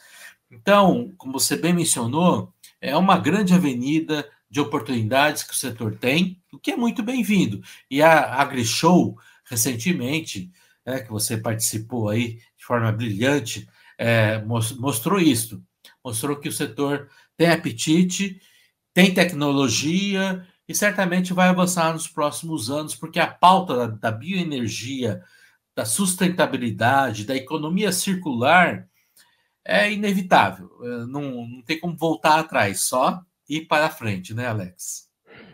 Então, 0.48 1.12
como 1.18 1.32
você 1.32 1.56
bem 1.56 1.72
mencionou, 1.72 2.54
é 2.80 2.96
uma 2.96 3.18
grande 3.18 3.52
avenida 3.52 4.28
de 4.48 4.60
oportunidades 4.60 5.42
que 5.42 5.52
o 5.52 5.56
setor 5.56 5.96
tem, 5.96 6.40
o 6.52 6.58
que 6.58 6.72
é 6.72 6.76
muito 6.76 7.02
bem-vindo. 7.02 7.60
E 7.90 8.00
a 8.00 8.34
AgriShow, 8.40 9.16
recentemente, 9.44 10.50
é, 10.84 11.00
que 11.00 11.10
você 11.10 11.36
participou 11.36 12.08
aí 12.08 12.36
de 12.56 12.64
forma 12.64 12.90
brilhante, 12.92 13.68
é, 13.98 14.40
mostrou 14.42 15.18
isso. 15.20 15.62
Mostrou 16.04 16.36
que 16.36 16.48
o 16.48 16.52
setor 16.52 17.08
tem 17.36 17.50
apetite, 17.50 18.40
tem 18.94 19.12
tecnologia 19.12 20.46
e 20.70 20.74
certamente 20.74 21.32
vai 21.32 21.48
avançar 21.48 21.92
nos 21.92 22.06
próximos 22.06 22.70
anos, 22.70 22.94
porque 22.94 23.18
a 23.18 23.26
pauta 23.26 23.76
da, 23.76 23.86
da 23.88 24.12
bioenergia, 24.12 25.20
da 25.74 25.84
sustentabilidade, 25.84 27.26
da 27.26 27.34
economia 27.34 27.90
circular 27.90 28.86
é 29.64 29.90
inevitável. 29.90 30.70
É, 30.80 30.88
não, 31.06 31.44
não 31.44 31.62
tem 31.62 31.80
como 31.80 31.96
voltar 31.96 32.38
atrás, 32.38 32.82
só 32.82 33.20
ir 33.48 33.66
para 33.66 33.90
frente, 33.90 34.32
né, 34.32 34.46
Alex? 34.46 35.08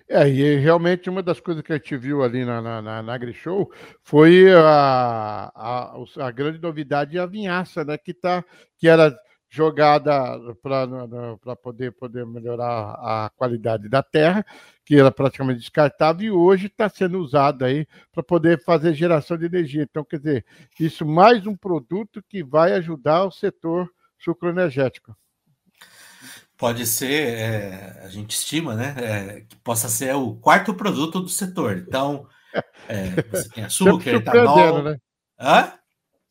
É, 0.06 0.28
e 0.28 0.56
realmente 0.56 1.08
uma 1.08 1.22
das 1.22 1.40
coisas 1.40 1.62
que 1.62 1.72
a 1.72 1.76
gente 1.76 1.96
viu 1.96 2.22
ali 2.22 2.44
na, 2.44 2.60
na, 2.60 2.82
na, 2.82 3.02
na 3.02 3.14
AgriShow 3.14 3.72
foi 4.02 4.52
a, 4.52 5.50
a, 5.54 5.96
a 6.26 6.30
grande 6.30 6.60
novidade 6.60 7.18
a 7.18 7.24
vinhaça, 7.24 7.86
né? 7.86 7.96
Que, 7.96 8.12
tá, 8.12 8.44
que 8.76 8.86
era 8.86 9.18
jogada 9.56 10.38
para 10.62 11.56
poder, 11.56 11.92
poder 11.92 12.26
melhorar 12.26 12.90
a 13.00 13.30
qualidade 13.34 13.88
da 13.88 14.02
terra, 14.02 14.44
que 14.84 14.96
era 14.96 15.10
praticamente 15.10 15.60
descartável, 15.60 16.26
e 16.26 16.30
hoje 16.30 16.66
está 16.66 16.88
sendo 16.88 17.18
usada 17.18 17.66
aí 17.66 17.86
para 18.12 18.22
poder 18.22 18.62
fazer 18.62 18.92
geração 18.92 19.38
de 19.38 19.46
energia. 19.46 19.82
Então, 19.82 20.04
quer 20.04 20.18
dizer, 20.18 20.44
isso 20.78 21.06
mais 21.06 21.46
um 21.46 21.56
produto 21.56 22.22
que 22.28 22.44
vai 22.44 22.72
ajudar 22.74 23.24
o 23.24 23.30
setor 23.30 23.90
sucroenergético. 24.18 25.16
Pode 26.58 26.86
ser, 26.86 27.38
é, 27.38 28.00
a 28.04 28.08
gente 28.08 28.30
estima, 28.30 28.74
né, 28.74 28.94
é, 28.98 29.40
que 29.40 29.56
possa 29.56 29.88
ser 29.88 30.14
o 30.14 30.34
quarto 30.36 30.74
produto 30.74 31.20
do 31.20 31.28
setor. 31.28 31.78
Então, 31.78 32.26
é, 32.88 33.22
você 33.30 33.48
tem 33.48 33.64
açúcar, 33.64 34.10
etanol... 34.10 34.82
Né? 34.82 34.96
Hã? 35.38 35.72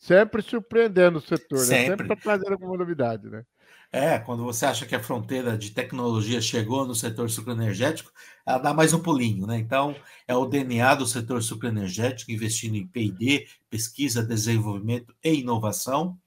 Sempre 0.06 0.44
surpreendendo 0.44 1.18
o 1.18 1.22
setor, 1.22 1.58
Sempre, 1.58 1.90
né? 1.90 1.98
Sempre 1.98 2.16
trazendo 2.18 2.52
alguma 2.52 2.78
novidade, 2.78 3.28
né? 3.28 3.44
É, 3.92 4.20
quando 4.20 4.44
você 4.44 4.66
acha 4.66 4.86
que 4.86 4.94
a 4.94 5.02
fronteira 5.02 5.58
de 5.58 5.72
tecnologia 5.72 6.40
chegou 6.40 6.86
no 6.86 6.94
setor 6.94 7.28
sucroenergético, 7.30 8.12
ela 8.46 8.60
dá 8.60 8.72
mais 8.72 8.94
um 8.94 9.02
pulinho, 9.02 9.48
né? 9.48 9.58
Então, 9.58 9.96
é 10.28 10.36
o 10.36 10.46
DNA 10.46 10.94
do 10.94 11.08
setor 11.08 11.42
sucroenergético, 11.42 12.32
investindo 12.32 12.76
em 12.76 12.86
P&D, 12.86 13.48
pesquisa, 13.68 14.22
desenvolvimento 14.22 15.16
e 15.24 15.40
inovação. 15.40 16.20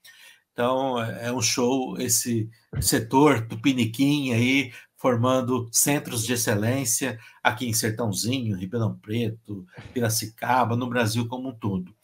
Então, 0.51 1.01
é 1.01 1.31
um 1.31 1.41
show 1.41 1.97
esse 1.97 2.49
setor 2.81 3.47
do 3.47 3.57
Piniquim 3.61 4.33
aí, 4.33 4.73
formando 4.97 5.69
centros 5.71 6.25
de 6.25 6.33
excelência 6.33 7.17
aqui 7.41 7.65
em 7.65 7.73
Sertãozinho, 7.73 8.57
Ribeirão 8.57 8.97
Preto, 8.97 9.65
Piracicaba, 9.93 10.75
no 10.75 10.89
Brasil 10.89 11.27
como 11.29 11.49
um 11.49 11.55
todo. 11.55 11.95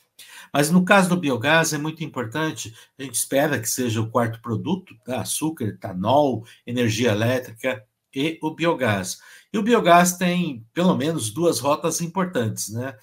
Mas 0.55 0.71
no 0.71 0.85
caso 0.85 1.09
do 1.09 1.17
biogás 1.17 1.73
é 1.73 1.77
muito 1.77 2.01
importante, 2.01 2.73
a 2.97 3.03
gente 3.03 3.15
espera 3.15 3.59
que 3.59 3.67
seja 3.67 3.99
o 3.99 4.09
quarto 4.09 4.41
produto, 4.41 4.95
tá? 5.03 5.19
açúcar, 5.19 5.65
etanol, 5.65 6.45
energia 6.65 7.11
elétrica 7.11 7.83
e 8.15 8.39
o 8.41 8.55
biogás. 8.55 9.19
E 9.51 9.57
o 9.57 9.61
biogás 9.61 10.17
tem 10.17 10.65
pelo 10.73 10.95
menos 10.95 11.29
duas 11.29 11.59
rotas 11.59 11.99
importantes, 11.99 12.69
né? 12.69 12.97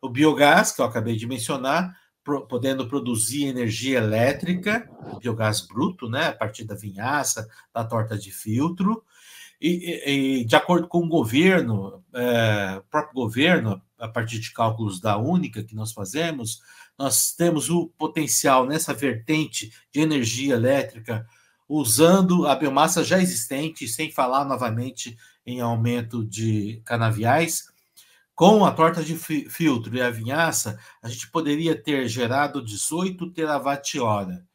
O 0.00 0.08
biogás, 0.08 0.70
que 0.70 0.80
eu 0.80 0.84
acabei 0.84 1.16
de 1.16 1.26
mencionar, 1.26 1.92
podendo 2.48 2.86
produzir 2.86 3.46
energia 3.46 3.98
elétrica, 3.98 4.88
biogás 5.18 5.60
bruto, 5.60 6.08
né, 6.08 6.28
a 6.28 6.32
partir 6.32 6.62
da 6.62 6.76
vinhaça, 6.76 7.48
da 7.74 7.82
torta 7.82 8.16
de 8.16 8.30
filtro, 8.30 9.02
e, 9.60 10.40
e 10.40 10.44
de 10.44 10.54
acordo 10.56 10.86
com 10.86 10.98
o 10.98 11.08
governo, 11.08 12.02
é, 12.12 12.80
próprio 12.88 13.14
governo, 13.14 13.82
a 13.96 14.08
partir 14.08 14.40
de 14.40 14.52
cálculos 14.52 15.00
da 15.00 15.16
única 15.16 15.62
que 15.62 15.76
nós 15.76 15.92
fazemos, 15.92 16.60
nós 17.02 17.32
temos 17.32 17.68
o 17.68 17.88
potencial 17.98 18.64
nessa 18.64 18.94
vertente 18.94 19.72
de 19.90 20.00
energia 20.00 20.54
elétrica 20.54 21.26
usando 21.68 22.46
a 22.46 22.54
biomassa 22.54 23.02
já 23.02 23.20
existente, 23.20 23.88
sem 23.88 24.08
falar 24.08 24.44
novamente 24.44 25.18
em 25.44 25.60
aumento 25.60 26.24
de 26.24 26.80
canaviais, 26.84 27.64
com 28.36 28.64
a 28.64 28.70
torta 28.70 29.02
de 29.02 29.16
filtro 29.16 29.96
e 29.96 30.00
a 30.00 30.10
vinhaça, 30.10 30.78
a 31.02 31.08
gente 31.08 31.28
poderia 31.28 31.74
ter 31.74 32.06
gerado 32.06 32.64
18 32.64 33.32
terawatt-hora. 33.32 34.46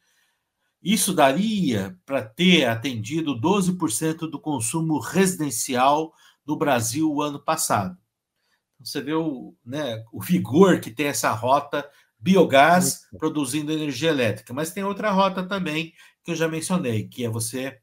Isso 0.82 1.14
daria 1.14 2.00
para 2.06 2.24
ter 2.24 2.64
atendido 2.64 3.38
12% 3.38 4.20
do 4.20 4.40
consumo 4.40 5.00
residencial 5.00 6.14
do 6.46 6.56
Brasil 6.56 7.12
o 7.12 7.22
ano 7.22 7.42
passado. 7.42 7.98
Então, 8.76 8.86
você 8.86 9.02
vê 9.02 9.14
o, 9.14 9.54
né, 9.66 10.02
o 10.14 10.22
vigor 10.22 10.80
que 10.80 10.92
tem 10.92 11.08
essa 11.08 11.32
rota 11.34 11.86
biogás 12.20 13.02
produzindo 13.18 13.72
energia 13.72 14.10
elétrica. 14.10 14.54
Mas 14.54 14.72
tem 14.72 14.84
outra 14.84 15.12
rota 15.12 15.44
também 15.44 15.94
que 16.24 16.32
eu 16.32 16.36
já 16.36 16.48
mencionei, 16.48 17.08
que 17.08 17.24
é 17.24 17.30
você 17.30 17.78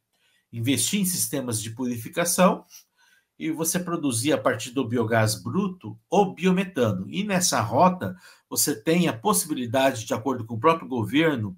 investir 0.53 1.01
em 1.01 1.05
sistemas 1.05 1.61
de 1.61 1.71
purificação 1.71 2.65
e 3.39 3.51
você 3.51 3.79
produzir 3.79 4.33
a 4.33 4.39
partir 4.39 4.71
do 4.71 4.87
biogás 4.87 5.35
bruto 5.43 5.99
o 6.09 6.33
biometano. 6.33 7.07
E 7.09 7.25
nessa 7.25 7.61
rota, 7.61 8.17
você 8.49 8.81
tem 8.81 9.09
a 9.09 9.13
possibilidade, 9.13 10.05
de 10.05 10.15
acordo 10.15 10.45
com 10.45 10.55
o 10.55 10.61
próprio 10.61 10.89
governo, 10.89 11.57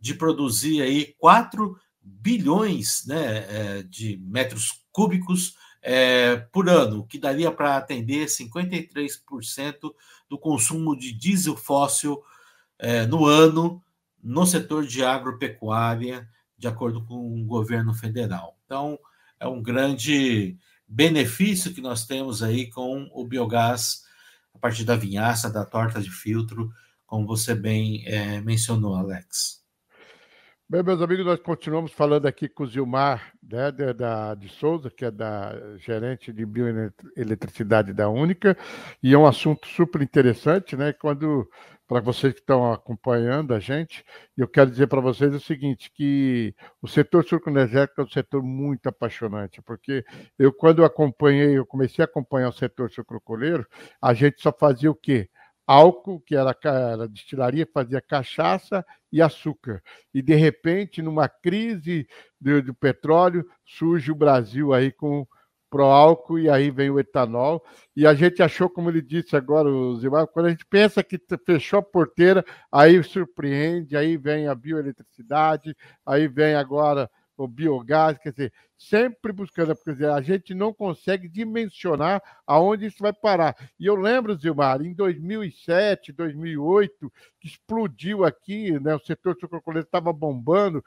de 0.00 0.14
produzir 0.14 0.82
aí 0.82 1.14
4 1.18 1.78
bilhões 2.02 3.04
né, 3.06 3.46
é, 3.48 3.82
de 3.84 4.18
metros 4.18 4.84
cúbicos 4.90 5.54
é, 5.80 6.36
por 6.52 6.68
ano, 6.68 7.06
que 7.06 7.18
daria 7.18 7.50
para 7.50 7.76
atender 7.76 8.26
53% 8.26 9.94
do 10.28 10.38
consumo 10.38 10.96
de 10.96 11.12
diesel 11.12 11.56
fóssil 11.56 12.22
é, 12.78 13.06
no 13.06 13.26
ano 13.26 13.82
no 14.24 14.46
setor 14.46 14.86
de 14.86 15.04
agropecuária, 15.04 16.26
de 16.56 16.66
acordo 16.66 17.04
com 17.04 17.42
o 17.42 17.44
governo 17.44 17.92
federal. 17.92 18.58
Então, 18.64 18.98
é 19.38 19.46
um 19.46 19.62
grande 19.62 20.56
benefício 20.88 21.74
que 21.74 21.82
nós 21.82 22.06
temos 22.06 22.42
aí 22.42 22.70
com 22.70 23.06
o 23.12 23.26
biogás 23.26 24.02
a 24.54 24.58
partir 24.58 24.84
da 24.84 24.96
vinhaça, 24.96 25.50
da 25.50 25.64
torta 25.64 26.00
de 26.00 26.10
filtro, 26.10 26.72
como 27.06 27.26
você 27.26 27.54
bem 27.54 28.02
é, 28.06 28.40
mencionou, 28.40 28.94
Alex. 28.94 29.63
Bem, 30.66 30.82
meus 30.82 31.02
amigos, 31.02 31.26
nós 31.26 31.40
continuamos 31.40 31.92
falando 31.92 32.24
aqui 32.24 32.48
com 32.48 32.64
o 32.64 32.66
Zilmar 32.66 33.34
né, 33.42 33.70
de, 33.70 33.92
da, 33.92 34.34
de 34.34 34.48
Souza, 34.48 34.90
que 34.90 35.04
é 35.04 35.10
da 35.10 35.76
gerente 35.76 36.32
de 36.32 36.46
bioeletricidade 36.46 37.92
da 37.92 38.08
Única, 38.08 38.56
e 39.02 39.12
é 39.12 39.18
um 39.18 39.26
assunto 39.26 39.68
super 39.68 40.00
interessante, 40.00 40.74
né? 40.74 40.94
Quando 40.94 41.46
para 41.86 42.00
vocês 42.00 42.32
que 42.32 42.40
estão 42.40 42.72
acompanhando 42.72 43.52
a 43.52 43.60
gente, 43.60 44.02
eu 44.34 44.48
quero 44.48 44.70
dizer 44.70 44.86
para 44.86 45.02
vocês 45.02 45.34
o 45.34 45.40
seguinte, 45.40 45.90
que 45.92 46.54
o 46.80 46.88
setor 46.88 47.24
sucroenergético 47.26 48.00
é 48.00 48.04
um 48.04 48.08
setor 48.08 48.42
muito 48.42 48.86
apaixonante, 48.88 49.60
porque 49.60 50.02
eu, 50.38 50.50
quando 50.50 50.82
acompanhei, 50.82 51.58
eu 51.58 51.66
comecei 51.66 52.02
a 52.02 52.06
acompanhar 52.06 52.48
o 52.48 52.52
setor 52.52 52.90
sucrocoleiro, 52.90 53.66
a 54.00 54.14
gente 54.14 54.40
só 54.40 54.50
fazia 54.50 54.90
o 54.90 54.94
quê? 54.94 55.28
Álcool, 55.66 56.20
que 56.20 56.36
era, 56.36 56.56
era 56.64 57.08
destilaria, 57.08 57.68
fazia 57.72 58.00
cachaça 58.00 58.84
e 59.14 59.22
açúcar. 59.22 59.80
E, 60.12 60.20
de 60.20 60.34
repente, 60.34 61.00
numa 61.00 61.28
crise 61.28 62.04
do, 62.40 62.74
petróleo, 62.74 63.46
surge 63.64 64.10
o 64.10 64.14
Brasil 64.14 64.74
aí 64.74 64.90
com 64.90 65.24
pro 65.70 65.84
álcool 65.84 66.38
e 66.38 66.50
aí 66.50 66.68
vem 66.68 66.90
o 66.90 66.98
etanol. 66.98 67.64
E 67.96 68.06
a 68.08 68.14
gente 68.14 68.42
achou, 68.42 68.68
como 68.68 68.90
ele 68.90 69.00
disse 69.00 69.36
agora, 69.36 69.68
o 69.68 69.96
Zimar, 69.96 70.26
quando 70.26 70.46
a 70.46 70.50
gente 70.50 70.66
pensa 70.66 71.02
que 71.02 71.16
fechou 71.46 71.78
a 71.78 71.82
porteira, 71.82 72.44
aí 72.72 73.00
surpreende, 73.04 73.96
aí 73.96 74.16
vem 74.16 74.48
a 74.48 74.54
bioeletricidade, 74.54 75.76
aí 76.04 76.26
vem 76.26 76.56
agora 76.56 77.08
o 77.36 77.48
biogás, 77.48 78.18
quer 78.18 78.30
dizer, 78.30 78.52
sempre 78.76 79.32
buscando, 79.32 79.74
quer 79.76 79.92
dizer, 79.92 80.10
a 80.10 80.20
gente 80.20 80.54
não 80.54 80.72
consegue 80.72 81.28
dimensionar 81.28 82.22
aonde 82.46 82.86
isso 82.86 82.98
vai 83.00 83.12
parar. 83.12 83.56
E 83.78 83.86
eu 83.86 83.96
lembro, 83.96 84.36
Zilmar, 84.36 84.82
em 84.82 84.94
2007, 84.94 86.12
2008, 86.12 87.12
que 87.40 87.48
explodiu 87.48 88.24
aqui, 88.24 88.78
né, 88.80 88.94
o 88.94 89.00
setor 89.00 89.36
sucrocoleiro 89.38 89.86
estava 89.86 90.12
bombando, 90.12 90.84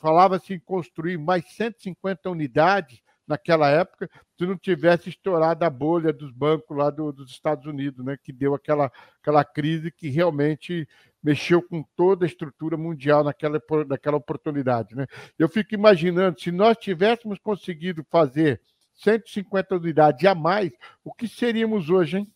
falava-se 0.00 0.54
em 0.54 0.60
construir 0.60 1.18
mais 1.18 1.44
150 1.52 2.30
unidades 2.30 3.02
naquela 3.30 3.70
época, 3.70 4.10
se 4.36 4.44
não 4.44 4.58
tivesse 4.58 5.08
estourado 5.08 5.64
a 5.64 5.70
bolha 5.70 6.12
dos 6.12 6.32
bancos 6.32 6.76
lá 6.76 6.90
do, 6.90 7.12
dos 7.12 7.30
Estados 7.30 7.64
Unidos, 7.64 8.04
né, 8.04 8.16
que 8.20 8.32
deu 8.32 8.54
aquela, 8.54 8.90
aquela 9.20 9.44
crise 9.44 9.92
que 9.92 10.08
realmente 10.08 10.88
mexeu 11.22 11.62
com 11.62 11.82
toda 11.94 12.24
a 12.24 12.28
estrutura 12.28 12.76
mundial 12.76 13.22
naquela, 13.22 13.60
naquela 13.86 14.16
oportunidade. 14.16 14.94
Né? 14.94 15.06
Eu 15.38 15.48
fico 15.48 15.74
imaginando, 15.74 16.40
se 16.40 16.50
nós 16.50 16.76
tivéssemos 16.78 17.38
conseguido 17.38 18.04
fazer 18.10 18.60
150 18.94 19.76
unidades 19.76 20.24
a 20.24 20.34
mais, 20.34 20.72
o 21.04 21.12
que 21.12 21.28
seríamos 21.28 21.88
hoje, 21.88 22.18
hein? 22.18 22.32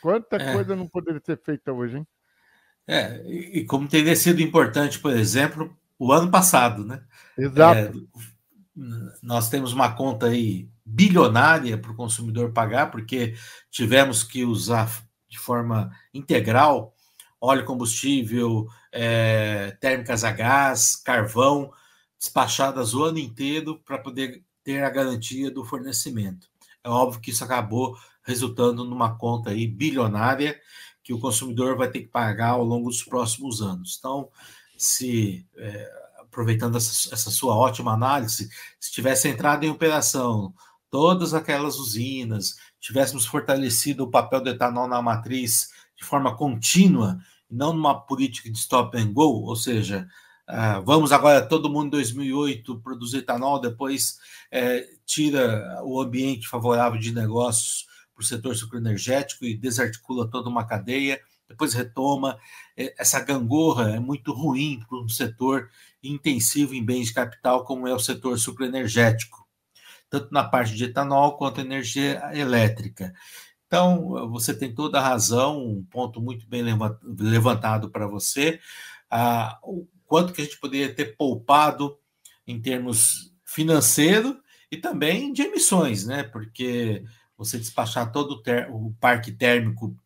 Quanta 0.00 0.36
é. 0.36 0.52
coisa 0.52 0.74
não 0.74 0.88
poderia 0.88 1.20
ser 1.24 1.38
feita 1.38 1.72
hoje, 1.72 1.98
hein? 1.98 2.06
É, 2.86 3.22
e 3.28 3.64
como 3.64 3.88
teria 3.88 4.16
sido 4.16 4.42
importante, 4.42 4.98
por 4.98 5.12
exemplo, 5.12 5.76
o 5.98 6.12
ano 6.12 6.30
passado, 6.30 6.84
né? 6.84 7.02
Exato. 7.38 8.08
É, 8.16 8.22
nós 9.22 9.48
temos 9.48 9.72
uma 9.72 9.94
conta 9.94 10.26
aí 10.26 10.68
bilionária 10.84 11.78
para 11.78 11.92
o 11.92 11.96
consumidor 11.96 12.52
pagar, 12.52 12.90
porque 12.90 13.34
tivemos 13.70 14.24
que 14.24 14.44
usar 14.44 14.90
de 15.28 15.38
forma 15.38 15.90
integral 16.12 16.94
óleo 17.42 17.64
combustível, 17.64 18.68
é, 18.92 19.76
térmicas 19.80 20.22
a 20.22 20.30
gás, 20.30 20.94
carvão, 20.94 21.72
despachadas 22.16 22.94
o 22.94 23.02
ano 23.02 23.18
inteiro 23.18 23.80
para 23.84 23.98
poder 23.98 24.44
ter 24.62 24.84
a 24.84 24.90
garantia 24.90 25.50
do 25.50 25.64
fornecimento. 25.64 26.46
É 26.84 26.88
óbvio 26.88 27.20
que 27.20 27.30
isso 27.30 27.42
acabou 27.42 27.98
resultando 28.22 28.84
numa 28.84 29.16
conta 29.16 29.50
aí 29.50 29.66
bilionária 29.66 30.56
que 31.02 31.12
o 31.12 31.18
consumidor 31.18 31.76
vai 31.76 31.90
ter 31.90 32.02
que 32.02 32.08
pagar 32.08 32.50
ao 32.50 32.64
longo 32.64 32.88
dos 32.88 33.02
próximos 33.02 33.60
anos. 33.60 33.96
Então, 33.98 34.28
se 34.76 35.44
é, 35.56 35.90
aproveitando 36.20 36.76
essa, 36.76 37.12
essa, 37.12 37.30
sua 37.30 37.56
ótima 37.56 37.92
análise, 37.92 38.48
se 38.78 38.92
tivesse 38.92 39.28
entrado 39.28 39.64
em 39.64 39.70
operação 39.70 40.54
todas 40.88 41.34
aquelas 41.34 41.76
usinas, 41.76 42.56
tivéssemos 42.78 43.26
fortalecido 43.26 44.04
o 44.04 44.10
papel 44.10 44.40
do 44.40 44.50
etanol 44.50 44.86
na 44.86 45.02
matriz 45.02 45.70
de 45.96 46.04
forma 46.04 46.36
contínua, 46.36 47.18
não 47.52 47.72
numa 47.74 48.00
política 48.00 48.50
de 48.50 48.58
stop 48.58 48.96
and 48.96 49.12
go, 49.12 49.44
ou 49.44 49.54
seja, 49.54 50.08
uh, 50.48 50.82
vamos 50.84 51.12
agora 51.12 51.46
todo 51.46 51.70
mundo 51.70 51.88
em 51.88 51.90
2008 51.90 52.80
produzir 52.80 53.18
etanol, 53.18 53.60
depois 53.60 54.18
uh, 54.52 54.98
tira 55.04 55.80
o 55.84 56.00
ambiente 56.00 56.48
favorável 56.48 56.98
de 56.98 57.12
negócios 57.12 57.86
para 58.14 58.22
o 58.22 58.26
setor 58.26 58.56
sucroenergético 58.56 59.44
e 59.44 59.56
desarticula 59.56 60.28
toda 60.28 60.48
uma 60.48 60.66
cadeia, 60.66 61.20
depois 61.48 61.74
retoma. 61.74 62.38
É, 62.76 62.94
essa 62.98 63.20
gangorra 63.20 63.90
é 63.90 64.00
muito 64.00 64.32
ruim 64.32 64.80
para 64.88 64.98
um 64.98 65.08
setor 65.08 65.68
intensivo 66.02 66.74
em 66.74 66.84
bens 66.84 67.08
de 67.08 67.14
capital 67.14 67.64
como 67.64 67.86
é 67.86 67.94
o 67.94 67.98
setor 67.98 68.38
sucroenergético, 68.38 69.46
tanto 70.08 70.32
na 70.32 70.44
parte 70.44 70.74
de 70.74 70.84
etanol 70.84 71.36
quanto 71.36 71.60
energia 71.60 72.30
elétrica. 72.34 73.12
Então, 73.72 74.28
você 74.28 74.52
tem 74.52 74.74
toda 74.74 74.98
a 74.98 75.02
razão, 75.02 75.66
um 75.66 75.82
ponto 75.82 76.20
muito 76.20 76.46
bem 76.46 76.62
levantado 77.02 77.88
para 77.88 78.06
você. 78.06 78.60
Ah, 79.10 79.58
o 79.62 79.88
quanto 80.04 80.34
que 80.34 80.42
a 80.42 80.44
gente 80.44 80.60
poderia 80.60 80.94
ter 80.94 81.16
poupado 81.16 81.96
em 82.46 82.60
termos 82.60 83.34
financeiro 83.46 84.38
e 84.70 84.76
também 84.76 85.32
de 85.32 85.40
emissões, 85.40 86.04
né? 86.04 86.22
Porque 86.22 87.02
você 87.34 87.58
despachar 87.58 88.12
todo 88.12 88.42
o, 88.70 88.88
o 88.88 88.94
parque 89.00 89.32
térmico 89.32 89.96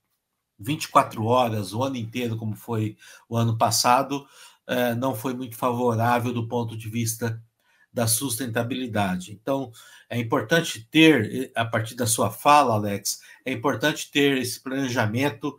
24 0.60 1.24
horas, 1.24 1.72
o 1.72 1.82
ano 1.82 1.96
inteiro, 1.96 2.36
como 2.36 2.54
foi 2.54 2.96
o 3.28 3.36
ano 3.36 3.58
passado, 3.58 4.28
eh, 4.68 4.94
não 4.94 5.12
foi 5.12 5.34
muito 5.34 5.56
favorável 5.56 6.32
do 6.32 6.46
ponto 6.46 6.76
de 6.76 6.88
vista 6.88 7.42
da 7.96 8.06
sustentabilidade. 8.06 9.32
Então, 9.32 9.72
é 10.10 10.20
importante 10.20 10.86
ter, 10.90 11.50
a 11.56 11.64
partir 11.64 11.94
da 11.94 12.06
sua 12.06 12.30
fala, 12.30 12.74
Alex, 12.74 13.20
é 13.42 13.50
importante 13.50 14.10
ter 14.10 14.36
esse 14.36 14.62
planejamento 14.62 15.58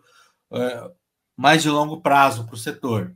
eh, 0.54 0.92
mais 1.36 1.64
de 1.64 1.70
longo 1.72 2.00
prazo 2.00 2.46
para 2.46 2.54
o 2.54 2.58
setor. 2.58 3.16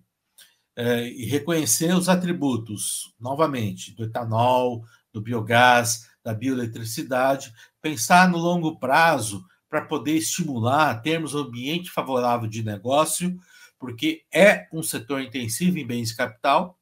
Eh, 0.75 1.09
e 1.09 1.25
reconhecer 1.25 1.93
os 1.93 2.09
atributos, 2.09 3.13
novamente, 3.19 3.93
do 3.93 4.05
etanol, 4.05 4.83
do 5.13 5.21
biogás, 5.21 6.09
da 6.23 6.33
bioeletricidade, 6.33 7.53
pensar 7.79 8.27
no 8.27 8.39
longo 8.39 8.79
prazo 8.79 9.45
para 9.69 9.85
poder 9.85 10.17
estimular, 10.17 10.99
termos 11.03 11.35
um 11.35 11.41
ambiente 11.41 11.91
favorável 11.91 12.49
de 12.49 12.63
negócio, 12.63 13.39
porque 13.77 14.23
é 14.33 14.67
um 14.73 14.81
setor 14.81 15.21
intensivo 15.21 15.77
em 15.77 15.85
bens 15.85 16.09
de 16.09 16.15
capital 16.15 16.80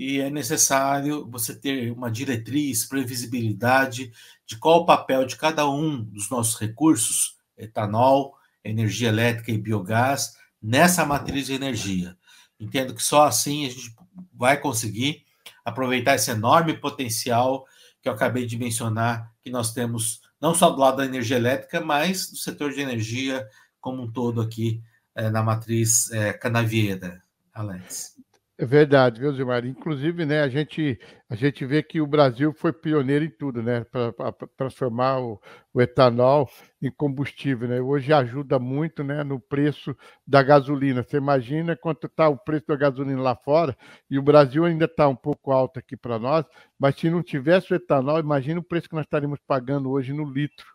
e 0.00 0.18
é 0.18 0.30
necessário 0.30 1.28
você 1.28 1.54
ter 1.54 1.92
uma 1.92 2.10
diretriz, 2.10 2.86
previsibilidade 2.86 4.10
de 4.46 4.56
qual 4.56 4.78
o 4.78 4.86
papel 4.86 5.26
de 5.26 5.36
cada 5.36 5.68
um 5.68 6.02
dos 6.02 6.30
nossos 6.30 6.58
recursos, 6.58 7.36
etanol, 7.54 8.34
energia 8.64 9.10
elétrica 9.10 9.52
e 9.52 9.58
biogás, 9.58 10.38
nessa 10.60 11.04
matriz 11.04 11.44
de 11.44 11.52
energia. 11.52 12.16
Entendo 12.58 12.94
que 12.94 13.02
só 13.02 13.26
assim 13.26 13.66
a 13.66 13.68
gente 13.68 13.94
vai 14.32 14.56
conseguir 14.56 15.22
aproveitar 15.62 16.14
esse 16.14 16.30
enorme 16.30 16.72
potencial 16.72 17.66
que 18.00 18.08
eu 18.08 18.14
acabei 18.14 18.46
de 18.46 18.56
mencionar, 18.56 19.30
que 19.42 19.50
nós 19.50 19.74
temos 19.74 20.22
não 20.40 20.54
só 20.54 20.70
do 20.70 20.80
lado 20.80 20.96
da 20.96 21.04
energia 21.04 21.36
elétrica, 21.36 21.78
mas 21.78 22.30
do 22.30 22.38
setor 22.38 22.72
de 22.72 22.80
energia 22.80 23.46
como 23.78 24.04
um 24.04 24.10
todo 24.10 24.40
aqui 24.40 24.82
é, 25.14 25.28
na 25.28 25.42
matriz 25.42 26.10
é, 26.10 26.32
canavieira, 26.32 27.22
Alex. 27.52 28.19
É 28.60 28.66
verdade, 28.66 29.18
viu, 29.20 29.32
Zilmar? 29.32 29.64
Inclusive, 29.64 30.26
né, 30.26 30.42
a 30.42 30.48
gente, 30.48 31.00
a 31.30 31.34
gente 31.34 31.64
vê 31.64 31.82
que 31.82 31.98
o 31.98 32.06
Brasil 32.06 32.52
foi 32.52 32.74
pioneiro 32.74 33.24
em 33.24 33.30
tudo, 33.30 33.62
né, 33.62 33.84
para 33.84 34.12
transformar 34.54 35.18
o, 35.18 35.40
o, 35.72 35.80
etanol 35.80 36.46
em 36.82 36.90
combustível, 36.90 37.66
né? 37.66 37.80
Hoje 37.80 38.12
ajuda 38.12 38.58
muito, 38.58 39.02
né, 39.02 39.24
no 39.24 39.40
preço 39.40 39.96
da 40.26 40.42
gasolina. 40.42 41.02
Você 41.02 41.16
imagina 41.16 41.74
quanto 41.74 42.06
está 42.06 42.28
o 42.28 42.36
preço 42.36 42.66
da 42.68 42.76
gasolina 42.76 43.22
lá 43.22 43.34
fora 43.34 43.74
e 44.10 44.18
o 44.18 44.22
Brasil 44.22 44.62
ainda 44.66 44.84
está 44.84 45.08
um 45.08 45.16
pouco 45.16 45.52
alto 45.52 45.78
aqui 45.78 45.96
para 45.96 46.18
nós, 46.18 46.44
mas 46.78 46.96
se 46.96 47.08
não 47.08 47.22
tivesse 47.22 47.72
o 47.72 47.76
etanol, 47.76 48.20
imagina 48.20 48.60
o 48.60 48.62
preço 48.62 48.90
que 48.90 48.94
nós 48.94 49.06
estaríamos 49.06 49.38
pagando 49.46 49.90
hoje 49.90 50.12
no 50.12 50.30
litro 50.30 50.66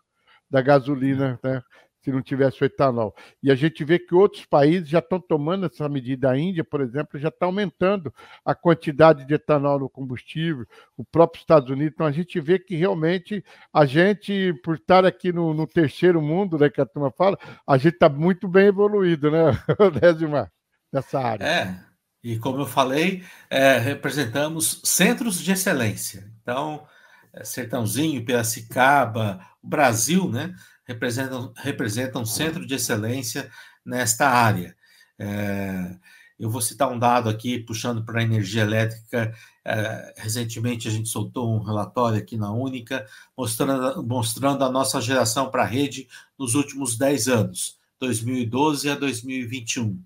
da 0.50 0.60
gasolina, 0.60 1.38
né? 1.40 1.62
Se 2.06 2.12
não 2.12 2.22
tivesse 2.22 2.62
o 2.62 2.64
etanol. 2.64 3.12
E 3.42 3.50
a 3.50 3.56
gente 3.56 3.82
vê 3.84 3.98
que 3.98 4.14
outros 4.14 4.46
países 4.46 4.88
já 4.88 5.00
estão 5.00 5.18
tomando 5.18 5.66
essa 5.66 5.88
medida. 5.88 6.30
A 6.30 6.38
Índia, 6.38 6.62
por 6.62 6.80
exemplo, 6.80 7.18
já 7.18 7.30
está 7.30 7.46
aumentando 7.46 8.14
a 8.44 8.54
quantidade 8.54 9.26
de 9.26 9.34
etanol 9.34 9.80
no 9.80 9.90
combustível, 9.90 10.64
o 10.96 11.04
próprio 11.04 11.40
Estados 11.40 11.68
Unidos. 11.68 11.94
Então 11.94 12.06
a 12.06 12.12
gente 12.12 12.38
vê 12.38 12.60
que 12.60 12.76
realmente 12.76 13.44
a 13.72 13.84
gente, 13.84 14.54
por 14.62 14.76
estar 14.76 15.04
aqui 15.04 15.32
no, 15.32 15.52
no 15.52 15.66
terceiro 15.66 16.22
mundo, 16.22 16.56
né, 16.56 16.70
que 16.70 16.80
a 16.80 16.86
turma 16.86 17.10
fala, 17.10 17.36
a 17.66 17.76
gente 17.76 17.94
está 17.94 18.08
muito 18.08 18.46
bem 18.46 18.66
evoluído, 18.66 19.28
né, 19.28 19.58
Dézima, 20.00 20.48
nessa 20.92 21.18
área. 21.18 21.44
É, 21.44 21.80
e 22.22 22.38
como 22.38 22.60
eu 22.60 22.66
falei, 22.66 23.24
é, 23.50 23.78
representamos 23.78 24.80
centros 24.84 25.40
de 25.40 25.50
excelência. 25.50 26.30
Então, 26.40 26.86
é, 27.34 27.42
Sertãozinho, 27.42 28.24
Piracicaba, 28.24 29.40
o 29.60 29.66
Brasil, 29.66 30.30
né? 30.30 30.54
Representam, 30.86 31.52
representam 31.56 32.24
centro 32.24 32.64
de 32.64 32.74
excelência 32.74 33.50
nesta 33.84 34.28
área. 34.28 34.76
É, 35.18 35.96
eu 36.38 36.50
vou 36.50 36.60
citar 36.60 36.90
um 36.90 36.98
dado 36.98 37.28
aqui, 37.28 37.58
puxando 37.58 38.04
para 38.04 38.20
a 38.20 38.22
energia 38.22 38.62
elétrica. 38.62 39.34
É, 39.64 40.14
recentemente, 40.18 40.86
a 40.86 40.90
gente 40.90 41.08
soltou 41.08 41.54
um 41.54 41.62
relatório 41.62 42.18
aqui 42.18 42.36
na 42.36 42.52
Única, 42.52 43.06
mostrando, 43.36 44.02
mostrando 44.02 44.64
a 44.64 44.70
nossa 44.70 45.00
geração 45.00 45.50
para 45.50 45.62
a 45.62 45.66
rede 45.66 46.08
nos 46.38 46.54
últimos 46.54 46.96
10 46.96 47.28
anos, 47.28 47.78
2012 47.98 48.90
a 48.90 48.94
2021. 48.94 50.00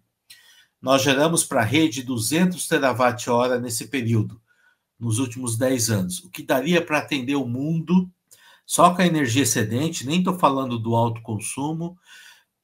Nós 0.81 1.03
geramos 1.03 1.45
para 1.45 1.61
a 1.61 1.65
rede 1.65 2.03
200 2.03 2.67
terawatt-hora 2.67 3.59
nesse 3.59 3.89
período, 3.89 4.41
nos 4.99 5.19
últimos 5.19 5.59
10 5.59 5.91
anos, 5.91 6.25
o 6.25 6.31
que 6.31 6.43
daria 6.43 6.85
para 6.85 6.99
atender 6.99 7.35
o 7.35 7.47
mundo 7.47 8.11
só 8.71 8.95
com 8.95 9.03
a 9.03 9.07
energia 9.07 9.43
excedente, 9.43 10.07
nem 10.07 10.21
estou 10.21 10.39
falando 10.39 10.79
do 10.79 10.95
alto 10.95 11.21
consumo, 11.23 11.99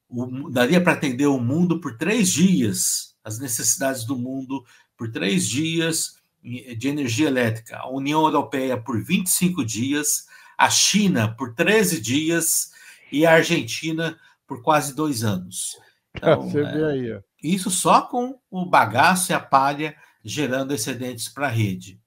o, 0.08 0.48
daria 0.48 0.80
para 0.80 0.92
atender 0.92 1.26
o 1.26 1.40
mundo 1.40 1.80
por 1.80 1.98
três 1.98 2.30
dias, 2.30 3.16
as 3.24 3.40
necessidades 3.40 4.04
do 4.04 4.16
mundo 4.16 4.64
por 4.96 5.10
três 5.10 5.48
dias 5.48 6.22
de 6.40 6.86
energia 6.86 7.26
elétrica. 7.26 7.78
A 7.78 7.90
União 7.90 8.22
Europeia 8.22 8.80
por 8.80 9.02
25 9.02 9.64
dias, 9.64 10.26
a 10.56 10.70
China 10.70 11.34
por 11.34 11.56
13 11.56 12.00
dias 12.00 12.70
e 13.10 13.26
a 13.26 13.32
Argentina 13.32 14.16
por 14.46 14.62
quase 14.62 14.94
dois 14.94 15.24
anos. 15.24 15.76
Então, 16.14 16.48
Você 16.48 16.62
vê 16.62 17.14
é. 17.14 17.22
Isso 17.42 17.68
só 17.68 18.02
com 18.02 18.38
o 18.48 18.64
bagaço 18.64 19.32
e 19.32 19.34
a 19.34 19.40
palha 19.40 19.96
gerando 20.24 20.72
excedentes 20.72 21.28
para 21.28 21.48
a 21.48 21.50
rede. 21.50 22.00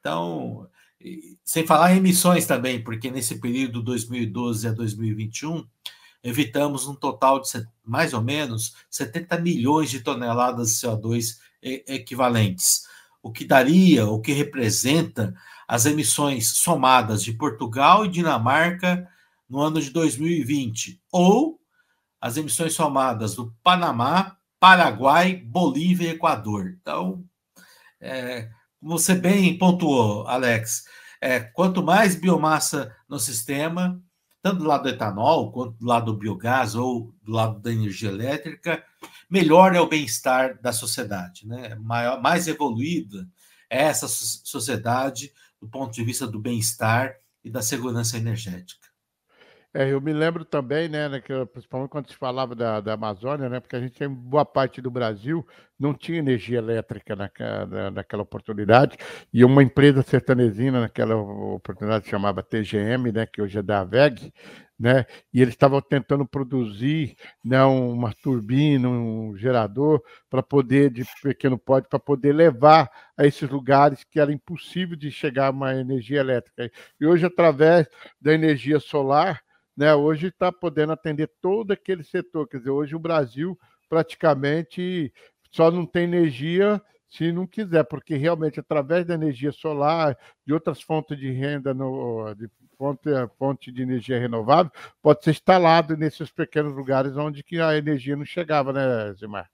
Então, 0.00 0.66
sem 1.44 1.66
falar 1.66 1.92
em 1.92 1.98
emissões 1.98 2.46
também, 2.46 2.82
porque 2.82 3.10
nesse 3.10 3.40
período 3.40 3.82
2012 3.82 4.68
a 4.68 4.72
2021, 4.72 5.66
evitamos 6.22 6.86
um 6.86 6.94
total 6.94 7.40
de 7.40 7.48
mais 7.84 8.14
ou 8.14 8.22
menos 8.22 8.74
70 8.90 9.38
milhões 9.40 9.90
de 9.90 10.00
toneladas 10.00 10.70
de 10.70 10.86
CO2 10.86 11.38
equivalentes, 11.62 12.86
o 13.22 13.30
que 13.30 13.44
daria, 13.44 14.06
o 14.06 14.20
que 14.20 14.32
representa 14.32 15.34
as 15.66 15.86
emissões 15.86 16.56
somadas 16.56 17.22
de 17.22 17.32
Portugal 17.32 18.04
e 18.04 18.10
Dinamarca 18.10 19.08
no 19.48 19.60
ano 19.60 19.80
de 19.80 19.90
2020, 19.90 21.00
ou 21.12 21.58
as 22.20 22.36
emissões 22.36 22.74
somadas 22.74 23.34
do 23.34 23.54
Panamá, 23.62 24.36
Paraguai, 24.58 25.36
Bolívia 25.36 26.08
e 26.08 26.12
Equador. 26.12 26.74
Então, 26.80 27.22
é, 28.00 28.48
você 28.84 29.14
bem 29.14 29.56
pontuou, 29.56 30.26
Alex, 30.28 30.84
é, 31.20 31.40
quanto 31.40 31.82
mais 31.82 32.14
biomassa 32.14 32.94
no 33.08 33.18
sistema, 33.18 33.98
tanto 34.42 34.58
do 34.58 34.64
lado 34.64 34.82
do 34.82 34.90
etanol, 34.90 35.50
quanto 35.50 35.78
do 35.78 35.86
lado 35.86 36.12
do 36.12 36.18
biogás 36.18 36.74
ou 36.74 37.14
do 37.22 37.32
lado 37.32 37.60
da 37.60 37.72
energia 37.72 38.10
elétrica, 38.10 38.84
melhor 39.30 39.74
é 39.74 39.80
o 39.80 39.88
bem-estar 39.88 40.60
da 40.60 40.70
sociedade. 40.70 41.48
Né? 41.48 41.74
Maior, 41.76 42.20
mais 42.20 42.46
evoluída 42.46 43.26
é 43.70 43.84
essa 43.84 44.06
sociedade 44.06 45.32
do 45.58 45.66
ponto 45.66 45.94
de 45.94 46.04
vista 46.04 46.26
do 46.26 46.38
bem-estar 46.38 47.14
e 47.42 47.50
da 47.50 47.62
segurança 47.62 48.18
energética. 48.18 48.83
É, 49.76 49.90
eu 49.92 50.00
me 50.00 50.12
lembro 50.12 50.44
também, 50.44 50.88
né, 50.88 51.08
principalmente 51.52 51.90
quando 51.90 52.08
se 52.08 52.16
falava 52.16 52.54
da, 52.54 52.80
da 52.80 52.92
Amazônia, 52.92 53.48
né, 53.48 53.58
porque 53.58 53.74
a 53.74 53.80
gente 53.80 53.98
tem 53.98 54.08
boa 54.08 54.44
parte 54.44 54.80
do 54.80 54.88
Brasil 54.88 55.44
não 55.76 55.92
tinha 55.92 56.20
energia 56.20 56.58
elétrica 56.58 57.16
naquela, 57.16 57.90
naquela 57.90 58.22
oportunidade, 58.22 58.96
e 59.32 59.44
uma 59.44 59.64
empresa 59.64 60.00
sertanezina 60.02 60.80
naquela 60.80 61.16
oportunidade 61.16 62.08
chamava 62.08 62.40
TGM, 62.40 63.10
né, 63.10 63.26
que 63.26 63.42
hoje 63.42 63.58
é 63.58 63.62
da 63.62 63.82
VEG, 63.82 64.32
né, 64.78 65.06
e 65.32 65.42
eles 65.42 65.54
estavam 65.54 65.80
tentando 65.80 66.24
produzir 66.24 67.16
né, 67.44 67.64
uma 67.64 68.12
turbina, 68.12 68.88
um 68.88 69.36
gerador, 69.36 70.00
para 70.30 70.42
poder, 70.42 70.88
de 70.90 71.04
pequeno 71.20 71.58
porte, 71.58 71.88
para 71.88 71.98
poder 71.98 72.32
levar 72.32 72.88
a 73.16 73.26
esses 73.26 73.50
lugares 73.50 74.04
que 74.04 74.20
era 74.20 74.32
impossível 74.32 74.96
de 74.96 75.10
chegar 75.10 75.50
uma 75.50 75.74
energia 75.74 76.20
elétrica. 76.20 76.70
E 77.00 77.06
hoje, 77.06 77.26
através 77.26 77.88
da 78.20 78.32
energia 78.32 78.78
solar, 78.78 79.43
né, 79.76 79.94
hoje 79.94 80.28
está 80.28 80.52
podendo 80.52 80.92
atender 80.92 81.30
todo 81.40 81.72
aquele 81.72 82.04
setor. 82.04 82.48
Quer 82.48 82.58
dizer, 82.58 82.70
hoje 82.70 82.94
o 82.94 83.00
Brasil 83.00 83.58
praticamente 83.88 85.12
só 85.50 85.70
não 85.70 85.86
tem 85.86 86.04
energia 86.04 86.82
se 87.08 87.30
não 87.30 87.46
quiser, 87.46 87.84
porque 87.84 88.16
realmente 88.16 88.58
através 88.58 89.06
da 89.06 89.14
energia 89.14 89.52
solar, 89.52 90.18
de 90.44 90.52
outras 90.52 90.82
fontes 90.82 91.16
de 91.16 91.30
renda, 91.30 91.72
no, 91.72 92.34
de 92.34 92.50
fonte, 92.76 93.08
fonte 93.38 93.70
de 93.70 93.82
energia 93.82 94.18
renovável, 94.18 94.72
pode 95.00 95.22
ser 95.22 95.30
instalado 95.30 95.96
nesses 95.96 96.30
pequenos 96.30 96.74
lugares 96.74 97.16
onde 97.16 97.44
que 97.44 97.60
a 97.60 97.76
energia 97.76 98.16
não 98.16 98.24
chegava, 98.24 98.72
né, 98.72 99.14
Zimar? 99.14 99.48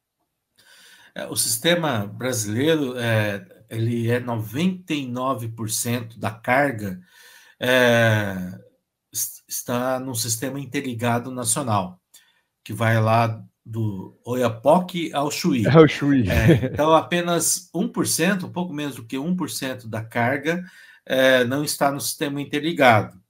É, 1.14 1.26
o 1.26 1.36
sistema 1.36 2.06
brasileiro 2.06 2.96
é, 2.98 3.44
ele 3.68 4.10
é 4.10 4.20
99% 4.20 6.18
da 6.18 6.30
carga 6.30 6.98
é, 7.58 8.58
está 9.50 9.98
no 9.98 10.14
sistema 10.14 10.60
interligado 10.60 11.30
nacional, 11.30 12.00
que 12.64 12.72
vai 12.72 13.00
lá 13.00 13.44
do 13.66 14.16
Oiapoque 14.24 15.12
ao 15.12 15.30
Chuí. 15.30 15.66
Ao 15.66 15.86
Chuí. 15.86 16.28
É, 16.28 16.66
então, 16.72 16.94
apenas 16.94 17.68
1%, 17.74 18.44
um 18.44 18.52
pouco 18.52 18.72
menos 18.72 18.94
do 18.94 19.04
que 19.04 19.16
1% 19.16 19.88
da 19.88 20.02
carga 20.02 20.64
é, 21.04 21.44
não 21.44 21.64
está 21.64 21.90
no 21.90 22.00
sistema 22.00 22.40
interligado. 22.40 23.20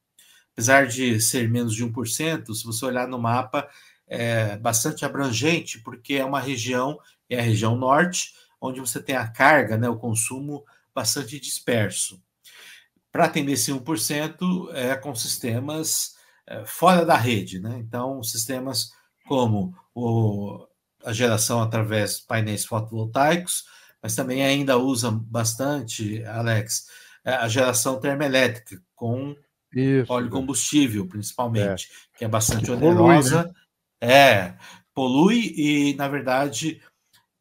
Apesar 0.53 0.87
de 0.87 1.19
ser 1.21 1.49
menos 1.49 1.75
de 1.75 1.85
1%, 1.85 2.55
se 2.55 2.65
você 2.65 2.85
olhar 2.85 3.09
no 3.09 3.19
mapa, 3.19 3.69
é 4.07 4.59
bastante 4.59 5.05
abrangente, 5.05 5.79
porque 5.81 6.15
é 6.15 6.25
uma 6.25 6.41
região, 6.41 6.99
é 7.29 7.39
a 7.39 7.43
região 7.43 7.77
norte, 7.77 8.35
onde 8.61 8.79
você 8.79 9.03
tem 9.03 9.17
a 9.17 9.27
carga, 9.27 9.79
né, 9.79 9.89
o 9.89 9.97
consumo 9.97 10.65
bastante 10.95 11.41
disperso. 11.41 12.23
Para 13.13 13.25
atender 13.25 13.53
esse 13.53 13.73
1%, 13.73 14.71
é 14.73 14.95
com 14.95 15.15
sistemas 15.15 16.15
é, 16.47 16.65
fora 16.65 17.05
da 17.05 17.17
rede, 17.17 17.61
né? 17.61 17.79
Então, 17.79 18.23
sistemas 18.23 18.93
como 19.27 19.75
o, 19.95 20.67
a 21.05 21.13
geração 21.13 21.63
através 21.63 22.19
de 22.19 22.27
painéis 22.27 22.65
fotovoltaicos, 22.65 23.65
mas 24.03 24.15
também 24.15 24.43
ainda 24.43 24.79
usa 24.79 25.11
bastante, 25.11 26.25
Alex, 26.25 26.87
é, 27.25 27.35
a 27.35 27.49
geração 27.49 28.01
termoelétrica 28.01 28.83
com 28.95 29.37
Isso, 29.75 30.13
óleo 30.13 30.31
combustível, 30.31 31.07
principalmente, 31.07 31.89
é. 32.15 32.19
que 32.19 32.25
é 32.25 32.29
bastante 32.29 32.71
onerosa. 32.71 33.45
Polui, 33.45 33.53
né? 33.53 33.61
É, 34.03 34.55
polui 34.95 35.55
e, 35.57 35.95
na 35.95 36.09
verdade, 36.09 36.81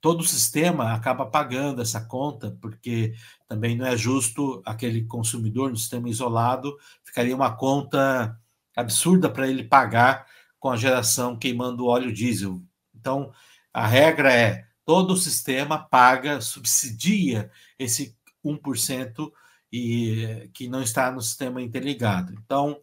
todo 0.02 0.22
o 0.22 0.28
sistema 0.28 0.94
acaba 0.94 1.26
pagando 1.26 1.82
essa 1.82 2.02
conta, 2.02 2.58
porque 2.62 3.14
também 3.48 3.76
não 3.76 3.86
é 3.86 3.98
justo 3.98 4.62
aquele 4.66 5.04
consumidor 5.04 5.70
no 5.70 5.78
sistema 5.78 6.10
isolado, 6.10 6.78
ficaria 7.04 7.36
uma 7.36 7.56
conta 7.56 8.40
absurda 8.76 9.30
para 9.30 9.48
ele 9.48 9.64
pagar 9.64 10.26
com 10.60 10.70
a 10.70 10.78
geração 10.78 11.38
queimando 11.38 11.86
óleo 11.88 12.14
diesel. 12.14 12.62
Então, 12.94 13.32
a 13.74 13.86
regra 13.88 14.32
é: 14.34 14.66
todo 14.86 15.14
o 15.14 15.18
sistema 15.18 15.78
paga, 15.78 16.42
subsidia 16.42 17.52
esse 17.78 18.16
1% 18.44 19.32
e 19.72 20.50
que 20.54 20.68
não 20.68 20.82
está 20.82 21.12
no 21.12 21.22
sistema 21.22 21.62
interligado. 21.62 22.34
Então, 22.34 22.80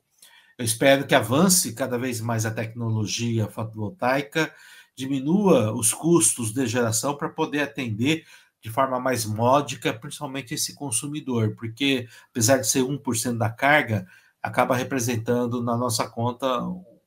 eu 0.59 0.65
espero 0.65 1.07
que 1.07 1.15
avance 1.15 1.75
cada 1.75 1.99
vez 1.99 2.21
mais 2.21 2.47
a 2.47 2.51
tecnologia 2.51 3.47
fotovoltaica, 3.49 4.55
diminua 4.97 5.73
os 5.73 5.93
custos 5.93 6.53
de 6.53 6.67
geração 6.67 7.17
para 7.17 7.29
poder 7.29 7.61
atender 7.61 8.25
de 8.61 8.71
forma 8.71 8.99
mais 8.99 9.25
módica, 9.25 9.93
principalmente 9.93 10.55
esse 10.55 10.75
consumidor, 10.75 11.55
porque 11.55 12.09
apesar 12.31 12.59
de 12.59 12.69
ser 12.69 12.83
1% 12.83 13.39
da 13.39 13.51
carga, 13.51 14.09
acaba 14.43 14.77
representando 14.77 15.63
na 15.63 15.77
nossa 15.77 16.09
conta 16.09 16.61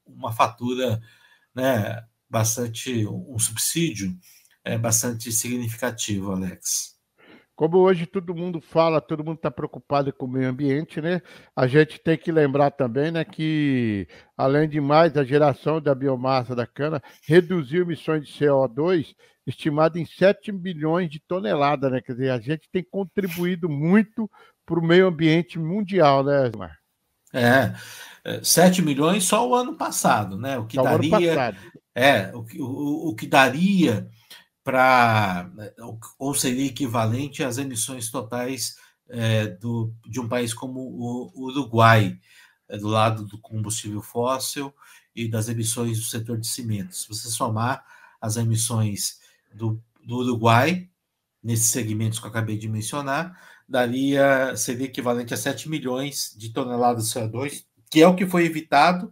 uma 0.05 0.31
fatura, 0.31 1.01
né, 1.53 2.05
bastante, 2.29 3.05
um 3.07 3.39
subsídio 3.39 4.17
é 4.63 4.77
bastante 4.77 5.31
significativo, 5.31 6.31
Alex. 6.31 6.98
Como 7.59 7.77
hoje 7.79 8.05
todo 8.05 8.33
mundo 8.33 8.61
fala, 8.61 9.01
todo 9.01 9.21
mundo 9.21 9.35
está 9.35 9.51
preocupado 9.51 10.13
com 10.13 10.25
o 10.25 10.29
meio 10.29 10.47
ambiente, 10.47 11.01
né? 11.01 11.21
A 11.53 11.67
gente 11.67 11.99
tem 11.99 12.17
que 12.17 12.31
lembrar 12.31 12.71
também, 12.71 13.11
né, 13.11 13.25
que 13.25 14.07
além 14.37 14.69
de 14.69 14.79
mais 14.79 15.17
a 15.17 15.25
geração 15.25 15.81
da 15.81 15.93
biomassa 15.93 16.55
da 16.55 16.65
cana 16.65 17.03
reduziu 17.27 17.81
emissões 17.81 18.25
de 18.25 18.31
CO2 18.31 19.13
estimada 19.45 19.99
em 19.99 20.05
7 20.05 20.53
bilhões 20.53 21.09
de 21.09 21.19
toneladas, 21.19 21.91
né? 21.91 21.99
Quer 21.99 22.13
dizer, 22.13 22.29
a 22.29 22.39
gente 22.39 22.69
tem 22.71 22.81
contribuído 22.81 23.67
muito 23.67 24.31
para 24.65 24.79
o 24.79 24.81
meio 24.81 25.07
ambiente 25.07 25.59
mundial, 25.59 26.23
né, 26.23 26.49
Mar? 26.57 26.77
É, 27.33 27.73
7 28.41 28.81
milhões 28.81 29.25
só 29.25 29.45
o 29.45 29.53
ano 29.53 29.75
passado, 29.75 30.37
né? 30.37 30.57
O 30.57 30.65
que 30.65 30.75
só 30.75 30.83
daria. 30.83 31.53
É, 31.93 32.31
o, 32.33 32.45
o, 32.57 33.09
o 33.09 33.15
que 33.15 33.27
daria 33.27 34.07
para. 34.69 35.49
ou 36.19 36.33
seria 36.35 36.67
equivalente 36.67 37.43
às 37.43 37.57
emissões 37.57 38.11
totais 38.11 38.75
é, 39.09 39.47
do, 39.47 39.91
de 40.07 40.19
um 40.19 40.27
país 40.27 40.53
como 40.53 40.79
o, 40.79 41.31
o 41.33 41.45
Uruguai, 41.47 42.19
é, 42.67 42.77
do 42.77 42.87
lado 42.87 43.25
do 43.25 43.39
combustível 43.39 44.01
fóssil 44.01 44.73
e 45.15 45.27
das 45.27 45.49
emissões 45.49 45.97
do 45.97 46.05
setor 46.05 46.37
de 46.37 46.47
cimentos. 46.47 47.01
Se 47.01 47.07
você 47.07 47.29
somar 47.29 47.83
as 48.21 48.37
emissões 48.37 49.19
do, 49.53 49.81
do 50.05 50.17
Uruguai, 50.17 50.87
nesses 51.41 51.69
segmentos 51.69 52.19
que 52.19 52.25
eu 52.25 52.29
acabei 52.29 52.57
de 52.57 52.69
mencionar, 52.69 53.35
daria, 53.67 54.55
seria 54.55 54.85
equivalente 54.85 55.33
a 55.33 55.37
7 55.37 55.67
milhões 55.67 56.35
de 56.37 56.53
toneladas 56.53 57.09
de 57.09 57.19
CO2, 57.19 57.65
que 57.89 58.01
é 58.01 58.07
o 58.07 58.15
que 58.15 58.27
foi 58.27 58.45
evitado 58.45 59.11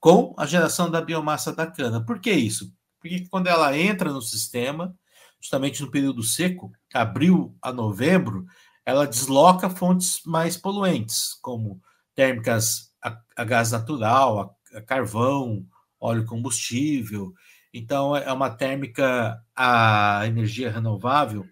com 0.00 0.34
a 0.36 0.46
geração 0.46 0.90
da 0.90 1.00
biomassa 1.00 1.52
da 1.52 1.66
cana. 1.66 2.04
Por 2.04 2.18
que 2.20 2.32
isso? 2.32 2.75
Porque 3.08 3.28
quando 3.28 3.46
ela 3.46 3.76
entra 3.76 4.12
no 4.12 4.20
sistema, 4.20 4.94
justamente 5.40 5.82
no 5.82 5.90
período 5.90 6.22
seco, 6.22 6.72
abril 6.92 7.56
a 7.62 7.72
novembro, 7.72 8.46
ela 8.84 9.06
desloca 9.06 9.70
fontes 9.70 10.20
mais 10.24 10.56
poluentes, 10.56 11.34
como 11.40 11.80
térmicas 12.14 12.92
a, 13.02 13.18
a 13.36 13.44
gás 13.44 13.70
natural, 13.72 14.56
a, 14.72 14.78
a 14.78 14.82
carvão, 14.82 15.64
óleo 16.00 16.24
combustível. 16.24 17.32
Então, 17.72 18.16
é 18.16 18.32
uma 18.32 18.50
térmica 18.50 19.42
a 19.54 20.22
energia 20.26 20.70
renovável 20.70 21.46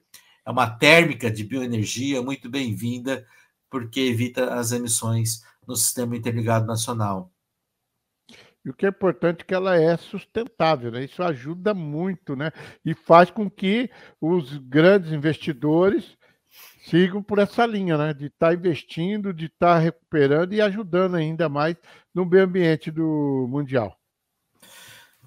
é 0.46 0.50
uma 0.50 0.68
térmica 0.68 1.30
de 1.30 1.42
bioenergia 1.42 2.20
muito 2.20 2.50
bem-vinda, 2.50 3.26
porque 3.70 4.00
evita 4.00 4.54
as 4.54 4.72
emissões 4.72 5.42
no 5.66 5.74
sistema 5.74 6.16
interligado 6.16 6.66
nacional. 6.66 7.32
E 8.64 8.70
o 8.70 8.74
que 8.74 8.86
é 8.86 8.88
importante 8.88 9.42
é 9.42 9.44
que 9.44 9.54
ela 9.54 9.76
é 9.76 9.96
sustentável, 9.96 10.90
né? 10.90 11.04
Isso 11.04 11.22
ajuda 11.22 11.74
muito, 11.74 12.34
né? 12.34 12.50
E 12.84 12.94
faz 12.94 13.30
com 13.30 13.50
que 13.50 13.90
os 14.18 14.56
grandes 14.56 15.12
investidores 15.12 16.16
sigam 16.84 17.22
por 17.22 17.38
essa 17.38 17.66
linha, 17.66 17.98
né? 17.98 18.14
De 18.14 18.26
estar 18.26 18.48
tá 18.48 18.54
investindo, 18.54 19.34
de 19.34 19.46
estar 19.46 19.74
tá 19.74 19.78
recuperando 19.78 20.54
e 20.54 20.62
ajudando 20.62 21.16
ainda 21.16 21.46
mais 21.48 21.76
no 22.14 22.24
meio 22.24 22.44
ambiente 22.44 22.90
do 22.90 23.46
mundial. 23.50 23.98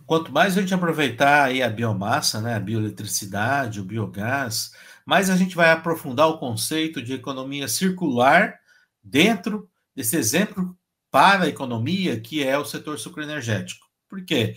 Quanto 0.07 0.31
mais 0.31 0.57
a 0.57 0.61
gente 0.61 0.73
aproveitar 0.73 1.43
aí 1.43 1.61
a 1.61 1.69
biomassa, 1.69 2.41
né? 2.41 2.55
A 2.55 2.59
bioeletricidade, 2.59 3.81
o 3.81 3.85
biogás, 3.85 4.71
mas 5.05 5.29
a 5.29 5.35
gente 5.35 5.55
vai 5.55 5.69
aprofundar 5.69 6.27
o 6.27 6.39
conceito 6.39 7.03
de 7.03 7.13
economia 7.13 7.67
circular 7.67 8.57
dentro 9.03 9.69
desse 9.95 10.17
exemplo 10.17 10.75
para 11.09 11.45
a 11.45 11.47
economia, 11.47 12.19
que 12.19 12.43
é 12.43 12.57
o 12.57 12.65
setor 12.65 12.99
sucroenergético. 12.99 13.87
Por 14.09 14.23
quê? 14.23 14.55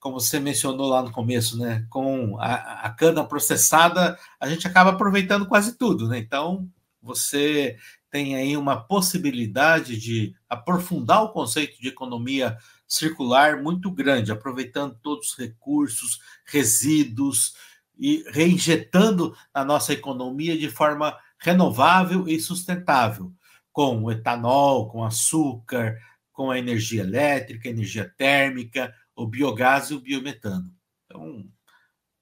Como 0.00 0.18
você 0.18 0.40
mencionou 0.40 0.88
lá 0.88 1.02
no 1.02 1.12
começo, 1.12 1.58
né? 1.58 1.86
Com 1.88 2.38
a, 2.38 2.86
a 2.86 2.90
cana 2.90 3.24
processada, 3.24 4.18
a 4.40 4.48
gente 4.48 4.66
acaba 4.66 4.90
aproveitando 4.90 5.46
quase 5.46 5.76
tudo, 5.76 6.08
né? 6.08 6.18
Então, 6.18 6.68
você 7.00 7.76
tem 8.10 8.36
aí 8.36 8.56
uma 8.56 8.80
possibilidade 8.80 9.98
de 9.98 10.34
aprofundar 10.48 11.22
o 11.22 11.32
conceito 11.32 11.80
de 11.80 11.88
economia 11.88 12.58
circular 12.86 13.62
muito 13.62 13.90
grande, 13.90 14.30
aproveitando 14.30 14.98
todos 15.02 15.30
os 15.30 15.38
recursos, 15.38 16.20
resíduos, 16.44 17.54
e 17.98 18.24
reinjetando 18.30 19.36
a 19.52 19.64
nossa 19.64 19.92
economia 19.92 20.58
de 20.58 20.68
forma 20.68 21.16
renovável 21.38 22.28
e 22.28 22.40
sustentável, 22.40 23.32
com 23.72 24.10
etanol, 24.10 24.88
com 24.88 25.04
açúcar, 25.04 25.96
com 25.96 26.12
com 26.32 26.50
a 26.50 26.58
energia 26.58 27.02
elétrica, 27.02 27.68
energia 27.68 28.12
térmica, 28.16 28.92
o 29.14 29.26
biogás 29.26 29.90
e 29.90 29.94
o 29.94 30.00
biometano. 30.00 30.72
Então, 31.06 31.44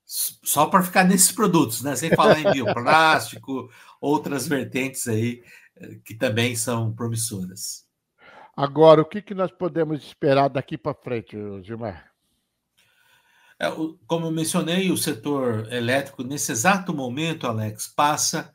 só 0.05 0.67
para 0.67 0.83
ficar 0.83 1.05
nesses 1.09 1.33
produtos, 1.33 1.83
né? 1.83 1.95
Sem 1.97 2.11
falar 2.11 2.39
em 2.41 2.53
bioplástico, 2.53 3.71
outras 4.01 4.47
vertentes 4.47 5.07
aí 5.07 5.43
eh, 5.77 5.99
que 6.05 6.15
também 6.15 6.57
são 6.57 6.93
promissoras. 6.93 7.87
Agora, 8.57 9.01
o 9.01 9.07
que, 9.07 9.23
que 9.23 9.33
nós 9.33 9.51
podemos 9.51 10.03
esperar 10.05 10.49
daqui 10.49 10.77
para 10.77 10.93
frente, 10.93 11.37
Gilmar? 11.63 12.11
É, 13.59 13.71
como 14.07 14.27
eu 14.27 14.31
mencionei, 14.31 14.91
o 14.91 14.97
setor 14.97 15.73
elétrico, 15.73 16.25
nesse 16.25 16.51
exato 16.51 16.93
momento, 16.93 17.47
Alex, 17.47 17.87
passa 17.89 18.55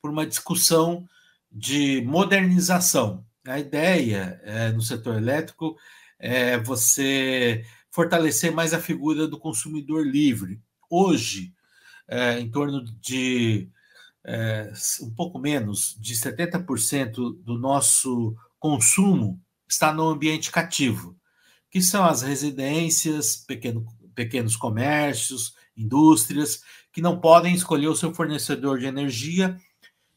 por 0.00 0.10
uma 0.10 0.26
discussão 0.26 1.08
de 1.52 2.02
modernização. 2.02 3.24
A 3.46 3.58
ideia 3.58 4.40
é, 4.44 4.72
no 4.72 4.80
setor 4.80 5.16
elétrico 5.16 5.76
é 6.18 6.58
você 6.58 7.64
fortalecer 7.90 8.52
mais 8.52 8.72
a 8.72 8.80
figura 8.80 9.28
do 9.28 9.38
consumidor 9.38 10.06
livre. 10.06 10.60
Hoje, 10.88 11.52
é, 12.08 12.38
em 12.38 12.50
torno 12.50 12.84
de 13.00 13.68
é, 14.24 14.72
um 15.02 15.10
pouco 15.10 15.38
menos 15.38 15.96
de 16.00 16.14
70% 16.14 17.42
do 17.42 17.58
nosso 17.58 18.36
consumo 18.58 19.40
está 19.68 19.92
no 19.92 20.08
ambiente 20.08 20.50
cativo, 20.50 21.16
que 21.70 21.82
são 21.82 22.04
as 22.04 22.22
residências, 22.22 23.36
pequeno, 23.36 23.84
pequenos 24.14 24.56
comércios, 24.56 25.54
indústrias, 25.76 26.62
que 26.92 27.00
não 27.00 27.18
podem 27.18 27.54
escolher 27.54 27.88
o 27.88 27.96
seu 27.96 28.14
fornecedor 28.14 28.78
de 28.78 28.86
energia 28.86 29.58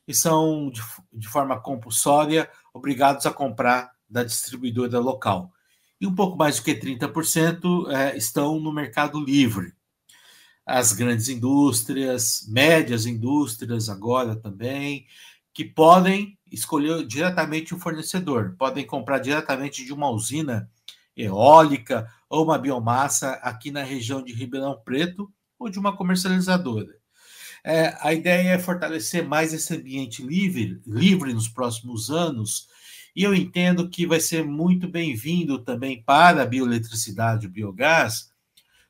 e 0.08 0.14
são, 0.14 0.70
de, 0.70 0.82
de 1.12 1.28
forma 1.28 1.60
compulsória, 1.60 2.50
obrigados 2.74 3.26
a 3.26 3.34
comprar 3.34 3.92
da 4.10 4.24
distribuidora 4.24 5.00
local. 5.00 5.52
E 6.00 6.06
um 6.06 6.14
pouco 6.14 6.38
mais 6.38 6.58
do 6.58 6.64
que 6.64 6.76
30% 6.76 7.90
é, 7.92 8.18
estão 8.18 8.60
no 8.60 8.72
mercado 8.72 9.20
livre. 9.20 9.74
As 10.66 10.94
grandes 10.94 11.30
indústrias, 11.30 12.46
médias 12.48 13.06
indústrias 13.06 13.88
agora 13.88 14.36
também, 14.36 15.06
que 15.54 15.64
podem 15.64 16.38
escolher 16.52 17.06
diretamente 17.06 17.74
o 17.74 17.80
fornecedor, 17.80 18.56
podem 18.58 18.86
comprar 18.86 19.20
diretamente 19.20 19.86
de 19.86 19.94
uma 19.94 20.10
usina 20.10 20.70
eólica 21.16 22.12
ou 22.30 22.44
uma 22.44 22.58
biomassa 22.58 23.34
aqui 23.42 23.72
na 23.72 23.84
região 23.84 24.22
de 24.22 24.34
Ribeirão 24.34 24.82
Preto 24.84 25.32
ou 25.58 25.70
de 25.70 25.80
uma 25.80 25.96
comercializadora. 25.96 26.98
É, 27.68 27.98
a 28.00 28.14
ideia 28.14 28.50
é 28.50 28.60
fortalecer 28.60 29.28
mais 29.28 29.52
esse 29.52 29.76
ambiente 29.76 30.22
livre, 30.22 30.80
livre 30.86 31.34
nos 31.34 31.48
próximos 31.48 32.12
anos, 32.12 32.68
e 33.16 33.24
eu 33.24 33.34
entendo 33.34 33.90
que 33.90 34.06
vai 34.06 34.20
ser 34.20 34.46
muito 34.46 34.88
bem-vindo 34.88 35.58
também 35.58 36.04
para 36.04 36.44
a 36.44 36.46
bioeletricidade, 36.46 37.48
o 37.48 37.50
biogás, 37.50 38.32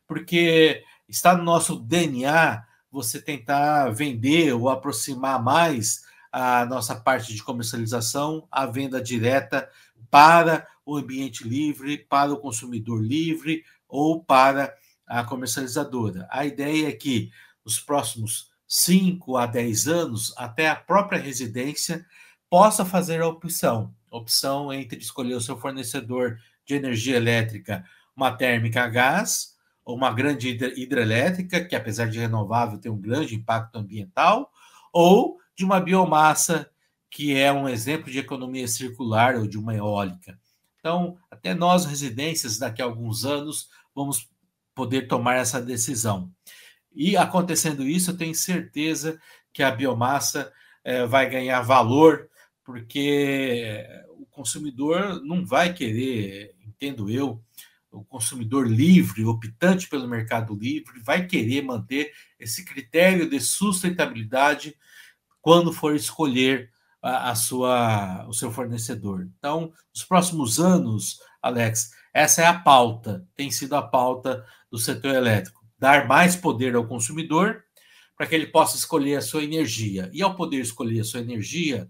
porque 0.06 0.84
está 1.08 1.38
no 1.38 1.44
nosso 1.46 1.80
DNA 1.80 2.66
você 2.92 3.22
tentar 3.22 3.92
vender 3.92 4.52
ou 4.52 4.68
aproximar 4.68 5.42
mais 5.42 6.04
a 6.30 6.66
nossa 6.66 6.96
parte 6.98 7.34
de 7.34 7.42
comercialização, 7.42 8.46
a 8.52 8.66
venda 8.66 9.02
direta 9.02 9.70
para 10.12 10.68
o 10.86 10.98
ambiente 10.98 11.48
livre, 11.48 12.00
para 12.10 12.34
o 12.34 12.40
consumidor 12.40 13.02
livre 13.02 13.64
ou 13.88 14.22
para 14.22 14.76
a 15.08 15.24
comercializadora. 15.24 16.28
A 16.30 16.46
ideia 16.46 16.90
é 16.90 16.92
que 16.92 17.32
nos 17.64 17.80
próximos 17.80 18.54
5 18.68 19.38
a 19.38 19.46
10 19.46 19.88
anos, 19.88 20.34
até 20.38 20.70
a 20.70 20.76
própria 20.76 21.20
residência 21.20 22.06
possa 22.50 22.86
fazer 22.86 23.22
a 23.22 23.28
opção, 23.28 23.94
opção 24.10 24.72
entre 24.72 25.00
escolher 25.00 25.36
o 25.36 25.42
seu 25.42 25.58
fornecedor 25.58 26.40
de 26.66 26.76
energia 26.76 27.18
elétrica, 27.18 27.86
uma 28.16 28.32
térmica 28.32 28.84
a 28.84 28.88
gás, 28.88 29.56
ou 29.84 29.96
uma 29.96 30.12
grande 30.12 30.50
hidrelétrica, 30.50 31.64
que 31.64 31.76
apesar 31.76 32.10
de 32.10 32.20
renovável 32.20 32.80
tem 32.80 32.92
um 32.92 33.00
grande 33.00 33.36
impacto 33.36 33.78
ambiental, 33.78 34.52
ou 34.92 35.38
de 35.56 35.64
uma 35.64 35.80
biomassa, 35.80 36.70
que 37.10 37.38
é 37.38 37.52
um 37.52 37.70
exemplo 37.70 38.12
de 38.12 38.20
economia 38.20 38.68
circular, 38.68 39.36
ou 39.36 39.48
de 39.48 39.58
uma 39.58 39.76
eólica. 39.76 40.40
Então, 40.80 41.18
até 41.30 41.54
nós, 41.54 41.86
residências, 41.86 42.58
daqui 42.58 42.82
a 42.82 42.86
alguns 42.86 43.26
anos, 43.26 43.70
vamos 43.94 44.30
poder 44.74 45.08
tomar 45.08 45.36
essa 45.36 45.62
decisão. 45.62 46.32
E 46.96 47.18
acontecendo 47.18 47.84
isso, 47.84 48.12
eu 48.12 48.18
tenho 48.18 48.34
certeza 48.34 49.20
que 49.52 49.62
a 49.62 49.72
biomassa 49.72 50.52
é, 50.84 51.06
vai 51.06 51.30
ganhar 51.30 51.62
valor, 51.62 52.30
porque 52.64 53.86
o 54.10 54.26
consumidor 54.26 55.22
não 55.24 55.46
vai 55.46 55.74
querer, 55.74 56.56
entendo 56.66 57.10
eu, 57.10 57.42
o 57.92 58.04
consumidor 58.04 58.68
livre, 58.68 59.26
optante 59.26 59.88
pelo 59.88 60.08
mercado 60.08 60.54
livre, 60.54 61.00
vai 61.02 61.26
querer 61.26 61.62
manter 61.62 62.12
esse 62.40 62.66
critério 62.66 63.30
de 63.30 63.40
sustentabilidade 63.40 64.76
quando 65.42 65.72
for 65.72 65.96
escolher 65.96 66.72
a, 67.02 67.32
a 67.32 67.36
sua, 67.36 68.26
o 68.28 68.34
seu 68.34 68.52
fornecedor. 68.52 69.30
Então, 69.38 69.72
nos 69.94 70.04
próximos 70.04 70.60
anos, 70.60 71.20
Alex, 71.42 71.92
essa 72.14 72.42
é 72.42 72.46
a 72.46 72.60
pauta, 72.60 73.26
tem 73.36 73.52
sido 73.52 73.76
a 73.76 73.82
pauta 73.82 74.46
do 74.72 74.78
setor 74.78 75.14
elétrico. 75.14 75.55
Dar 75.78 76.08
mais 76.08 76.36
poder 76.36 76.76
ao 76.76 76.88
consumidor 76.88 77.64
para 78.18 78.28
que 78.28 78.36
ele 78.36 78.48
possa 78.48 78.78
escolher 78.78 79.18
a 79.18 79.22
sua 79.22 79.44
energia. 79.44 80.10
E 80.14 80.22
ao 80.22 80.36
poder 80.36 80.62
escolher 80.62 81.02
a 81.02 81.04
sua 81.04 81.20
energia, 81.20 81.90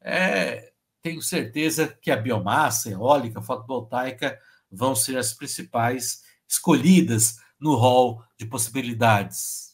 é, 0.00 0.72
tenho 1.02 1.20
certeza 1.22 1.88
que 2.00 2.10
a 2.10 2.16
biomassa, 2.16 2.90
eólica, 2.90 3.42
fotovoltaica 3.42 4.38
vão 4.70 4.94
ser 4.94 5.16
as 5.18 5.32
principais 5.32 6.22
escolhidas 6.48 7.36
no 7.60 7.74
rol 7.74 8.22
de 8.38 8.46
possibilidades. 8.46 9.69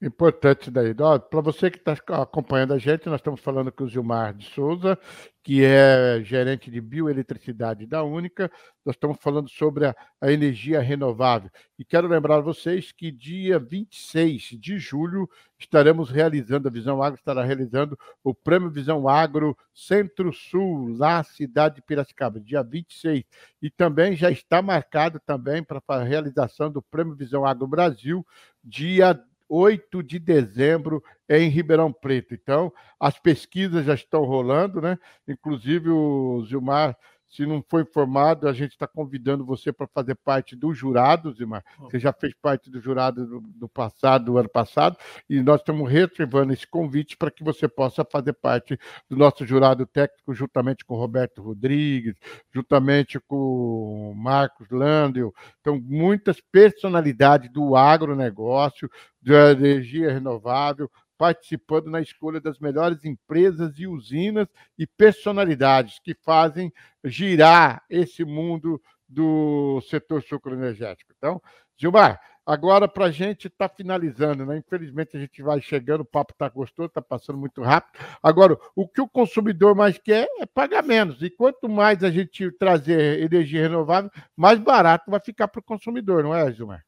Importante 0.00 0.70
daí. 0.70 0.94
Para 0.94 1.40
você 1.40 1.68
que 1.72 1.78
está 1.78 1.92
acompanhando 2.22 2.72
a 2.72 2.78
gente, 2.78 3.08
nós 3.08 3.18
estamos 3.18 3.40
falando 3.40 3.72
com 3.72 3.82
o 3.82 3.88
Gilmar 3.88 4.32
de 4.32 4.44
Souza, 4.44 4.96
que 5.42 5.64
é 5.64 6.20
gerente 6.22 6.70
de 6.70 6.80
bioeletricidade 6.80 7.84
da 7.84 8.04
Única. 8.04 8.48
Nós 8.86 8.94
estamos 8.94 9.18
falando 9.20 9.48
sobre 9.48 9.86
a, 9.86 9.96
a 10.20 10.30
energia 10.30 10.80
renovável. 10.80 11.50
E 11.76 11.84
quero 11.84 12.06
lembrar 12.06 12.38
vocês 12.38 12.92
que 12.92 13.10
dia 13.10 13.58
26 13.58 14.50
de 14.60 14.78
julho 14.78 15.28
estaremos 15.58 16.10
realizando, 16.10 16.68
a 16.68 16.70
Visão 16.70 17.02
Agro 17.02 17.18
estará 17.18 17.42
realizando 17.42 17.98
o 18.22 18.32
Prêmio 18.32 18.70
Visão 18.70 19.08
Agro 19.08 19.58
Centro-Sul, 19.74 20.96
na 20.96 21.24
cidade 21.24 21.76
de 21.76 21.82
Piracicaba, 21.82 22.38
dia 22.38 22.62
26. 22.62 23.24
E 23.60 23.68
também 23.68 24.14
já 24.14 24.30
está 24.30 24.62
marcado 24.62 25.18
também 25.26 25.60
para 25.60 25.82
a 25.88 26.04
realização 26.04 26.70
do 26.70 26.80
Prêmio 26.80 27.16
Visão 27.16 27.44
Agro 27.44 27.66
Brasil, 27.66 28.24
dia 28.62 29.20
8 29.48 30.02
de 30.02 30.18
dezembro 30.18 31.02
em 31.28 31.48
Ribeirão 31.48 31.92
Preto. 31.92 32.34
Então, 32.34 32.72
as 33.00 33.18
pesquisas 33.18 33.84
já 33.84 33.94
estão 33.94 34.24
rolando, 34.24 34.80
né? 34.80 34.98
Inclusive, 35.26 35.88
o 35.90 36.44
Gilmar 36.46 36.96
se 37.28 37.44
não 37.44 37.62
foi 37.68 37.82
informado, 37.82 38.48
a 38.48 38.52
gente 38.52 38.72
está 38.72 38.86
convidando 38.86 39.44
você 39.44 39.70
para 39.70 39.86
fazer 39.86 40.14
parte 40.14 40.56
do 40.56 40.72
jurado, 40.72 41.32
Zimar. 41.32 41.62
Você 41.78 41.98
já 41.98 42.12
fez 42.12 42.32
parte 42.34 42.70
do 42.70 42.80
jurado 42.80 43.26
do, 43.26 43.40
do, 43.40 43.68
passado, 43.68 44.24
do 44.24 44.38
ano 44.38 44.48
passado, 44.48 44.96
e 45.28 45.40
nós 45.42 45.60
estamos 45.60 45.90
reservando 45.90 46.52
esse 46.52 46.66
convite 46.66 47.16
para 47.16 47.30
que 47.30 47.44
você 47.44 47.68
possa 47.68 48.04
fazer 48.04 48.32
parte 48.32 48.78
do 49.10 49.16
nosso 49.16 49.44
jurado 49.44 49.84
técnico, 49.84 50.32
juntamente 50.34 50.84
com 50.84 50.94
o 50.94 50.98
Roberto 50.98 51.42
Rodrigues, 51.42 52.14
juntamente 52.52 53.20
com 53.20 54.10
o 54.10 54.14
Marcos 54.14 54.70
Landel. 54.70 55.34
Então, 55.60 55.78
muitas 55.78 56.40
personalidades 56.40 57.50
do 57.50 57.76
agronegócio, 57.76 58.90
da 59.20 59.52
energia 59.52 60.12
renovável, 60.12 60.90
participando 61.18 61.90
na 61.90 62.00
escolha 62.00 62.40
das 62.40 62.60
melhores 62.60 63.04
empresas 63.04 63.74
e 63.76 63.86
usinas 63.86 64.46
e 64.78 64.86
personalidades 64.86 65.98
que 65.98 66.14
fazem 66.14 66.72
girar 67.04 67.82
esse 67.90 68.24
mundo 68.24 68.80
do 69.08 69.80
setor 69.88 70.22
sucroenergético. 70.22 71.12
Então, 71.16 71.42
Gilmar, 71.76 72.20
agora 72.46 72.86
para 72.86 73.06
a 73.06 73.10
gente 73.10 73.48
estar 73.48 73.68
tá 73.68 73.74
finalizando, 73.74 74.46
né? 74.46 74.58
Infelizmente 74.58 75.16
a 75.16 75.20
gente 75.20 75.42
vai 75.42 75.60
chegando, 75.60 76.02
o 76.02 76.04
papo 76.04 76.32
está 76.32 76.48
gostoso, 76.48 76.88
está 76.88 77.02
passando 77.02 77.38
muito 77.38 77.62
rápido. 77.62 78.04
Agora, 78.22 78.56
o 78.76 78.86
que 78.86 79.00
o 79.00 79.08
consumidor 79.08 79.74
mais 79.74 79.98
quer 79.98 80.28
é 80.40 80.46
pagar 80.46 80.82
menos. 80.82 81.22
E 81.22 81.30
quanto 81.30 81.68
mais 81.68 82.04
a 82.04 82.10
gente 82.10 82.50
trazer 82.52 83.22
energia 83.22 83.62
renovável, 83.62 84.10
mais 84.36 84.58
barato 84.58 85.10
vai 85.10 85.20
ficar 85.20 85.48
para 85.48 85.60
o 85.60 85.64
consumidor, 85.64 86.22
não 86.22 86.34
é, 86.34 86.52
Gilmar? 86.52 86.87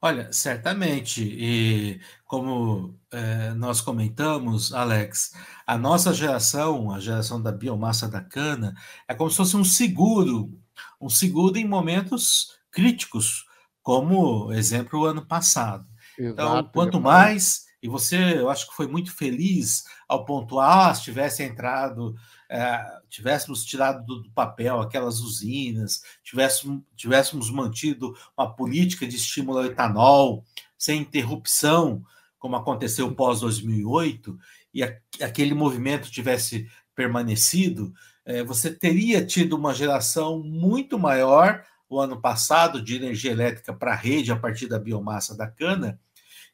Olha, 0.00 0.32
certamente, 0.32 1.22
e 1.24 2.00
como 2.24 2.96
é, 3.10 3.52
nós 3.54 3.80
comentamos, 3.80 4.72
Alex, 4.72 5.32
a 5.66 5.76
nossa 5.76 6.14
geração, 6.14 6.92
a 6.92 7.00
geração 7.00 7.42
da 7.42 7.50
biomassa 7.50 8.08
da 8.08 8.20
cana, 8.20 8.74
é 9.08 9.14
como 9.14 9.28
se 9.28 9.36
fosse 9.36 9.56
um 9.56 9.64
seguro, 9.64 10.56
um 11.00 11.08
seguro 11.08 11.58
em 11.58 11.66
momentos 11.66 12.56
críticos, 12.70 13.44
como 13.82 14.52
exemplo 14.52 15.00
o 15.00 15.04
ano 15.04 15.26
passado. 15.26 15.84
Então, 16.18 16.46
Exato, 16.46 16.58
então, 16.60 16.72
quanto 16.72 17.00
mais 17.00 17.66
E 17.82 17.88
você, 17.88 18.16
eu 18.38 18.50
acho 18.50 18.68
que 18.68 18.74
foi 18.74 18.88
muito 18.88 19.12
feliz 19.14 19.84
ao 20.08 20.24
pontuar, 20.24 20.90
ah, 20.90 20.94
se 20.94 21.02
tivesse 21.04 21.42
entrado, 21.44 22.14
é, 22.48 23.00
tivéssemos 23.10 23.64
tirado 23.64 24.04
do, 24.04 24.30
papel 24.30 24.80
aquelas 24.80 25.20
usinas, 25.20 26.02
tivéssemos, 26.22 26.82
tivéssemos 26.96 27.50
mantido 27.50 28.16
uma 28.36 28.54
política 28.54 29.06
de 29.06 29.16
estímulo 29.16 29.58
ao 29.58 29.64
etanol 29.66 30.44
sem 30.76 31.02
interrupção, 31.02 32.02
como 32.38 32.56
aconteceu 32.56 33.14
pós 33.14 33.40
2008, 33.40 34.38
e 34.72 34.82
a, 34.82 34.96
aquele 35.20 35.54
movimento 35.54 36.10
tivesse 36.10 36.70
permanecido, 36.94 37.92
é, 38.24 38.42
você 38.42 38.70
teria 38.70 39.24
tido 39.24 39.54
uma 39.54 39.74
geração 39.74 40.42
muito 40.42 40.98
maior 40.98 41.64
o 41.88 42.00
ano 42.00 42.20
passado 42.20 42.82
de 42.82 42.96
energia 42.96 43.30
elétrica 43.30 43.72
para 43.72 43.92
a 43.92 43.96
rede 43.96 44.30
a 44.30 44.36
partir 44.36 44.66
da 44.68 44.78
biomassa 44.78 45.36
da 45.36 45.46
cana, 45.46 45.98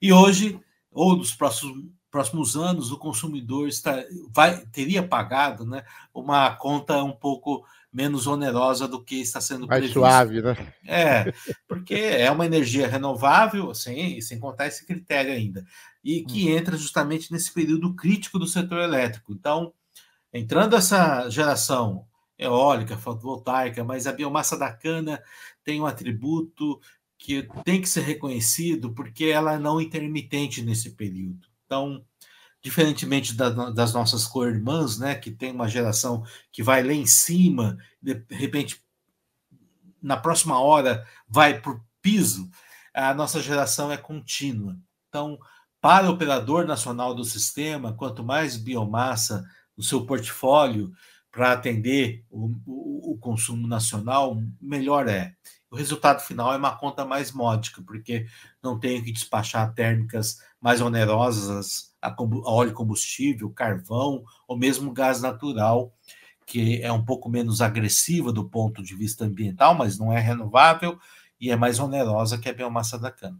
e 0.00 0.12
hoje, 0.12 0.60
ou 0.90 1.16
nos 1.16 1.34
próximos, 1.34 1.84
próximos 2.14 2.56
anos, 2.56 2.92
o 2.92 2.96
consumidor 2.96 3.66
está, 3.66 4.04
vai, 4.30 4.64
teria 4.66 5.02
pagado 5.02 5.66
né, 5.66 5.84
uma 6.14 6.54
conta 6.54 7.02
um 7.02 7.10
pouco 7.10 7.66
menos 7.92 8.28
onerosa 8.28 8.86
do 8.86 9.02
que 9.02 9.16
está 9.16 9.40
sendo 9.40 9.66
Mais 9.66 9.80
previsto. 9.80 9.98
suave, 9.98 10.40
né? 10.40 10.72
É, 10.86 11.32
porque 11.66 11.94
é 11.94 12.30
uma 12.30 12.46
energia 12.46 12.86
renovável, 12.86 13.74
sem, 13.74 14.20
sem 14.20 14.38
contar 14.38 14.68
esse 14.68 14.86
critério 14.86 15.32
ainda, 15.32 15.66
e 16.04 16.24
que 16.24 16.46
hum. 16.46 16.56
entra 16.56 16.76
justamente 16.76 17.32
nesse 17.32 17.52
período 17.52 17.92
crítico 17.94 18.38
do 18.38 18.46
setor 18.46 18.78
elétrico. 18.78 19.32
Então, 19.32 19.72
entrando 20.32 20.76
essa 20.76 21.28
geração 21.28 22.06
eólica, 22.38 22.96
fotovoltaica, 22.96 23.82
mas 23.82 24.06
a 24.06 24.12
biomassa 24.12 24.56
da 24.56 24.72
cana 24.72 25.20
tem 25.64 25.80
um 25.80 25.86
atributo 25.86 26.80
que 27.18 27.48
tem 27.64 27.80
que 27.80 27.88
ser 27.88 28.02
reconhecido 28.02 28.94
porque 28.94 29.24
ela 29.24 29.54
é 29.54 29.58
não 29.58 29.80
intermitente 29.80 30.62
nesse 30.62 30.90
período. 30.90 31.52
Então, 31.74 32.04
diferentemente 32.62 33.34
da, 33.34 33.50
das 33.70 33.92
nossas 33.92 34.28
co-irmãs, 34.28 34.96
né, 34.96 35.16
que 35.16 35.32
tem 35.32 35.50
uma 35.50 35.68
geração 35.68 36.24
que 36.52 36.62
vai 36.62 36.84
lá 36.84 36.92
em 36.92 37.04
cima, 37.04 37.76
de 38.00 38.24
repente, 38.30 38.80
na 40.00 40.16
próxima 40.16 40.60
hora, 40.60 41.04
vai 41.26 41.60
para 41.60 41.72
o 41.72 41.80
piso, 42.00 42.48
a 42.94 43.12
nossa 43.12 43.42
geração 43.42 43.90
é 43.90 43.96
contínua. 43.96 44.78
Então, 45.08 45.36
para 45.80 46.08
o 46.08 46.12
operador 46.12 46.64
nacional 46.64 47.12
do 47.12 47.24
sistema, 47.24 47.92
quanto 47.92 48.22
mais 48.22 48.56
biomassa 48.56 49.44
no 49.76 49.82
seu 49.82 50.06
portfólio 50.06 50.92
para 51.28 51.50
atender 51.50 52.24
o, 52.30 52.54
o, 52.64 53.12
o, 53.14 53.18
consumo 53.18 53.66
nacional, 53.66 54.40
melhor 54.60 55.08
é. 55.08 55.34
O 55.68 55.76
resultado 55.76 56.20
final 56.20 56.54
é 56.54 56.56
uma 56.56 56.76
conta 56.76 57.04
mais 57.04 57.32
módica, 57.32 57.82
porque 57.82 58.28
não 58.62 58.78
tenho 58.78 59.02
que 59.02 59.10
despachar 59.10 59.74
térmicas 59.74 60.38
mais 60.64 60.80
onerosas 60.80 61.94
a, 62.00 62.16
óleo 62.46 62.72
combustível, 62.72 63.50
carvão 63.50 64.24
ou 64.48 64.56
mesmo 64.56 64.94
gás 64.94 65.20
natural, 65.20 65.92
que 66.46 66.80
é 66.80 66.90
um 66.90 67.04
pouco 67.04 67.28
menos 67.28 67.60
agressiva 67.60 68.32
do 68.32 68.48
ponto 68.48 68.82
de 68.82 68.96
vista 68.96 69.26
ambiental, 69.26 69.74
mas 69.74 69.98
não 69.98 70.10
é 70.10 70.18
renovável 70.18 70.98
e 71.38 71.50
é 71.50 71.56
mais 71.56 71.78
onerosa 71.78 72.38
que 72.38 72.48
a 72.48 72.52
biomassa 72.54 72.98
da 72.98 73.10
cana. 73.10 73.38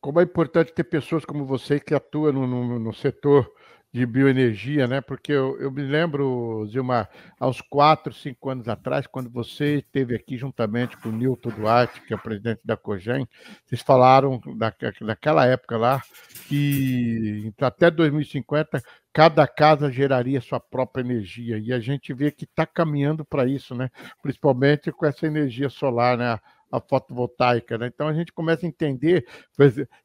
Como 0.00 0.18
é 0.18 0.22
importante 0.22 0.72
ter 0.72 0.84
pessoas 0.84 1.22
como 1.22 1.44
você 1.44 1.78
que 1.78 1.94
atuam 1.94 2.32
no, 2.32 2.46
no, 2.46 2.78
no 2.78 2.94
setor 2.94 3.52
de 3.96 4.04
bioenergia, 4.04 4.86
né? 4.86 5.00
Porque 5.00 5.32
eu, 5.32 5.58
eu, 5.58 5.70
me 5.70 5.80
lembro, 5.80 6.66
Zilmar, 6.66 7.08
uns 7.40 7.62
quatro, 7.62 8.12
cinco 8.12 8.50
anos 8.50 8.68
atrás, 8.68 9.06
quando 9.06 9.30
você 9.30 9.76
esteve 9.76 10.14
aqui 10.14 10.36
juntamente 10.36 10.98
com 10.98 11.08
o 11.08 11.12
Nilton 11.12 11.48
Duarte, 11.48 12.02
que 12.02 12.12
é 12.12 12.16
o 12.16 12.18
presidente 12.18 12.60
da 12.62 12.76
COGEM, 12.76 13.26
vocês 13.64 13.80
falaram 13.80 14.38
da, 14.58 14.70
daquela 15.00 15.46
época 15.46 15.78
lá 15.78 16.02
que 16.46 17.50
até 17.58 17.90
2050 17.90 18.82
cada 19.14 19.48
casa 19.48 19.90
geraria 19.90 20.42
sua 20.42 20.60
própria 20.60 21.00
energia 21.00 21.56
e 21.56 21.72
a 21.72 21.80
gente 21.80 22.12
vê 22.12 22.30
que 22.30 22.44
está 22.44 22.66
caminhando 22.66 23.24
para 23.24 23.46
isso, 23.46 23.74
né? 23.74 23.88
Principalmente 24.22 24.92
com 24.92 25.06
essa 25.06 25.26
energia 25.26 25.70
solar, 25.70 26.18
né? 26.18 26.38
A 26.76 26.80
fotovoltaica. 26.80 27.78
Né? 27.78 27.86
Então 27.86 28.08
a 28.08 28.12
gente 28.12 28.32
começa 28.32 28.66
a 28.66 28.68
entender. 28.68 29.26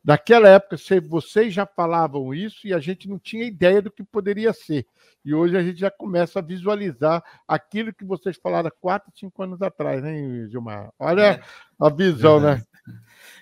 Daquela 0.03 0.47
época, 0.47 0.77
vocês 1.07 1.53
já 1.53 1.65
falavam 1.65 2.33
isso 2.33 2.67
e 2.67 2.73
a 2.73 2.79
gente 2.79 3.07
não 3.07 3.19
tinha 3.19 3.45
ideia 3.45 3.81
do 3.81 3.91
que 3.91 4.03
poderia 4.03 4.53
ser. 4.53 4.85
E 5.23 5.33
hoje 5.33 5.55
a 5.55 5.63
gente 5.63 5.79
já 5.79 5.91
começa 5.91 6.39
a 6.39 6.41
visualizar 6.41 7.23
aquilo 7.47 7.93
que 7.93 8.03
vocês 8.03 8.37
falaram 8.37 8.71
quatro, 8.79 9.11
cinco 9.15 9.43
anos 9.43 9.61
atrás, 9.61 10.01
né, 10.01 10.47
Gilmar? 10.49 10.91
Olha 10.97 11.21
é. 11.21 11.41
a 11.79 11.89
visão, 11.89 12.39
né? 12.39 12.63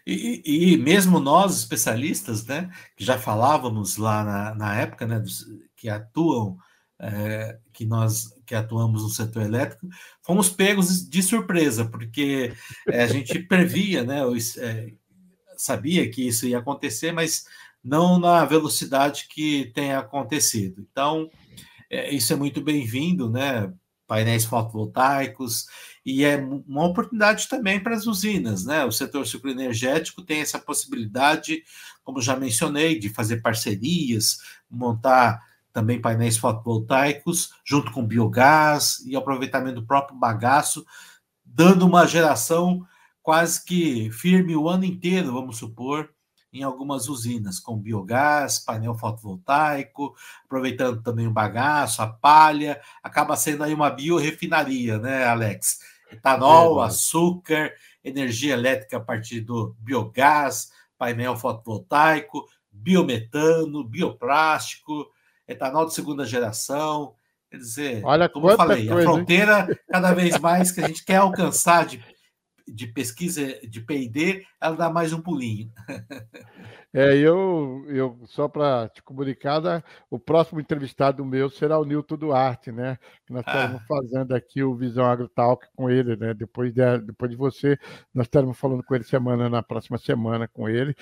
E, 0.06 0.42
e, 0.74 0.78
mesmo 0.78 1.20
nós, 1.20 1.58
especialistas, 1.58 2.46
né, 2.46 2.70
que 2.96 3.04
já 3.06 3.18
falávamos 3.18 3.96
lá 3.96 4.24
na, 4.24 4.56
na 4.56 4.76
época, 4.76 5.06
né, 5.06 5.20
dos, 5.20 5.46
que 5.76 5.88
atuam 5.88 6.58
é, 7.00 7.58
que 7.72 7.86
nós 7.86 8.34
que 8.46 8.56
atuamos 8.56 9.04
no 9.04 9.10
setor 9.10 9.44
elétrico, 9.44 9.88
fomos 10.24 10.50
pegos 10.50 11.08
de 11.08 11.22
surpresa, 11.22 11.86
porque 11.86 12.52
é, 12.88 13.04
a 13.04 13.08
gente 13.08 13.40
previa, 13.48 14.04
né, 14.04 14.22
é, 14.58 14.92
sabia 15.56 16.10
que 16.10 16.28
isso 16.28 16.48
ia 16.48 16.58
acontecer, 16.58 17.12
mas 17.12 17.46
não 17.84 18.20
na 18.20 18.44
velocidade 18.46 19.28
que 19.30 19.72
tem 19.74 19.94
acontecido. 19.94 20.86
Então, 20.92 21.30
isso 22.12 22.34
é 22.34 22.36
muito 22.36 22.62
bem-vindo, 22.62 23.30
né? 23.30 23.72
Painéis 24.06 24.46
fotovoltaicos, 24.46 25.66
e 26.06 26.24
é 26.24 26.38
uma 26.38 26.86
oportunidade 26.86 27.48
também 27.48 27.80
para 27.80 27.96
as 27.96 28.08
usinas, 28.08 28.66
né? 28.66 28.84
O 28.84 28.92
setor 28.92 29.28
sucroenergético 29.28 30.24
tem 30.24 30.42
essa 30.42 30.58
possibilidade, 30.58 31.64
como 32.04 32.22
já 32.22 32.36
mencionei, 32.36 32.98
de 32.98 33.10
fazer 33.10 33.42
parcerias, 33.42 34.40
montar 34.70 35.40
também 35.72 36.02
painéis 36.02 36.38
fotovoltaicos, 36.38 37.54
junto 37.66 37.92
com 37.92 38.06
biogás 38.06 39.00
e 39.06 39.16
aproveitamento 39.16 39.82
do 39.82 39.88
próprio 39.88 40.18
bagaço, 40.18 40.86
dando 41.46 41.86
uma 41.86 42.08
geração 42.08 42.86
quase 43.22 43.64
que 43.64 44.12
firme 44.12 44.56
o 44.56 44.68
ano 44.68 44.86
inteiro, 44.86 45.34
vamos 45.34 45.58
supor, 45.58 46.10
em 46.52 46.64
algumas 46.64 47.08
usinas, 47.08 47.60
com 47.60 47.78
biogás, 47.78 48.60
painel 48.60 48.96
fotovoltaico, 48.96 50.16
aproveitando 50.46 51.02
também 51.04 51.28
o 51.28 51.32
bagaço, 51.32 52.02
a 52.02 52.08
palha, 52.08 52.82
acaba 53.04 53.36
sendo 53.36 53.64
aí 53.64 53.74
uma 53.74 53.90
biorefinaria, 53.90 54.98
né, 54.98 55.26
Alex? 55.26 55.80
Etanol, 56.12 56.82
é, 56.82 56.88
açúcar, 56.88 57.72
energia 58.04 58.54
elétrica 58.54 58.98
a 58.98 59.00
partir 59.00 59.42
do 59.42 59.76
biogás, 59.80 60.72
painel 60.98 61.38
fotovoltaico, 61.38 62.48
biometano, 62.72 63.84
bioplástico, 63.84 65.08
etanol 65.50 65.86
de 65.86 65.94
segunda 65.94 66.26
geração. 66.26 67.14
Quer 67.50 67.58
dizer, 67.58 68.06
Olha 68.06 68.30
como 68.30 68.50
eu 68.52 68.56
falei, 68.56 68.88
coisa, 68.88 69.10
a 69.10 69.12
fronteira, 69.12 69.68
hein? 69.70 69.78
cada 69.90 70.14
vez 70.14 70.38
mais 70.40 70.72
que 70.72 70.82
a 70.82 70.88
gente 70.88 71.04
quer 71.04 71.16
alcançar 71.16 71.86
de, 71.88 72.04
de 72.68 72.88
pesquisa 72.88 73.60
de 73.68 73.82
PD, 73.82 74.46
ela 74.62 74.76
dá 74.76 74.90
mais 74.90 75.12
um 75.12 75.22
pulinho. 75.22 75.72
É, 76.92 77.16
eu, 77.16 77.86
eu 77.88 78.20
só 78.26 78.48
para 78.48 78.90
te 78.90 79.04
comunicar, 79.04 79.62
né, 79.62 79.84
o 80.10 80.18
próximo 80.18 80.60
entrevistado 80.60 81.24
meu 81.24 81.48
será 81.48 81.78
o 81.78 81.86
Nilton 81.86 82.18
Duarte, 82.18 82.72
né? 82.72 82.98
Que 83.28 83.32
nós 83.32 83.44
ah. 83.46 83.66
estamos 83.66 83.88
fazendo 83.88 84.34
aqui 84.34 84.64
o 84.64 84.76
Visão 84.76 85.06
AgroTalk 85.06 85.68
com 85.76 85.88
ele, 85.88 86.16
né? 86.16 86.34
Depois 86.34 86.74
de, 86.74 86.98
depois 87.00 87.30
de 87.30 87.38
você, 87.38 87.78
nós 88.12 88.26
estaremos 88.26 88.58
falando 88.58 88.84
com 88.84 88.96
ele 88.96 89.04
semana, 89.04 89.48
na 89.48 89.62
próxima 89.62 90.00
semana 90.00 90.48
com 90.48 90.68
ele, 90.68 90.96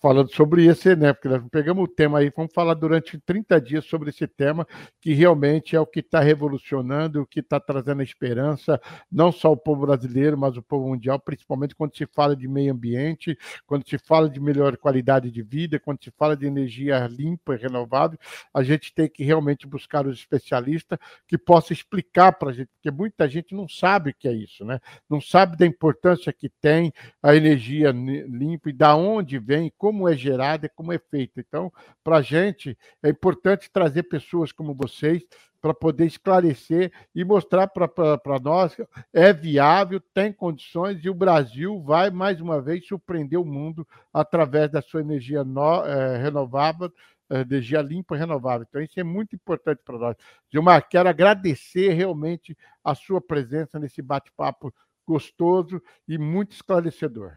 falando 0.00 0.28
sobre 0.34 0.66
esse, 0.66 0.96
né? 0.96 1.12
Porque 1.12 1.28
nós 1.28 1.40
pegamos 1.52 1.84
o 1.84 1.88
tema 1.88 2.18
aí, 2.18 2.32
vamos 2.36 2.52
falar 2.52 2.74
durante 2.74 3.16
30 3.20 3.60
dias 3.60 3.84
sobre 3.84 4.10
esse 4.10 4.26
tema, 4.26 4.66
que 5.00 5.12
realmente 5.14 5.76
é 5.76 5.80
o 5.80 5.86
que 5.86 6.00
está 6.00 6.18
revolucionando, 6.18 7.22
o 7.22 7.26
que 7.26 7.38
está 7.38 7.60
trazendo 7.60 8.00
a 8.00 8.04
esperança, 8.04 8.80
não 9.10 9.30
só 9.30 9.52
o 9.52 9.56
povo 9.56 9.86
brasileiro, 9.86 10.36
mas 10.36 10.56
o 10.56 10.62
povo 10.62 10.88
mundial, 10.88 11.20
principalmente 11.20 11.76
quando 11.76 11.96
se 11.96 12.06
fala 12.06 12.34
de 12.34 12.48
meio 12.48 12.72
ambiente, 12.72 13.38
quando 13.66 13.88
se 13.88 13.98
fala 13.98 14.28
de 14.28 14.40
melhor 14.40 14.76
qualidade 14.76 15.27
qualidade 15.28 15.30
de 15.30 15.42
vida, 15.42 15.78
quando 15.78 16.02
se 16.02 16.10
fala 16.10 16.36
de 16.36 16.46
energia 16.46 17.06
limpa 17.06 17.54
e 17.54 17.58
renovável, 17.58 18.18
a 18.52 18.62
gente 18.62 18.92
tem 18.92 19.08
que 19.08 19.22
realmente 19.22 19.66
buscar 19.66 20.06
os 20.06 20.18
especialistas 20.18 20.98
que 21.26 21.36
possam 21.36 21.74
explicar 21.74 22.32
para 22.32 22.50
a 22.50 22.52
gente, 22.52 22.68
porque 22.74 22.90
muita 22.90 23.28
gente 23.28 23.54
não 23.54 23.68
sabe 23.68 24.10
o 24.10 24.14
que 24.14 24.26
é 24.26 24.32
isso, 24.32 24.64
né? 24.64 24.80
Não 25.08 25.20
sabe 25.20 25.56
da 25.56 25.66
importância 25.66 26.32
que 26.32 26.48
tem 26.48 26.92
a 27.22 27.34
energia 27.34 27.90
limpa 27.90 28.70
e 28.70 28.72
da 28.72 28.96
onde 28.96 29.38
vem, 29.38 29.72
como 29.76 30.08
é 30.08 30.16
gerada 30.16 30.66
e 30.66 30.70
como 30.70 30.92
é 30.92 30.98
feita. 30.98 31.40
Então, 31.40 31.72
para 32.02 32.16
a 32.16 32.22
gente 32.22 32.76
é 33.02 33.08
importante 33.08 33.70
trazer 33.70 34.04
pessoas 34.04 34.50
como 34.52 34.74
vocês 34.74 35.22
para 35.60 35.74
poder 35.74 36.06
esclarecer 36.06 36.92
e 37.14 37.24
mostrar 37.24 37.66
para 37.68 38.38
nós 38.40 38.76
é 39.12 39.32
viável, 39.32 40.00
tem 40.14 40.32
condições 40.32 41.04
e 41.04 41.10
o 41.10 41.14
Brasil 41.14 41.82
vai 41.82 42.10
mais 42.10 42.40
uma 42.40 42.60
vez 42.60 42.86
surpreender 42.86 43.38
o 43.38 43.44
mundo 43.44 43.86
através 44.12 44.70
da 44.70 44.80
sua 44.80 45.00
energia 45.00 45.42
no, 45.44 45.84
é, 45.84 46.16
renovável, 46.18 46.92
é, 47.30 47.40
energia 47.40 47.82
limpa 47.82 48.16
e 48.16 48.18
renovável. 48.18 48.66
Então, 48.68 48.80
isso 48.80 48.98
é 48.98 49.04
muito 49.04 49.34
importante 49.34 49.80
para 49.84 49.98
nós. 49.98 50.16
Gilmar, 50.50 50.88
quero 50.88 51.08
agradecer 51.08 51.92
realmente 51.92 52.56
a 52.82 52.94
sua 52.94 53.20
presença 53.20 53.78
nesse 53.78 54.00
bate-papo 54.00 54.72
gostoso 55.06 55.82
e 56.06 56.18
muito 56.18 56.52
esclarecedor. 56.52 57.36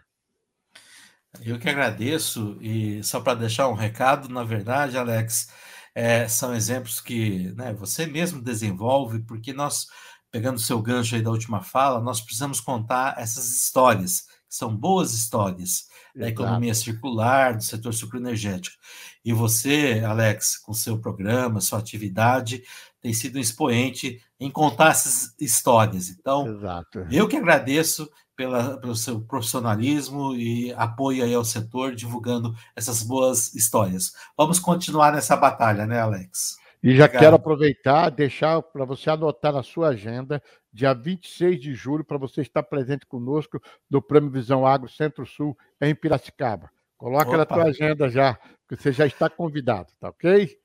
Eu 1.39 1.57
que 1.57 1.69
agradeço, 1.69 2.57
e 2.59 3.01
só 3.03 3.21
para 3.21 3.39
deixar 3.39 3.69
um 3.69 3.73
recado, 3.73 4.27
na 4.27 4.43
verdade, 4.43 4.97
Alex, 4.97 5.49
é, 5.93 6.27
são 6.27 6.53
exemplos 6.55 6.99
que 6.99 7.51
né, 7.55 7.73
você 7.73 8.05
mesmo 8.05 8.41
desenvolve, 8.41 9.19
porque 9.19 9.53
nós, 9.53 9.87
pegando 10.31 10.57
o 10.57 10.61
seu 10.61 10.81
gancho 10.81 11.15
aí 11.15 11.21
da 11.21 11.31
última 11.31 11.61
fala, 11.61 12.01
nós 12.01 12.21
precisamos 12.21 12.59
contar 12.59 13.15
essas 13.17 13.49
histórias, 13.49 14.21
que 14.21 14.55
são 14.55 14.75
boas 14.75 15.13
histórias, 15.13 15.89
da 16.15 16.27
economia 16.27 16.73
circular, 16.73 17.55
do 17.55 17.63
setor 17.63 17.93
sucroenergético. 17.93 18.75
E 19.23 19.31
você, 19.31 20.03
Alex, 20.05 20.57
com 20.57 20.73
seu 20.73 20.99
programa, 20.99 21.61
sua 21.61 21.79
atividade, 21.79 22.63
tem 22.99 23.13
sido 23.13 23.37
um 23.37 23.41
expoente 23.41 24.21
em 24.39 24.51
contar 24.51 24.91
essas 24.91 25.33
histórias. 25.39 26.09
Então, 26.09 26.47
Exato. 26.47 27.07
eu 27.09 27.27
que 27.27 27.37
agradeço 27.37 28.09
pela, 28.41 28.75
pelo 28.77 28.95
seu 28.95 29.21
profissionalismo 29.21 30.33
e 30.33 30.73
apoio 30.73 31.23
aí 31.23 31.31
ao 31.31 31.45
setor, 31.45 31.93
divulgando 31.93 32.55
essas 32.75 33.03
boas 33.03 33.53
histórias. 33.53 34.13
Vamos 34.35 34.57
continuar 34.57 35.13
nessa 35.13 35.37
batalha, 35.37 35.85
né, 35.85 35.99
Alex? 35.99 36.57
E 36.81 36.95
já 36.95 37.05
Obrigado. 37.05 37.21
quero 37.21 37.35
aproveitar, 37.35 38.09
deixar 38.09 38.59
para 38.63 38.83
você 38.83 39.11
anotar 39.11 39.53
na 39.53 39.61
sua 39.61 39.89
agenda, 39.89 40.41
dia 40.73 40.91
26 40.91 41.61
de 41.61 41.75
julho, 41.75 42.03
para 42.03 42.17
você 42.17 42.41
estar 42.41 42.63
presente 42.63 43.05
conosco 43.05 43.61
no 43.87 44.01
Prêmio 44.01 44.31
Visão 44.31 44.65
Agro 44.65 44.89
Centro-Sul, 44.89 45.55
em 45.79 45.93
Piracicaba. 45.93 46.71
Coloca 46.97 47.29
Opa. 47.29 47.37
na 47.37 47.45
tua 47.45 47.65
agenda 47.65 48.09
já, 48.09 48.39
que 48.67 48.75
você 48.75 48.91
já 48.91 49.05
está 49.05 49.29
convidado, 49.29 49.93
tá 49.99 50.09
ok? 50.09 50.57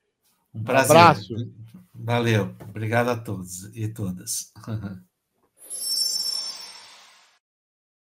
Um. 0.51 0.61
Um 0.61 0.75
abraço. 0.75 1.35
Valeu. 1.93 2.55
Obrigado 2.69 3.09
a 3.09 3.17
todos 3.17 3.65
e 3.75 3.87
todas. 3.87 4.51